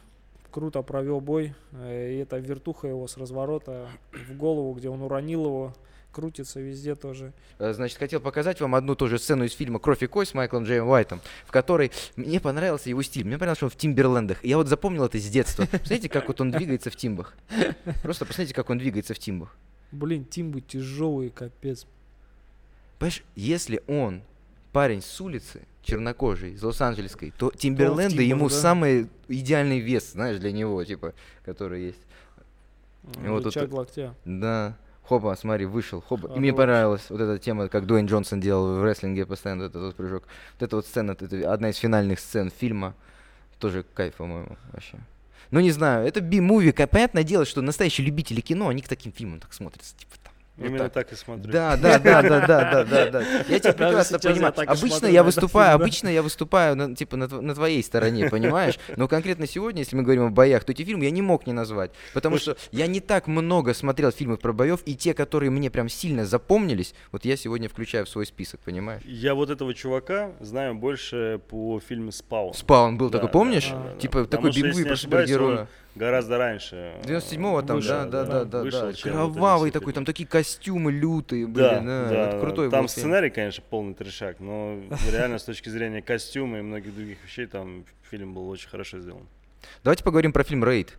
[0.49, 1.53] круто провел бой.
[1.73, 5.73] Э, и это вертуха его с разворота в голову, где он уронил его
[6.11, 7.31] крутится везде тоже.
[7.59, 10.87] Значит, хотел показать вам одну тоже сцену из фильма «Кровь и кость» с Майклом Джейм
[10.87, 13.23] Уайтом, в которой мне понравился его стиль.
[13.23, 14.43] Мне понравилось, что он в Тимберлендах.
[14.43, 15.67] Я вот запомнил это с детства.
[15.71, 17.35] Посмотрите, как вот он двигается в тимбах.
[18.01, 19.55] Просто посмотрите, как он двигается в тимбах.
[19.91, 21.85] Блин, тимбы тяжелые, капец.
[22.99, 24.21] Понимаешь, если он
[24.71, 28.55] парень с улицы, чернокожий, из Лос-Анджелесской, то Тимберленды ему да?
[28.55, 31.13] самый идеальный вес, знаешь, для него, типа,
[31.45, 32.01] который есть.
[33.15, 34.13] А, вот тут, локтя.
[34.25, 34.75] Да.
[35.03, 36.27] Хопа, смотри, вышел, хопа.
[36.35, 39.95] И мне понравилась вот эта тема, как Дуэйн Джонсон делал в рестлинге постоянно этот вот
[39.95, 40.23] прыжок.
[40.59, 42.93] Вот эта вот сцена, это одна из финальных сцен фильма.
[43.59, 44.97] Тоже кайф, по-моему, вообще.
[45.49, 46.73] Ну, не знаю, это би-муви.
[46.73, 49.95] Понятное дело, что настоящие любители кино, они к таким фильмам так смотрятся.
[49.97, 50.15] Типа,
[50.57, 51.07] Именно вот так.
[51.07, 51.51] так и смотрю.
[51.51, 53.21] Да, да, да, да, да, да, да, да.
[53.47, 54.53] Я тебя прекрасно понимаю.
[54.57, 58.79] Я обычно смотрю, я выступаю, обычно я выступаю на, типа на, на твоей стороне, понимаешь?
[58.95, 61.53] Но конкретно сегодня, если мы говорим о боях, то эти фильмы я не мог не
[61.53, 65.69] назвать, потому что я не так много смотрел фильмов про боев, и те, которые мне
[65.69, 69.03] прям сильно запомнились, вот я сегодня включаю в свой список, понимаешь?
[69.05, 72.53] Я вот этого чувака знаю больше по фильму «Спаун».
[72.53, 73.71] «Спаун» был такой, помнишь?
[73.99, 75.67] Типа такой бегу про супергероя.
[75.97, 76.93] Гораздо раньше.
[77.03, 78.91] 97-го там, да, да, да, да, да.
[79.01, 83.95] Кровавый такой, там такие костюмы лютые были, да, да, это крутой Там сценарий, конечно, полный
[83.95, 84.79] трешак, но
[85.11, 89.27] реально с точки зрения костюма и многих других вещей там фильм был очень хорошо сделан.
[89.83, 90.97] Давайте поговорим про фильм «Рейд».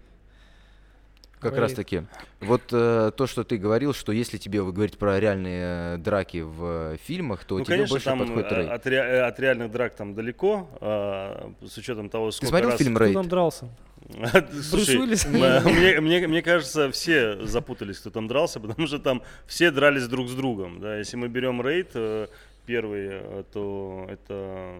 [1.40, 1.62] Как Рейд.
[1.62, 2.02] раз таки.
[2.40, 6.38] Вот э, то, что ты говорил, что если тебе вы говорить про реальные э, драки
[6.38, 8.70] в э, фильмах, то ну, тебе конечно, больше там подходит Рейд.
[8.70, 12.70] От, ре, э, от реальных драк там далеко, э, с учетом того, сколько Ты смотрел
[12.70, 12.78] раз...
[12.78, 13.10] фильм Рейд?
[13.12, 13.68] Кто там дрался?
[14.62, 14.98] Слушай,
[15.64, 20.28] мне, мне, мне кажется, все запутались, кто там дрался, потому что там все дрались друг
[20.28, 20.80] с другом.
[20.80, 20.96] Да?
[20.98, 22.28] Если мы берем рейд, э,
[22.68, 24.76] первый, э, то это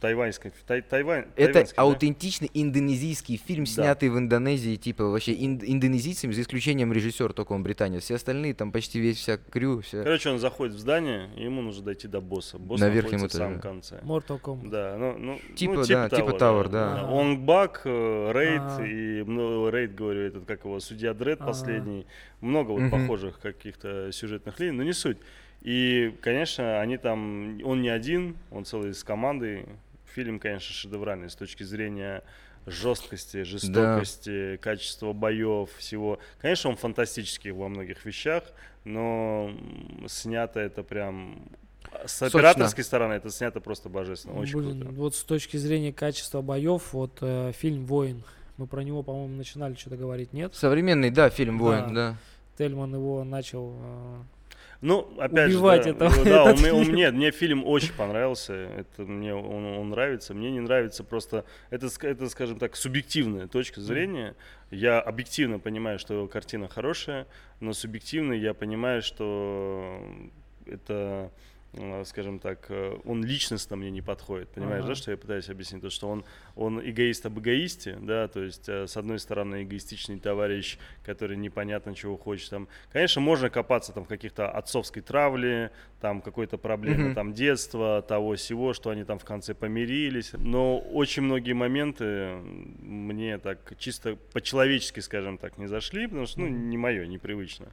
[0.00, 0.52] тайваньский.
[0.66, 2.62] Тай, тайвань, это аутентичный да?
[2.62, 3.70] индонезийский фильм, да.
[3.70, 8.04] снятый в Индонезии, типа вообще ин, индонезийцами, за исключением режиссера только он британец.
[8.04, 9.82] Все остальные там почти весь вся крю.
[9.82, 10.02] Вся...
[10.02, 12.58] Короче, он заходит в здание, и ему нужно дойти до босса.
[12.58, 13.28] Босс На верхнем этаже.
[13.28, 14.00] в самом конце.
[14.02, 14.70] Mortal Kombat.
[14.70, 16.94] Да, ну, ну, типа, ну, типа, да, типа Tower, да.
[16.94, 17.10] да.
[17.10, 22.06] Он баг, э, рейд, и ну, рейд, говорю, этот как его, судья Дред последний.
[22.40, 25.18] Много вот похожих каких-то сюжетных линий, но не суть.
[25.62, 29.66] И, конечно, они там, он не один, он целый с командой.
[30.14, 32.22] Фильм, конечно, шедевральный с точки зрения
[32.66, 34.56] жесткости, жестокости, да.
[34.58, 36.18] качества боев, всего.
[36.40, 38.44] Конечно, он фантастический во многих вещах,
[38.84, 39.50] но
[40.06, 41.42] снято это прям
[42.04, 44.94] с операторской стороны это снято просто божественно, очень Блин, круто.
[44.94, 48.22] Вот с точки зрения качества боев, вот э, фильм «Воин»,
[48.56, 50.54] мы про него, по-моему, начинали что-то говорить, нет?
[50.54, 52.10] Современный, да, фильм «Воин», да.
[52.10, 52.16] да.
[52.58, 54.16] Тельман его начал э,
[54.80, 56.24] ну, опять убивать же, да, этого.
[56.24, 56.76] Да, он, фильм.
[56.76, 58.54] Он, нет, мне фильм очень понравился.
[58.54, 60.34] Это мне он, он нравится.
[60.34, 64.34] Мне не нравится просто это, это, скажем так, субъективная точка зрения.
[64.70, 67.26] Я объективно понимаю, что картина хорошая,
[67.60, 70.00] но субъективно я понимаю, что
[70.66, 71.30] это
[72.04, 74.88] скажем так, э, он личностно мне не подходит, понимаешь, ага.
[74.88, 76.24] да, что я пытаюсь объяснить, то, что он,
[76.54, 81.94] он эгоист об эгоисте, да, то есть, э, с одной стороны, эгоистичный товарищ, который непонятно
[81.94, 85.70] чего хочет, там, конечно, можно копаться там в каких-то отцовской травле,
[86.00, 87.14] там, какой-то проблемы, mm-hmm.
[87.14, 92.36] там, детства, того всего, что они там в конце помирились, но очень многие моменты
[92.80, 97.66] мне так чисто по-человечески, скажем так, не зашли, потому что, ну, не мое, непривычно.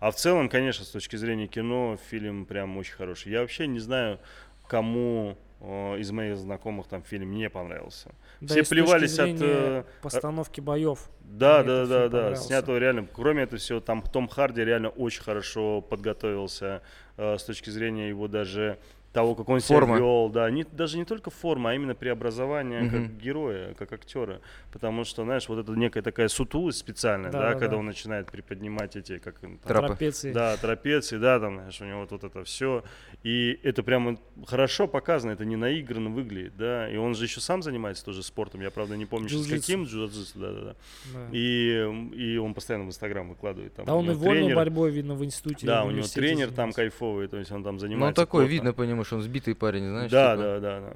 [0.00, 3.32] А в целом, конечно, с точки зрения кино, фильм прям очень хороший.
[3.32, 4.18] Я вообще не знаю,
[4.66, 8.10] кому э, из моих знакомых там фильм не понравился.
[8.40, 11.10] Да Все плевались от э, постановки боев.
[11.20, 12.34] Да, да, да, да.
[12.34, 13.06] Снято реально.
[13.12, 16.82] Кроме этого всего, там Том Харди реально очень хорошо подготовился
[17.18, 18.78] э, с точки зрения его даже
[19.12, 19.96] того, как он форма.
[19.96, 22.90] себя вел, да, не, даже не только форма, а именно преобразование угу.
[22.90, 24.40] как героя, как актера,
[24.72, 28.30] потому что, знаешь, вот это некая такая сутулость специальная, да, да, да когда он начинает
[28.30, 32.44] приподнимать эти, как там, трапеции, да, трапеции, да, там, знаешь, у него вот, вот это
[32.44, 32.84] все,
[33.22, 37.62] и это прямо хорошо показано, это не наигранно выглядит, да, и он же еще сам
[37.62, 41.80] занимается тоже спортом, я правда не помню, с каким джиу-джитсу, да, да, да, и
[42.12, 43.86] и он постоянно в Инстаграм выкладывает там.
[43.86, 45.66] Да, он и вольной борьбой видно в институте.
[45.66, 48.00] Да, у него тренер там кайфовый, то есть он там занимается.
[48.00, 50.10] Ну, он такой видно по что он сбитый парень, знаешь?
[50.10, 50.42] Да, типа.
[50.42, 50.92] да, да, да.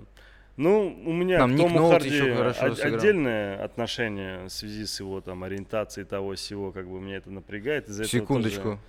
[0.57, 6.07] Ну, у меня там к Тому Харди отдельное отношение в связи с его там ориентацией
[6.07, 7.89] того всего, как бы меня это напрягает.
[7.89, 8.61] Из-за Секундочку.
[8.61, 8.81] Этого тоже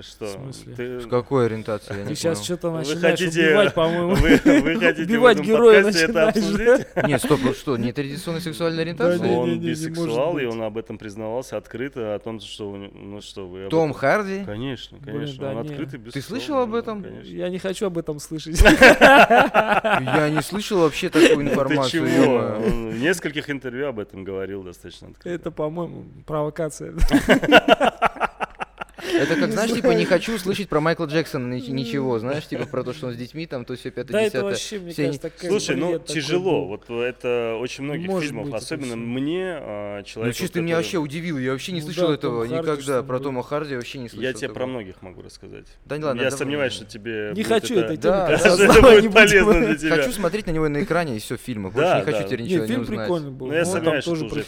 [0.00, 0.24] что?
[0.24, 0.74] В смысле?
[0.74, 1.00] Ты...
[1.00, 1.98] С какой ориентации?
[1.98, 2.44] Я ты сейчас понял.
[2.44, 4.14] что-то начинаешь вы хотите, убивать, по-моему.
[4.14, 6.86] Вы, вы хотите убивать героя это обсудить?
[7.06, 9.18] Нет, стоп, что, не традиционная сексуальная ориентация?
[9.18, 13.20] Да, он не, не, бисексуал, и он об этом признавался открыто, о том, что, ну
[13.20, 13.68] что вы...
[13.68, 14.00] Том этом...
[14.00, 14.44] Харди?
[14.44, 16.12] Конечно, конечно, Блин, да, он открытый бисексуал.
[16.12, 17.02] Ты слышал об этом?
[17.02, 17.30] Конечно.
[17.30, 18.60] Я не хочу об этом слышать.
[18.62, 22.06] Я не слышал вообще такую информацию.
[22.06, 22.34] Ты чего?
[22.34, 25.28] Он в нескольких интервью об этом говорил достаточно открыто.
[25.28, 26.94] Это, по-моему, провокация.
[29.10, 32.92] Это как, знаешь, типа, не хочу слышать про Майкла Джексона ничего, знаешь, типа, про то,
[32.92, 35.98] что он с детьми, там, то все пятое, Да, это вообще, мне кажется, Слушай, ну,
[35.98, 40.34] тяжело, вот это очень многих фильмов, особенно мне, а, человек...
[40.34, 43.76] Ну, чисто меня вообще удивил, я вообще не ну слышал этого никогда, про Тома Харди
[43.76, 44.22] вообще не слышал.
[44.22, 45.66] Я тебе про многих могу рассказать.
[45.84, 49.76] Да не ладно, Я сомневаюсь, что тебе Не хочу это Да, это будет полезно для
[49.76, 49.96] тебя.
[49.96, 51.70] Хочу смотреть на него на экране и все, фильмы.
[51.70, 53.00] Больше не хочу теперь ничего не узнать.
[53.00, 53.46] прикольный был.
[53.48, 54.44] Ну, я сомневаюсь, что уже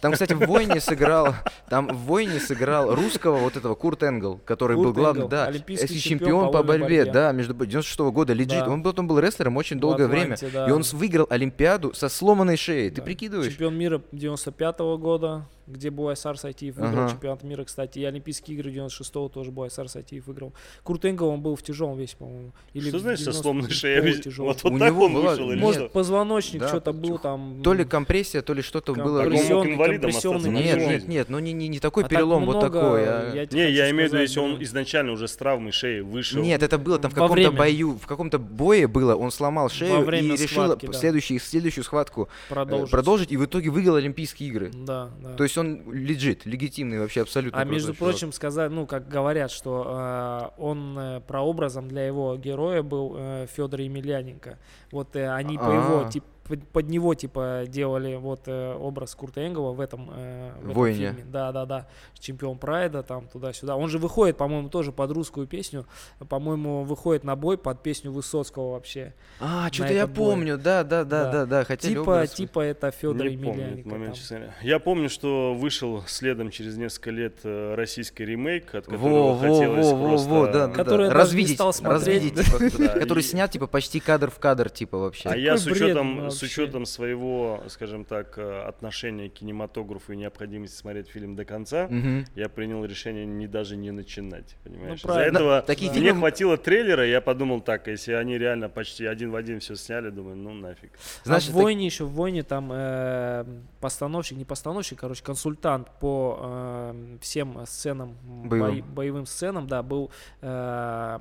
[0.00, 1.34] Там, кстати, в «Войне» сыграл,
[1.68, 5.98] там в «Войне» сыграл русского вот этого Курт Энгл, который Курт был главным, да, олимпийский
[5.98, 8.64] чемпион, чемпион по борьбе, борьбе, да, между 96 -го года, легит.
[8.64, 8.68] Да.
[8.68, 10.68] Он потом был рестлером очень долгое время, да.
[10.68, 12.90] и он выиграл Олимпиаду со сломанной шеей.
[12.90, 12.96] Да.
[12.96, 13.52] Ты прикидываешь?
[13.52, 17.12] Чемпион мира 95 -го года, где Буайсар Сайтиев выиграл ага.
[17.12, 20.52] чемпионат мира, кстати, и Олимпийские игры 96-го тоже Буайсар Сайтиев выиграл.
[20.82, 22.52] Курт Энгл, он был в тяжелом весе, по-моему.
[22.74, 24.22] Или что значит со сломанной шеей?
[24.36, 25.30] Вот, вот У так него он была...
[25.30, 25.50] вышел?
[25.50, 27.60] Или Может, позвоночник да, что-то был там.
[27.62, 29.22] То ли компрессия, то ли что-то было.
[29.22, 33.04] Компрессионный, нет, нет, нет, ну не, не, не такой а перелом вот такой.
[33.04, 33.32] А...
[33.34, 36.42] Я не, я имею в виду, если он изначально уже с травмой шеи вышел.
[36.42, 40.36] Нет, это было там в каком-то бою, в каком-то бое было, он сломал шею и
[40.36, 44.70] решил следующую, следующую схватку э, продолжить, и в итоге выиграл Олимпийские игры.
[44.72, 45.34] Да, да.
[45.34, 47.60] То есть он лежит легитимный вообще абсолютно.
[47.60, 52.82] А между прочим, сказать, ну, как говорят, что э, он э, прообразом для его героя
[52.82, 54.58] был э, Федор Емельяненко.
[54.90, 55.66] Вот э, они А-а-а.
[55.66, 56.26] по его типа
[56.56, 61.24] под него типа делали вот э, образ Курта Энгела в этом, э, в этом фильме.
[61.30, 61.88] Да, да, да.
[62.18, 63.76] Чемпион Прайда там туда-сюда.
[63.76, 65.86] Он же выходит, по-моему, тоже под русскую песню.
[66.28, 69.14] По-моему, выходит на бой под песню Высоцкого вообще.
[69.40, 70.16] А, что-то я бой.
[70.16, 71.46] помню, да, да, да, да, да.
[71.46, 71.64] да.
[71.64, 72.32] Хотели типа, образ...
[72.32, 73.88] типа это Федор Емельяненко.
[73.88, 74.18] Момент,
[74.62, 79.86] я помню, что вышел следом через несколько лет э, российский ремейк, от которого во, хотелось
[79.86, 80.30] во, во, просто...
[80.30, 81.14] Во, да, который да.
[81.14, 82.34] развидеть, стал смотреть.
[82.94, 85.28] который снят типа почти кадр в кадр, типа вообще.
[85.28, 90.76] А я с учетом с учетом своего, скажем так, э, отношения к кинематографу и необходимости
[90.76, 92.24] смотреть фильм до конца, угу.
[92.34, 95.02] я принял решение не даже не начинать, понимаешь?
[95.04, 96.20] Ну, Из-за этого Такие мне фильмы...
[96.20, 100.36] хватило трейлера, я подумал так, если они реально почти один в один все сняли, думаю,
[100.36, 100.92] ну нафиг.
[101.24, 101.92] Значит, а в «Войне» так...
[101.92, 103.44] еще, в «Войне» там э,
[103.80, 108.80] постановщик, не постановщик, короче, консультант по э, всем сценам, боевым.
[108.80, 111.18] Бо, боевым сценам, да, был э,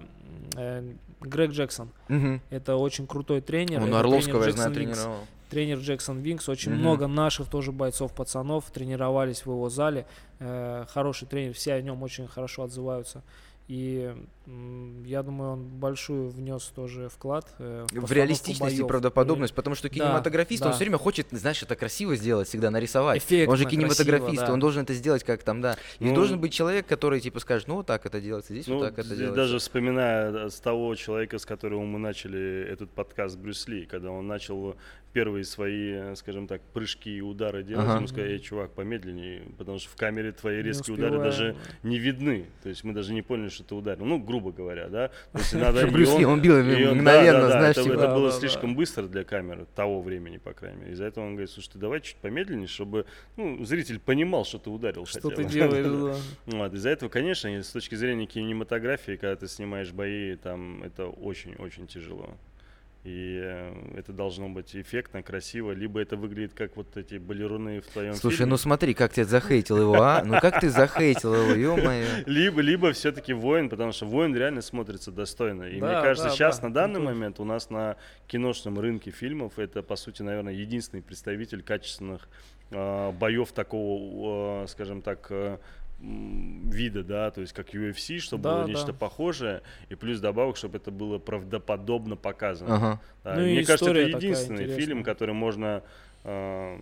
[0.55, 1.89] э, Грег Джексон.
[2.09, 2.41] Угу.
[2.49, 3.81] Это очень крутой тренер.
[3.81, 5.19] Он Орловского, я знаю, тренировал.
[5.49, 6.47] Тренер Джексон Винкс.
[6.49, 6.79] Очень угу.
[6.79, 10.05] много наших тоже бойцов, пацанов тренировались в его зале.
[10.39, 13.21] Э, хороший тренер, все о нем очень хорошо отзываются.
[13.71, 14.13] И
[15.05, 18.79] я думаю, он большую внес тоже вклад э, в, в реалистичность боев.
[18.81, 20.75] и правдоподобность, потому что кинематографист, да, он да.
[20.75, 23.19] все время хочет, знаешь, это красиво сделать, всегда нарисовать.
[23.19, 24.53] Эффектно, он же кинематографист, красиво, да.
[24.53, 25.77] он должен это сделать как там, да.
[25.99, 28.75] И ну, должен быть человек, который типа скажет, ну вот так это делается, здесь ну,
[28.75, 29.35] вот так это делается.
[29.37, 34.27] Даже вспоминая с того человека, с которого мы начали этот подкаст Брюс Ли, когда он
[34.27, 34.75] начал
[35.13, 37.97] первые свои, скажем так, прыжки и удары делать, ага.
[37.97, 42.45] ему сказать, эй, чувак, помедленнее, потому что в камере твои резкие удары даже не видны.
[42.63, 44.05] То есть мы даже не поняли, что ты ударил.
[44.05, 45.09] Ну, грубо говоря, да.
[45.31, 48.07] То есть надо, Брюс Ли, он бил мгновенно, знаешь, это, типа.
[48.13, 50.93] было слишком быстро для камеры, того времени, по крайней мере.
[50.93, 53.05] Из-за этого он говорит, слушай, ты давай чуть помедленнее, чтобы
[53.37, 55.05] ну, зритель понимал, что ты ударил.
[55.05, 55.85] Что ты делаешь,
[56.45, 56.57] да.
[56.57, 61.87] Вот, из-за этого, конечно, с точки зрения кинематографии, когда ты снимаешь бои, там это очень-очень
[61.87, 62.37] тяжело.
[63.03, 67.87] И э, это должно быть эффектно, красиво, либо это выглядит как вот эти балеруны в
[67.87, 68.51] твоем Слушай, фильме.
[68.51, 70.21] ну смотри, как ты захейтил его, а?
[70.23, 72.05] Ну как ты захейтил его, ё-моё.
[72.27, 75.63] Либо, либо все-таки воин, потому что воин реально смотрится достойно.
[75.63, 77.95] И да, мне кажется, да, сейчас да, на данный момент у нас на
[78.27, 82.29] киношном рынке фильмов это, по сути, наверное, единственный представитель качественных
[82.69, 85.57] э, боев такого, э, скажем так, э,
[86.01, 88.93] вида, да, то есть как UFC, чтобы да, было нечто да.
[88.93, 92.75] похожее, и плюс добавок, чтобы это было правдоподобно показано.
[92.75, 93.01] Ага.
[93.23, 95.83] Да, ну мне кажется, это единственный фильм, который можно
[96.23, 96.77] э,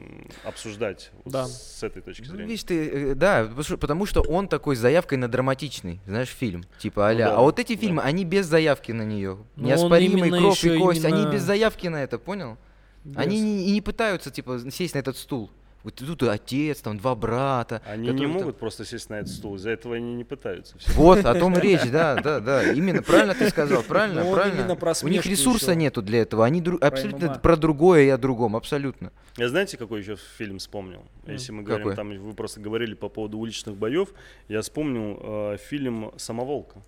[0.45, 1.45] обсуждать да.
[1.47, 2.43] с этой точки ну, зрения.
[2.43, 3.49] Ну, видишь, ты, э, да,
[3.79, 7.41] потому что он такой с заявкой на драматичный, знаешь, фильм, типа а ну, да, А
[7.41, 8.07] вот эти фильмы, да.
[8.07, 9.37] они без заявки на нее.
[9.57, 11.23] Ну, Неоспоримый кровь и кость, именно...
[11.23, 12.57] они без заявки на это, понял?
[13.03, 13.17] Без.
[13.17, 15.49] Они не, и не пытаются, типа, сесть на этот стул.
[15.83, 17.81] Вот тут отец, там два брата.
[17.85, 18.59] Они не могут там...
[18.59, 20.77] просто сесть на этот стул, из-за этого они не пытаются.
[20.77, 20.91] Все.
[20.91, 22.73] Вот, о том речь, да, да, да.
[22.73, 24.77] Именно, правильно ты сказал, правильно, Но правильно.
[25.03, 25.79] У них ресурса еще.
[25.79, 26.77] нету для этого, они дру...
[26.81, 29.11] абсолютно про другое и о другом, абсолютно.
[29.37, 31.03] Я знаете, какой еще фильм вспомнил?
[31.25, 31.95] Если мы говорим, какой?
[31.95, 34.09] там вы просто говорили по поводу уличных боев,
[34.49, 36.81] я вспомнил э, фильм «Самоволка».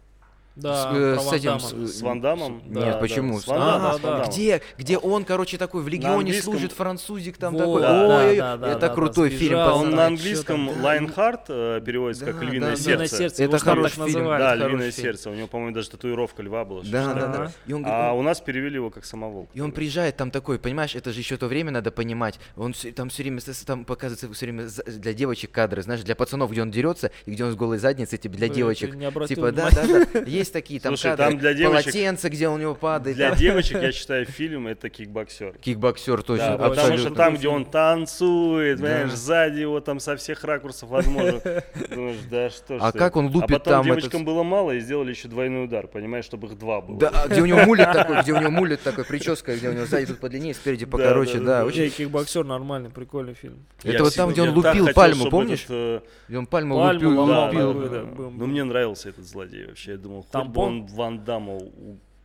[0.56, 2.62] Да, с, э, с этим с, с Ван Дамом.
[2.66, 3.36] Нет, да, почему?
[3.36, 4.26] Да, с Ван а, да, да.
[4.26, 7.82] Где, где он, короче, такой в легионе служит французик там вот, такой.
[7.82, 9.60] Да, Ой, да, да, это да, крутой да, фильм.
[9.60, 13.16] Он на английском Lionheart э, переводится да, как львиное да, сердце.
[13.16, 13.44] сердце.
[13.46, 14.26] Это хороший фильм.
[14.26, 15.30] Да, львиное сердце.
[15.30, 16.82] У него, по-моему, даже татуировка льва была.
[16.84, 17.52] Да, да, да.
[17.66, 19.50] И он, а у нас перевели его как самовол.
[19.54, 22.40] И он приезжает там такой, понимаешь, это же еще то время надо понимать.
[22.58, 26.62] Он там все время там показывается все время для девочек кадры, знаешь, для пацанов, где
[26.62, 28.92] он дерется и где он с голой задницей, типа для девочек.
[29.28, 30.22] Типа да, да, да.
[30.42, 33.16] Есть такие там кадры там для девочек, полотенце, где у него падает.
[33.16, 35.54] Для девочек, я считаю, фильм это кикбоксер.
[35.62, 38.84] Кикбоксер точно, да, Потому что там, где он танцует, да.
[38.84, 41.42] понимаешь, сзади его там со всех ракурсов возможно.
[41.90, 43.86] Думаешь, да что А как он лупит а потом там?
[43.86, 46.98] девочкам было мало и сделали еще двойной удар, понимаешь, чтобы их два было.
[46.98, 49.86] Да, где у него мулет такой, где у него мулет такой, прическа, где у него
[49.86, 51.66] сзади тут подлиннее, спереди покороче, да.
[51.66, 53.66] Очень кикбоксер нормальный, прикольный фильм.
[53.84, 55.66] Это вот там, где он лупил пальму, помнишь?
[55.70, 58.32] Э, где он пальму лупил, лупил.
[58.32, 61.60] Ну мне нравился этот злодей вообще, я думал, хоть бы он Ван Дамма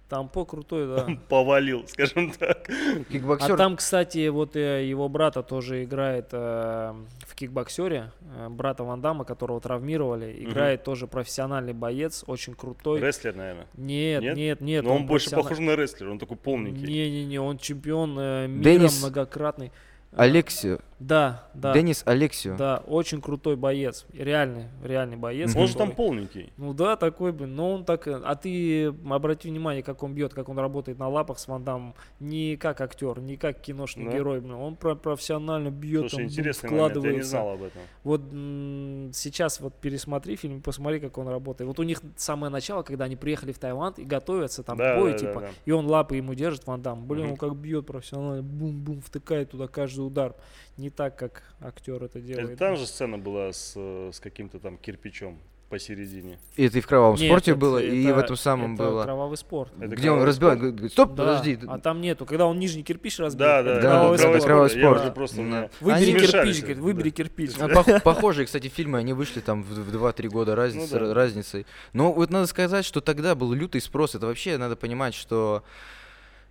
[0.08, 1.06] Тампо крутой, да.
[1.28, 2.70] Повалил, скажем так.
[3.10, 3.54] Кикбоксер.
[3.54, 6.94] А там, кстати, вот э, его брата тоже играет э,
[7.26, 8.12] в кикбоксере.
[8.36, 10.44] Э, брата Ван Дамма, которого травмировали.
[10.44, 10.84] Играет угу.
[10.84, 13.00] тоже профессиональный боец, очень крутой.
[13.00, 13.66] Рестлер, наверное.
[13.76, 14.60] Нет, нет, нет.
[14.60, 16.86] нет Но он, он больше похож на рестлера, он такой полненький.
[16.86, 19.00] Не-не-не, он чемпион э, мира Денис...
[19.00, 19.72] многократный.
[20.12, 20.80] Алексию.
[20.98, 21.74] Да, да.
[21.74, 22.56] Денис Алексию.
[22.56, 24.06] Да, очень крутой боец.
[24.14, 25.54] Реальный, реальный боец.
[25.54, 26.52] Он же там полненький.
[26.56, 27.46] Ну да, такой бы.
[27.46, 28.06] Но он так...
[28.06, 31.94] А ты обрати внимание, как он бьет, как он работает на лапах с Вандам.
[32.18, 34.12] Не как актер, не как киношный да.
[34.12, 34.40] герой.
[34.40, 37.00] Он профессионально бьет, Слушай, он интересный вкладывается.
[37.00, 37.12] Момент.
[37.12, 37.82] Я не знал об этом.
[38.02, 41.68] Вот сейчас вот пересмотри фильм, посмотри, как он работает.
[41.68, 45.00] Вот у них самое начало, когда они приехали в Таиланд и готовятся там да, к
[45.00, 45.48] бою, да, типа, да, да.
[45.64, 47.06] и он лапы ему держит, Ван Дам.
[47.06, 47.32] Блин, угу.
[47.32, 50.34] он как бьет профессионально, бум-бум, втыкает туда каждый удар
[50.76, 52.50] не так, как актер это делает.
[52.50, 55.38] Это там же сцена была с, с каким-то там кирпичом
[55.68, 56.38] посередине.
[56.56, 58.82] И это и в кровавом нет, спорте это, было, это, и в этом самом это
[58.84, 59.02] было.
[59.02, 59.72] кровавый спорт.
[59.80, 61.58] Это Где он разбивает, говорит, стоп, да, подожди.
[61.66, 63.46] А там нету, когда он нижний кирпич разбил.
[63.46, 64.98] Да, да, да, кровавый, кровавый, кровавый спорт.
[65.00, 65.14] спорт.
[65.14, 65.70] Просто да.
[65.80, 67.16] Выбери Они кирпич, говорит, выбери да.
[67.16, 67.50] кирпич.
[67.58, 71.14] А, похожие, кстати, фильмы, они вышли там в, в 2-3 года разницы, ну, да.
[71.14, 71.66] разницей.
[71.92, 74.14] Но вот надо сказать, что тогда был лютый спрос.
[74.14, 75.64] Это вообще надо понимать, что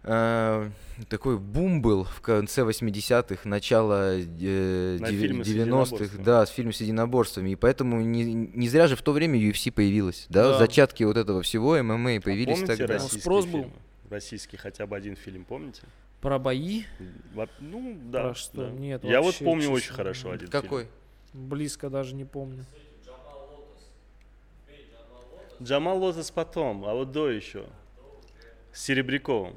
[0.06, 0.70] э,
[1.10, 7.52] такой бум был в конце 80-х, начало э, 90-х, да, с фильмом с единоборствами.
[7.52, 10.60] И поэтому не, не зря же в то время UFC появилась, да, да.
[10.60, 13.00] зачатки вот этого всего ММА появились а тогда.
[13.00, 13.70] Спрос был.
[14.10, 15.82] Российский хотя бы один фильм, помните?
[16.22, 16.84] Про бои?
[17.60, 18.24] Ну, да.
[18.24, 18.66] Про что?
[18.66, 18.70] Да.
[18.70, 19.76] Нет, Я вот помню честно.
[19.76, 20.84] очень хорошо один Какой?
[20.84, 21.50] фильм.
[21.50, 22.66] Близко даже не помню.
[25.62, 27.66] Джамал Лотос потом, а вот до еще.
[28.72, 29.56] С Серебряковым.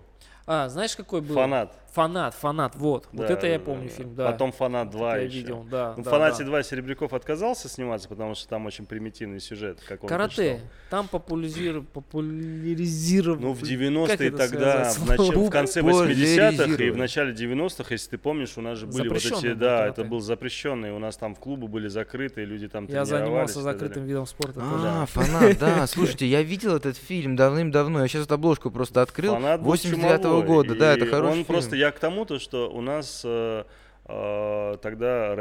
[0.51, 1.35] А, знаешь, какой был?
[1.35, 1.75] Фанат.
[1.93, 3.09] Фанат, фанат, вот.
[3.13, 4.31] Да, вот это я помню да, фильм, да.
[4.31, 5.37] Потом Фанат 2 это еще.
[5.37, 5.95] Я видел, да.
[5.97, 6.51] Ну, да, в Фанате да.
[6.51, 9.81] 2 Серебряков отказался сниматься, потому что там очень примитивный сюжет.
[9.89, 10.35] Как он Карате.
[10.35, 10.69] Прочитал.
[10.91, 11.87] Там популяризировал.
[11.87, 13.41] популяризировал.
[13.41, 15.19] Ну, в 90-е тогда, в, нач...
[15.19, 19.17] в конце 80-х и в начале 90-х, если ты помнишь, у нас же были вот
[19.17, 23.63] эти, да, это был запрещенный, у нас там клубы были закрыты, люди там Я занимался
[23.63, 24.61] закрытым видом спорта.
[24.63, 29.35] А, Фанат, да, слушайте, я видел этот фильм давным-давно, я сейчас эту обложку просто открыл.
[29.35, 33.65] 89-го года, да, это хороший Он просто, я к тому, то, что у нас э,
[34.07, 35.37] э, тогда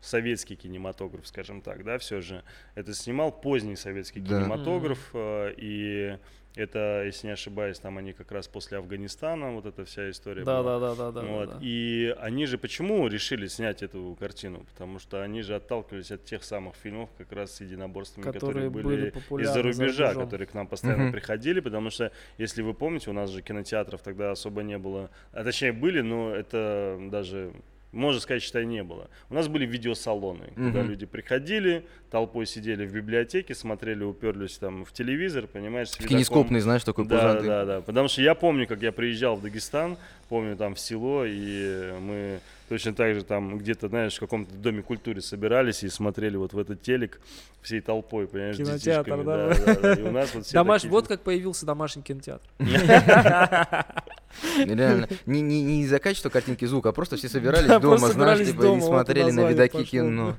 [0.00, 2.42] советский кинематограф, скажем так, да, все же
[2.74, 4.40] это снимал поздний советский да.
[4.40, 6.18] кинематограф э, и
[6.56, 10.62] это, если не ошибаюсь, там они как раз после Афганистана, вот эта вся история да,
[10.62, 10.80] была.
[10.80, 11.48] Да, да, да, вот.
[11.48, 11.58] да, да.
[11.62, 14.64] И они же почему решили снять эту картину?
[14.72, 18.70] Потому что они же отталкивались от тех самых фильмов как раз с единоборствами, которые, которые
[18.70, 21.12] были, были из-за рубежа, за которые к нам постоянно угу.
[21.12, 25.10] приходили, потому что, если вы помните, у нас же кинотеатров тогда особо не было.
[25.32, 27.52] А точнее были, но это даже
[27.92, 29.08] можно сказать, считай, не было.
[29.30, 30.66] У нас были видеосалоны, угу.
[30.68, 36.60] куда люди приходили, толпой сидели в библиотеке, смотрели, уперлись там в телевизор, понимаешь, с Кинескопный,
[36.60, 37.48] знаешь, такой да, пузатый.
[37.48, 37.80] Да, да, да.
[37.80, 39.96] Потому что я помню, как я приезжал в Дагестан,
[40.28, 44.82] помню там в село, и мы точно так же там где-то, знаешь, в каком-то доме
[44.82, 47.20] культуры собирались и смотрели вот в этот телек
[47.60, 49.48] всей толпой, понимаешь, Кинотеатр, да?
[49.48, 49.92] Да, да, да.
[49.94, 50.82] И у нас вот все Домаш...
[50.82, 50.92] такие...
[50.92, 52.46] Вот как появился домашний кинотеатр.
[54.56, 55.08] Реально.
[55.26, 58.80] Не, не, не из-за качества картинки звука, а просто все собирались дома, знаешь, типа, и
[58.80, 60.36] смотрели на видаки кино.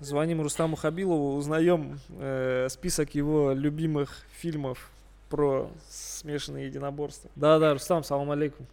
[0.00, 4.90] Звоним Рустаму Хабилову, узнаем э, список его любимых фильмов
[5.28, 7.30] про смешанные единоборства.
[7.36, 8.66] Да-да, Рустам, салам алейкум.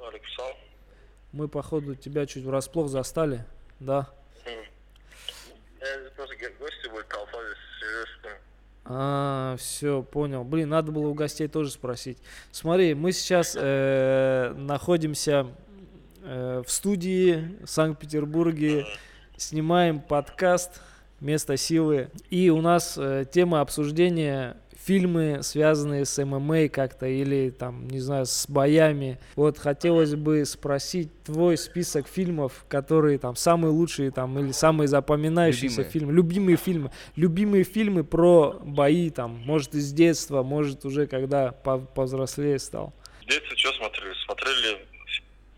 [0.00, 0.56] Алейкум салам.
[1.32, 3.44] Мы, походу, тебя чуть врасплох застали,
[3.78, 4.08] да?
[8.88, 10.44] А, все, понял.
[10.44, 12.18] Блин, надо было у гостей тоже спросить.
[12.52, 15.48] Смотри, мы сейчас э, находимся
[16.22, 18.86] э, в студии в Санкт-Петербурге,
[19.36, 20.80] снимаем подкаст
[21.18, 22.10] «Место силы».
[22.30, 24.56] И у нас э, тема обсуждения
[24.86, 29.18] фильмы, связанные с ММА как-то или там, не знаю, с боями.
[29.34, 35.82] Вот хотелось бы спросить твой список фильмов, которые там самые лучшие там или самые запоминающиеся
[35.82, 35.90] любимые.
[35.90, 42.58] фильмы, любимые фильмы, любимые фильмы про бои там, может из детства, может уже когда повзрослее
[42.60, 42.92] стал.
[43.22, 44.14] В детстве что смотрели?
[44.24, 44.78] Смотрели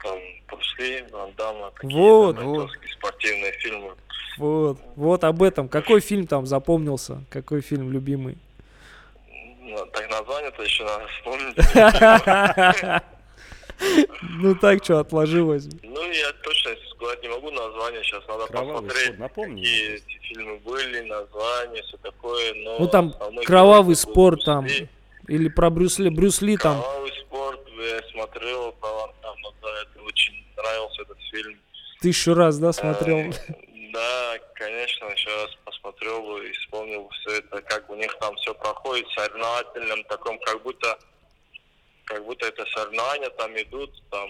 [0.03, 0.19] там
[0.49, 2.71] Брусли, Ван Дамма, вот, вот.
[2.97, 3.91] спортивные фильмы.
[4.39, 5.69] Вот, вот об этом.
[5.69, 7.25] Какой фильм там запомнился?
[7.29, 8.39] Какой фильм любимый?
[9.69, 13.03] Ну, так название-то еще надо вспомнить.
[14.41, 15.69] Ну так что, отложилось.
[15.85, 19.63] Ну, я точно сказать не могу название, сейчас надо посмотреть, напомни.
[19.63, 22.55] какие эти фильмы были, названия, все такое.
[22.55, 23.15] Ну, там
[23.47, 24.67] кровавый спорт там,
[25.29, 26.81] или про Брюсли, Брюсли там.
[26.81, 29.11] Кровавый спорт я смотрел, про Ван
[29.63, 31.57] да, это очень нравился этот фильм.
[32.01, 33.19] Тысячу раз, да, смотрел?
[33.19, 33.33] Э,
[33.93, 35.57] да, конечно, еще раз
[35.89, 39.15] посмотрел и вспомнил все это, как у них там все проходит в
[40.05, 40.99] таком, как будто,
[42.05, 44.29] как будто это соревнования там идут, там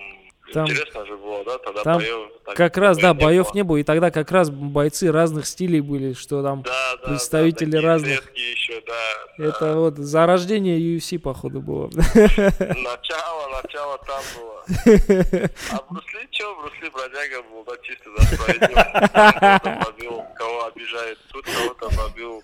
[0.52, 2.30] там, Интересно же было, да, тогда там боев...
[2.44, 3.54] Так, как раз, да, не боев было.
[3.54, 7.70] не было, и тогда как раз бойцы разных стилей были, что там да, да, представители
[7.72, 8.34] да, разных...
[8.34, 9.44] еще, да.
[9.44, 9.74] Это да.
[9.76, 11.90] вот зарождение UFC, походу, было.
[11.94, 14.64] Начало, начало там было.
[15.70, 19.84] А Брусли, что, Брусли бродяга был, да, чисто, да, справедливо.
[19.84, 22.42] побил, кого обижает, тут кого-то побил.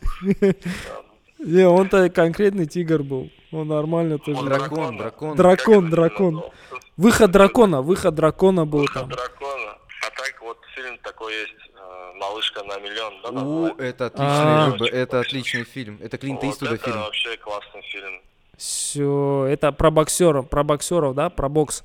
[1.39, 3.31] Не, он-то конкретный тигр был.
[3.52, 4.43] Он нормально тоже.
[4.43, 5.36] Дракон, дракон.
[5.36, 6.44] Дракон, дракон.
[6.97, 9.09] Выход дракона, выход дракона был выход там.
[9.09, 9.79] дракона.
[10.07, 13.31] А так вот фильм такой есть, э, «Малышка на миллион», да?
[13.31, 15.99] У, это отличный, это отличный фильм.
[16.01, 16.97] Это Клинт вот Иствуда фильм.
[16.97, 18.23] это вообще классный фильм.
[18.57, 21.83] Все, это про боксеров, про боксеров, да, про бокс.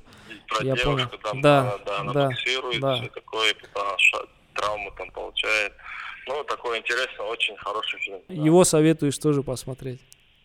[0.48, 1.08] Про Я понял.
[1.22, 2.96] Там, да, да, она да, боксирует, да.
[2.96, 3.96] все такое, потом
[4.54, 5.72] травму там получает.
[6.28, 8.20] Ну, такой интересный, очень хороший фильм.
[8.28, 8.64] Его да.
[8.64, 10.00] советуешь тоже посмотреть?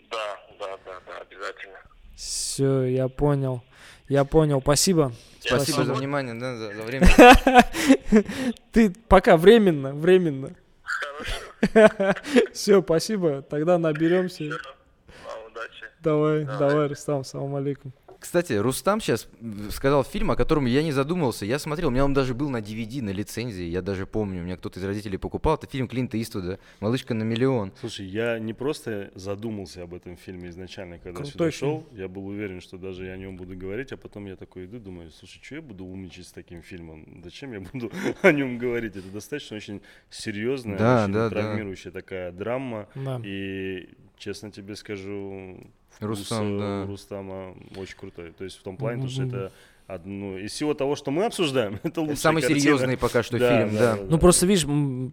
[0.10, 1.78] Да, да, да, да, обязательно.
[2.16, 3.62] Все, я понял.
[4.07, 5.14] Я понял, спасибо.
[5.40, 5.86] Спасибо, спасибо.
[5.86, 7.07] за внимание, да, за, за время.
[8.72, 10.52] Ты пока временно, временно.
[10.84, 12.19] Хорошо.
[12.53, 13.41] Все, спасибо.
[13.41, 14.44] Тогда наберемся.
[14.44, 15.86] Удачи.
[16.02, 17.94] Давай, давай, Рустам, салам алейкум.
[18.20, 19.28] Кстати, Рустам сейчас
[19.72, 21.46] сказал фильм, о котором я не задумывался.
[21.46, 23.66] Я смотрел, у меня он даже был на DVD, на лицензии.
[23.66, 25.56] Я даже помню, у меня кто-то из родителей покупал.
[25.56, 27.72] Это фильм Клинта Иствуда «Малышка на миллион».
[27.80, 31.88] Слушай, я не просто задумался об этом фильме изначально, когда Крутой сюда шел.
[31.92, 34.80] Я был уверен, что даже я о нем буду говорить, а потом я такой иду,
[34.80, 37.22] думаю, слушай, что я буду умничать с таким фильмом?
[37.24, 38.96] Зачем я буду о нем говорить?
[38.96, 42.00] Это достаточно очень серьезная, да, очень да, травмирующая да.
[42.00, 42.88] такая драма.
[42.96, 43.22] Да.
[43.24, 45.60] И честно тебе скажу,
[45.99, 46.85] Рустам, да.
[46.85, 48.31] Рустама очень крутой.
[48.31, 49.09] То есть в том плане, mm-hmm.
[49.09, 49.51] что это
[49.88, 52.59] одну из всего того, что мы обсуждаем, это лучшая Самый картина.
[52.59, 53.95] серьезный пока что да, фильм, да.
[53.95, 54.03] да.
[54.07, 54.65] Ну просто видишь,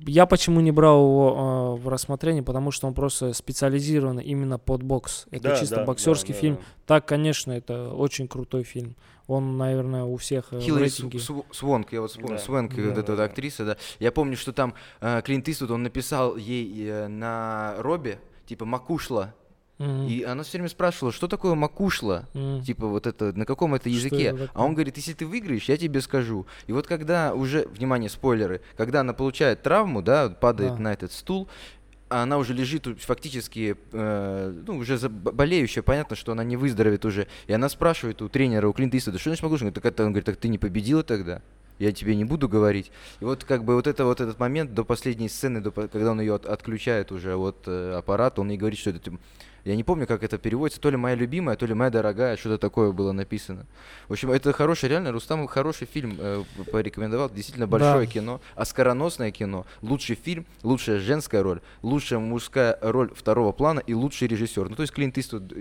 [0.06, 4.82] я почему не брал его э, в рассмотрение, потому что он просто специализирован именно под
[4.82, 5.26] бокс.
[5.30, 6.54] Это да, чисто да, боксерский да, фильм.
[6.54, 6.66] Да, да.
[6.86, 8.96] Так, конечно, это очень крутой фильм.
[9.26, 12.42] Он, наверное, у всех э, Хиллари Свонг, я вот вспомнил, да.
[12.42, 13.24] Свонг, да, вот эта да.
[13.24, 13.76] актриса, да.
[13.98, 19.34] Я помню, что там э, Клинт Иствуд, он написал ей э, на робе, типа «Макушла»,
[19.82, 20.09] Mm-hmm.
[20.09, 22.62] И она все время спрашивала, что такое макушла, mm-hmm.
[22.62, 24.24] типа вот это, на каком это языке.
[24.24, 26.46] Это а он говорит, если ты выиграешь, я тебе скажу.
[26.68, 30.78] И вот когда уже, внимание, спойлеры, когда она получает травму, да, падает да.
[30.78, 31.48] на этот стул,
[32.09, 37.26] а она уже лежит фактически, э, ну, уже болеющая, понятно, что она не выздоровеет уже.
[37.48, 39.56] И она спрашивает у тренера, у Клинта Иствуда, что значит могу?
[39.56, 41.42] Так это, он говорит, так ты не победила тогда?
[41.78, 42.92] я тебе не буду говорить.
[43.20, 46.20] И вот как бы вот это вот этот момент до последней сцены, до, когда он
[46.20, 49.18] ее от, отключает уже от э, аппарата, он ей говорит, что это типа,
[49.64, 52.59] я не помню, как это переводится, то ли моя любимая, то ли моя дорогая, что-то
[52.59, 53.66] такое было написано.
[54.09, 58.12] В общем, это хороший, реально, Рустам хороший фильм э, порекомендовал, действительно большое да.
[58.12, 64.28] кино, оскароносное кино, лучший фильм, лучшая женская роль, лучшая мужская роль второго плана и лучший
[64.28, 64.68] режиссер.
[64.68, 65.52] Ну, то есть Клинт Иствуд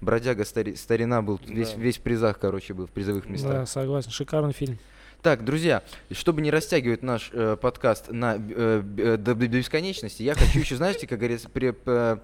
[0.00, 1.52] бродяга стари, старина был, да.
[1.52, 3.52] весь, весь в призах, короче, был, в призовых местах.
[3.52, 4.78] Да, согласен, шикарный фильм.
[5.22, 5.82] Так, друзья,
[6.12, 11.08] чтобы не растягивать наш э, подкаст на э, э, до бесконечности, я хочу еще, знаете,
[11.08, 12.18] как говорится, при, э,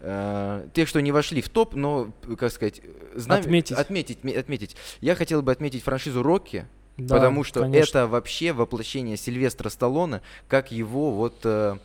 [0.00, 2.80] э, тех, что не вошли в топ, но, как сказать,
[3.14, 3.40] знам...
[3.40, 3.76] отметить.
[3.76, 4.18] отметить.
[4.36, 4.76] Отметить.
[5.00, 6.66] Я хотел бы отметить франшизу Рокки,
[6.96, 7.98] да, потому что конечно.
[7.98, 11.40] это вообще воплощение Сильвестра Сталлоне, как его вот...
[11.44, 11.78] Э,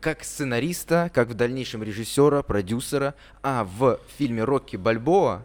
[0.00, 5.44] как сценариста, как в дальнейшем режиссера, продюсера, а в фильме Рокки Бальбоа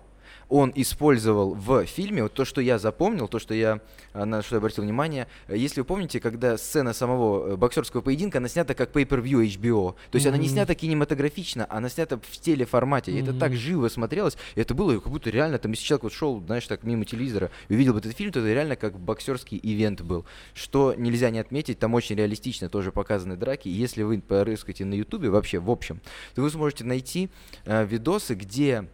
[0.50, 3.82] он использовал в фильме, вот то, что я запомнил, то, что я,
[4.14, 8.40] а, на что я обратил внимание, если вы помните, когда сцена самого э, боксерского поединка,
[8.40, 10.30] она снята как pay-per-view HBO, то есть mm-hmm.
[10.30, 13.20] она не снята кинематографично, она снята в телеформате, mm-hmm.
[13.20, 16.14] и это так живо смотрелось, и это было как будто реально, там, если человек вот
[16.14, 19.60] шел, знаешь, так мимо телевизора, и увидел бы этот фильм, то это реально как боксерский
[19.62, 24.20] ивент был, что нельзя не отметить, там очень реалистично тоже показаны драки, и если вы
[24.20, 26.02] порыскаете на ютубе вообще, в общем,
[26.34, 27.30] то вы сможете найти
[27.66, 28.86] э, видосы, где Э,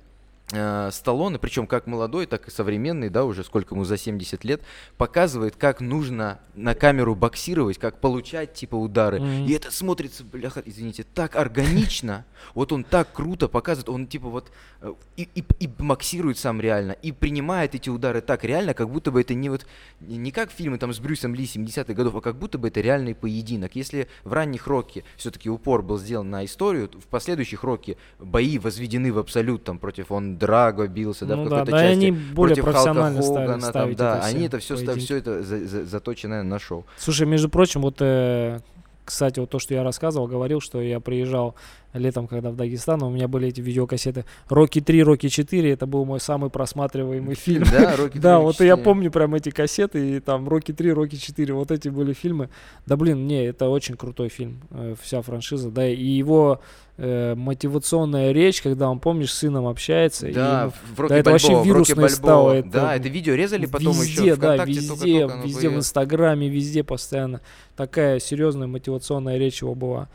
[0.47, 4.61] Сталлоне, причем как молодой, так и современный, да, уже сколько ему за 70 лет,
[4.97, 9.17] показывает, как нужно на камеру боксировать, как получать типа удары.
[9.17, 9.47] Mm-hmm.
[9.47, 12.25] И это смотрится, бляха, извините, так органично.
[12.53, 14.51] Вот он так круто показывает, он типа вот
[14.81, 19.09] э, и, и, и боксирует сам реально, и принимает эти удары так реально, как будто
[19.09, 19.65] бы это не вот
[19.99, 23.15] не как фильмы там с Брюсом Ли 70-х годов, а как будто бы это реальный
[23.15, 23.75] поединок.
[23.75, 29.11] Если в ранних Рокки все-таки упор был сделан на историю, в последующих Рокки бои возведены
[29.11, 31.93] в абсолют там против он Драго бился, да, ну, в какой-то да, части.
[31.93, 35.65] они более против профессионально Халка Хогана, там, да, это они это все, все это за,
[35.65, 36.85] за, заточено на шоу.
[36.97, 38.59] Слушай, между прочим, вот, э,
[39.03, 41.55] кстати, вот то, что я рассказывал, говорил, что я приезжал
[41.97, 46.05] летом, когда в Дагестан, у меня были эти видеокассеты «Рокки 3», «Рокки 4», это был
[46.05, 47.65] мой самый просматриваемый фильм.
[47.71, 51.15] Да, «Рокки 3», Да, вот я помню прям эти кассеты, и там «Рокки 3», «Рокки
[51.15, 52.49] 4», вот эти были фильмы.
[52.85, 56.59] Да блин, не, это очень крутой фильм, э, вся франшиза, да, и его
[56.97, 60.31] э, мотивационная речь, когда он, помнишь, с сыном общается.
[60.31, 62.51] Да, и, в Рокки да, это вообще вирусное стало.
[62.53, 66.49] Это, да, это видео резали потом везде, еще да, везде, только, только везде в Инстаграме,
[66.49, 67.41] везде постоянно.
[67.75, 70.09] Такая серьезная мотивационная речь его была.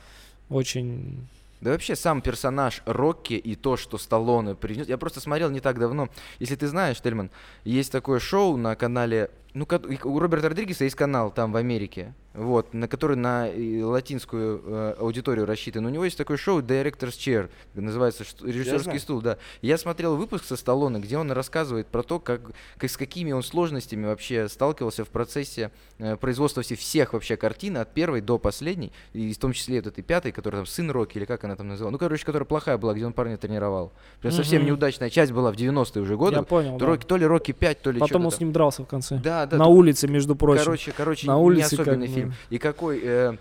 [0.48, 1.28] Очень
[1.60, 4.88] да вообще сам персонаж Рокки и то, что Сталлоне принес.
[4.88, 6.08] Я просто смотрел не так давно.
[6.38, 7.30] Если ты знаешь, Тельман,
[7.64, 9.66] есть такое шоу на канале ну,
[10.04, 13.48] у Роберта Родригеса есть канал там в Америке, вот, на который на
[13.84, 15.84] латинскую э, аудиторию рассчитан.
[15.84, 19.38] У него есть такое шоу Director's Chair, называется режиссерский стул, да.
[19.62, 22.40] Я смотрел выпуск со Сталлоне, где он рассказывает про то, как,
[22.76, 27.92] как с какими он сложностями вообще сталкивался в процессе э, производства всех вообще картин от
[27.92, 31.24] первой до последней, и в том числе вот этой пятой, которая там сын Рокки или
[31.24, 33.92] как она там называла, ну короче, которая плохая была, где он парня тренировал.
[34.20, 34.36] Прям mm-hmm.
[34.36, 36.36] совсем неудачная часть была в 90-е уже годы.
[36.36, 36.74] Я понял.
[36.74, 36.86] То, да.
[36.86, 39.16] Рокки, то ли Рокки 5, то ли Потом он с ним дрался в конце.
[39.16, 40.64] Да, да, На улице, между прочим.
[40.64, 42.34] Короче, короче, на улице не особенный как, фильм.
[42.50, 43.36] И какой э,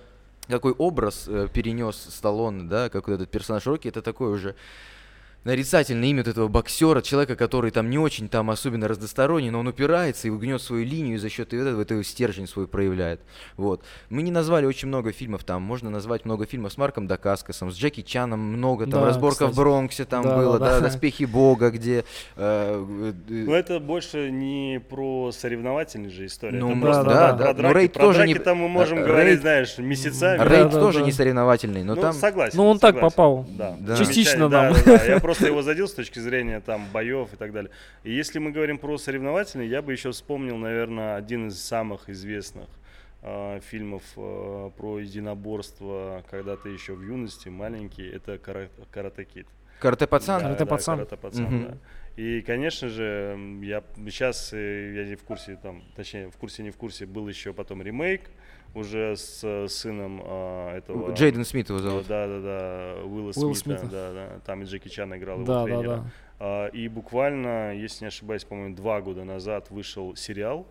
[0.48, 4.56] какой образ э, перенес Сталлоне, да, как вот этот персонаж Рокки, это такой уже
[5.44, 10.28] нарицательное имя этого боксера, человека, который там не очень там особенно разносторонний, но он упирается
[10.28, 13.22] и гнет свою линию и за счет этого это стержень свой проявляет.
[13.58, 13.84] Вот.
[14.10, 17.76] Мы не назвали очень много фильмов там, можно назвать много фильмов с Марком Дакаскасом, с
[17.76, 19.54] Джеки Чаном много, там да, разборка кстати.
[19.54, 22.04] в Бронксе там да, было, да, да, Доспехи Бога, где...
[22.36, 27.38] Э, э, но это больше не про соревновательные же истории, ну, это просто да, да,
[27.38, 27.54] про, да.
[27.54, 27.78] драки.
[27.78, 28.40] Рейд про тоже драки не...
[28.40, 29.08] там мы можем Рейд...
[29.08, 30.38] говорить, знаешь, месяцами.
[30.48, 31.06] Рейд да, тоже да.
[31.06, 32.14] не соревновательный, но ну, там...
[32.14, 32.58] Согласен.
[32.58, 33.00] Ну он согласен.
[33.00, 33.76] так попал, да.
[33.80, 33.96] Да.
[33.96, 34.74] частично да, нам.
[34.74, 37.72] Да, да, я просто его задел с точки зрения там боев и так далее.
[38.04, 42.68] И если мы говорим про соревновательный, я бы еще вспомнил, наверное, один из самых известных
[43.22, 49.48] э, фильмов э, про единоборство, когда ты еще в юности маленький, это Карате Кит.
[49.80, 50.40] Карате пацан?
[50.40, 50.98] Да, карате да, пацан.
[50.98, 51.68] Карате пацан, угу.
[51.70, 51.78] да.
[52.18, 56.72] И, конечно же, я сейчас, э, я не в курсе, там, точнее, в курсе, не
[56.72, 58.30] в курсе, был еще потом ремейк,
[58.74, 61.14] уже с э, сыном а, этого...
[61.14, 62.08] Джейден Смит его зовут.
[62.08, 63.92] Да, да, да, Уилла Уилл Смита, Смита.
[63.92, 65.88] Да, да, там и Джеки Чан играл да, его тренера.
[65.88, 66.12] Да, да.
[66.40, 70.68] А, и буквально, если не ошибаюсь, по-моему, два года назад вышел сериал,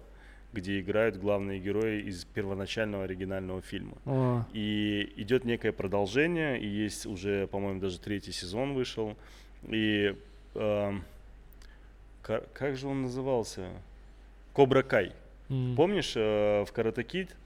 [0.53, 3.97] где играют главные герои из первоначального оригинального фильма.
[4.07, 4.45] О.
[4.53, 9.17] И идет некое продолжение, и есть уже, по-моему, даже третий сезон вышел.
[9.65, 10.15] И
[10.55, 10.93] э,
[12.23, 13.69] как, как же он назывался?
[14.55, 15.13] Кобра Кай.
[15.51, 15.77] Mm.
[15.77, 17.37] Помнишь, э, в Карате Кид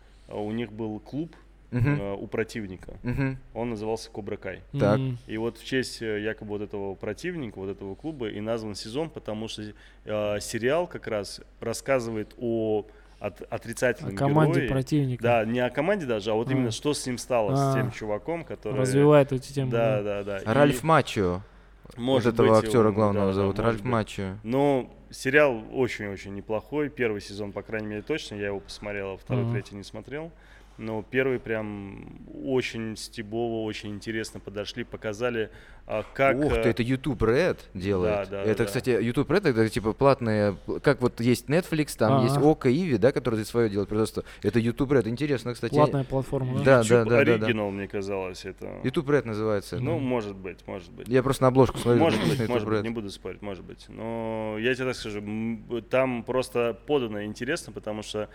[0.41, 1.35] у них был клуб
[1.73, 2.17] uh-huh.
[2.17, 2.95] у противника.
[3.03, 3.37] Uh-huh.
[3.55, 4.63] Он назывался Кобра Кай.
[4.79, 5.01] Так.
[5.27, 9.11] И вот в честь э, якобы вот этого противника, вот этого клуба и назван сезон,
[9.11, 9.63] потому что
[10.05, 12.87] э, сериал как раз рассказывает о
[13.23, 14.69] от, отрицательным О команде герое.
[14.69, 15.23] противника.
[15.23, 16.53] Да, не о команде даже, а вот а.
[16.53, 17.71] именно что с ним стало, а.
[17.71, 18.81] с тем чуваком, который...
[18.81, 19.71] Развивает эти темы.
[19.71, 20.41] Да, да, да.
[20.45, 20.55] да.
[20.55, 20.87] Ральф и...
[20.87, 21.43] Мачо.
[21.97, 24.39] Может вот этого быть, актера главного да, зовут, да, Ральф Мачо.
[24.43, 26.89] Ну, сериал очень-очень неплохой.
[26.89, 28.37] Первый сезон, по крайней мере, точно.
[28.37, 30.33] Я его посмотрел, а второй, третий не смотрел.
[30.83, 35.51] Но первый прям очень стебово, очень интересно подошли, показали,
[35.87, 36.37] а, как...
[36.39, 38.29] Ух ты, это YouTube Red делает.
[38.31, 38.65] Да, да, это, да.
[38.65, 42.25] кстати, YouTube Red, это типа платные, как вот есть Netflix, там А-а.
[42.25, 44.25] есть Ока, Иви, да, которые свое делают производство.
[44.43, 45.73] Это YouTube Red, интересно, кстати.
[45.73, 46.83] Платная платформа, да?
[46.83, 47.19] Да, да, да.
[47.19, 48.81] Оригинал, да, мне казалось, это...
[48.83, 49.79] YouTube Red называется.
[49.79, 51.07] Ну, может быть, может быть.
[51.07, 52.03] Я просто на обложку смотрю.
[52.03, 53.87] Может быть, может быть, не буду спорить, может быть.
[53.89, 55.23] Но я тебе так скажу,
[55.91, 58.29] там просто подано интересно, потому что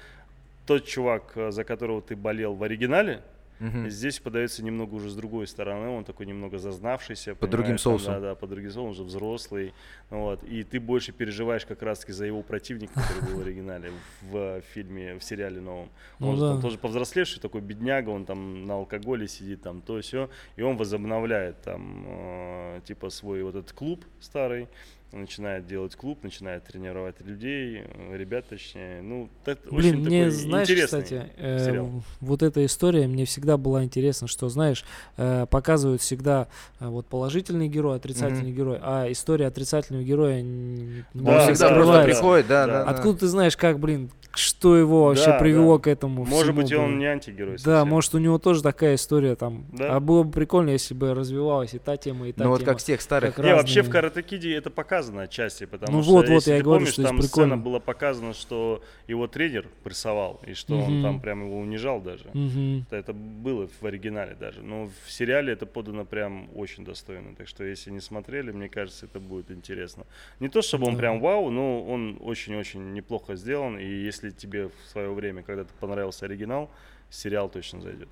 [0.68, 3.24] тот чувак, э, за которого ты болел в оригинале,
[3.60, 3.90] Угу.
[3.90, 7.36] Здесь подается немного уже с другой стороны, он такой немного зазнавшийся.
[7.36, 8.14] Под другим соусом.
[8.14, 9.74] да, да, под другим соусом, он уже взрослый.
[10.10, 13.92] Вот, и ты больше переживаешь как раз-таки за его противника, который был в оригинале,
[14.22, 15.90] в фильме, в сериале новом.
[16.20, 16.52] Ну, он, да.
[16.52, 20.78] он тоже повзрослевший, такой бедняга, он там на алкоголе сидит, там то все, и он
[20.78, 24.68] возобновляет там э, типа свой вот этот клуб старый,
[25.12, 29.02] начинает делать клуб, начинает тренировать людей, ребят точнее.
[29.02, 31.86] Ну, так, Блин, мне, знаешь, кстати, э,
[32.20, 34.84] вот эта история мне всегда была интересна, что, знаешь,
[35.18, 36.48] э, показывают всегда
[36.80, 38.56] э, вот положительный герой, отрицательный mm-hmm.
[38.56, 42.84] герой, а история отрицательного героя не да, всегда просто приходит, да, да.
[42.84, 43.20] да Откуда да.
[43.20, 45.84] ты знаешь, как, блин, что его вообще да, привело да.
[45.84, 47.58] к этому Может всему, быть, и он не антигерой.
[47.58, 47.74] Совсем.
[47.74, 49.66] Да, может, у него тоже такая история там.
[49.72, 49.96] Да.
[49.96, 52.50] А было бы прикольно, если бы развивалась и та тема, и та ну, тема.
[52.50, 53.38] Ну вот как с тех старых.
[53.38, 53.56] Не, разные...
[53.56, 56.80] вообще в Карате Киде это показано отчасти, потому ну, что, вот, вот, я ты говорю,
[56.80, 57.28] помнишь, что там прикольно.
[57.28, 60.86] сцена была показана, что его тренер прессовал, и что угу.
[60.86, 62.26] он там прям его унижал даже.
[62.34, 62.86] Угу.
[62.90, 64.62] Это, было в оригинале даже.
[64.62, 67.36] Но в сериале это подано прям очень достойно.
[67.36, 70.06] Так что, если не смотрели, мне кажется, это будет интересно.
[70.40, 71.00] Не то, чтобы он да.
[71.00, 75.74] прям вау, но он очень-очень неплохо сделан, и если тебе в свое время, когда то
[75.80, 76.70] понравился оригинал,
[77.10, 78.10] сериал точно зайдет.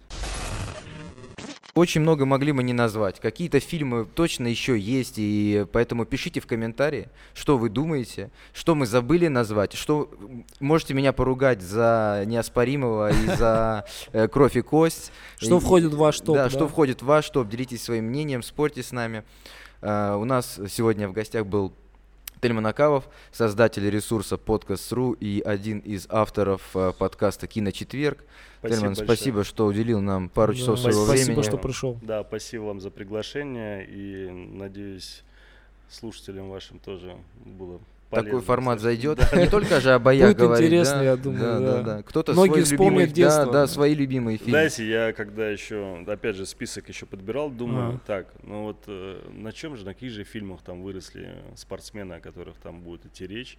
[1.75, 3.19] Очень много могли мы не назвать.
[3.19, 8.85] Какие-то фильмы точно еще есть, и поэтому пишите в комментарии, что вы думаете, что мы
[8.85, 10.09] забыли назвать, что
[10.61, 15.11] можете меня поругать за неоспоримого и за э, кровь и кость.
[15.37, 16.37] Что входит в ваш топ.
[16.37, 17.49] Да, что входит в ваш топ.
[17.49, 19.25] Делитесь своим мнением, спорьте с нами.
[19.81, 21.73] Э, у нас сегодня в гостях был
[22.45, 28.23] Тельман Акавов, создатель ресурса Подкаст.ру и один из авторов э, подкаста Киночетверг.
[28.59, 29.07] Спасибо Тельман, большое.
[29.07, 31.41] спасибо, что уделил нам пару да, часов своего спасибо, времени.
[31.41, 31.99] Спасибо, что пришел.
[32.03, 35.23] Да, спасибо вам за приглашение и надеюсь
[35.89, 37.79] слушателям вашим тоже было
[38.15, 38.95] полезно, такой формат кстати.
[38.95, 39.19] зайдет.
[39.31, 39.41] Да.
[39.41, 40.65] Не только же о боях Будет говорить.
[40.65, 41.03] интересно, да?
[41.03, 41.59] я думаю, да.
[41.59, 41.81] да.
[41.81, 43.45] да, Кто-то Многие свой любимый, детство.
[43.45, 44.51] Да, да, свои любимые фильмы.
[44.51, 48.07] Знаете, я когда еще, опять же, список еще подбирал, думаю, а.
[48.07, 52.19] так, ну вот э, на чем же, на каких же фильмах там выросли спортсмены, о
[52.19, 53.57] которых там будет идти речь.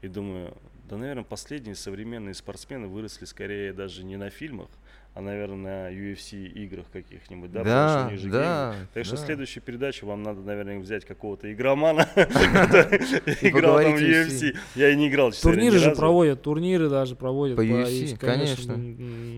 [0.00, 0.56] И думаю,
[0.88, 4.68] да, наверное, последние современные спортсмены выросли скорее даже не на фильмах,
[5.14, 9.24] а, наверное, на UFC играх каких-нибудь, да, да, потому что да, Так что да.
[9.24, 14.56] следующую передачу вам надо, наверное, взять какого-то игромана, который играл там в UFC.
[14.76, 17.56] Я и не играл, Турниры же проводят, турниры даже проводят.
[17.56, 18.74] По UFC, конечно.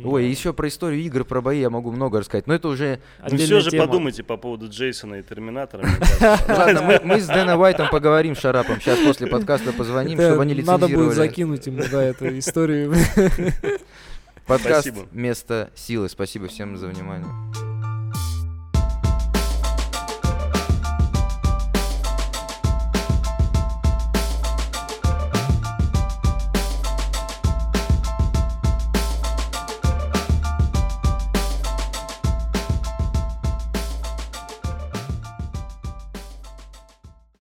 [0.05, 3.01] Ой, еще про историю игр, про бои я могу много рассказать, но это уже...
[3.29, 5.89] Ну все же подумайте по поводу Джейсона и Терминатора.
[6.49, 10.93] Ладно, мы с Дэном Уайтом поговорим Шарапом, сейчас после подкаста позвоним, чтобы они лицензировали.
[10.93, 12.95] Надо будет закинуть ему, да, эту историю.
[14.51, 15.09] Подкаст Спасибо.
[15.13, 16.09] «Место силы».
[16.09, 17.70] Спасибо всем за внимание.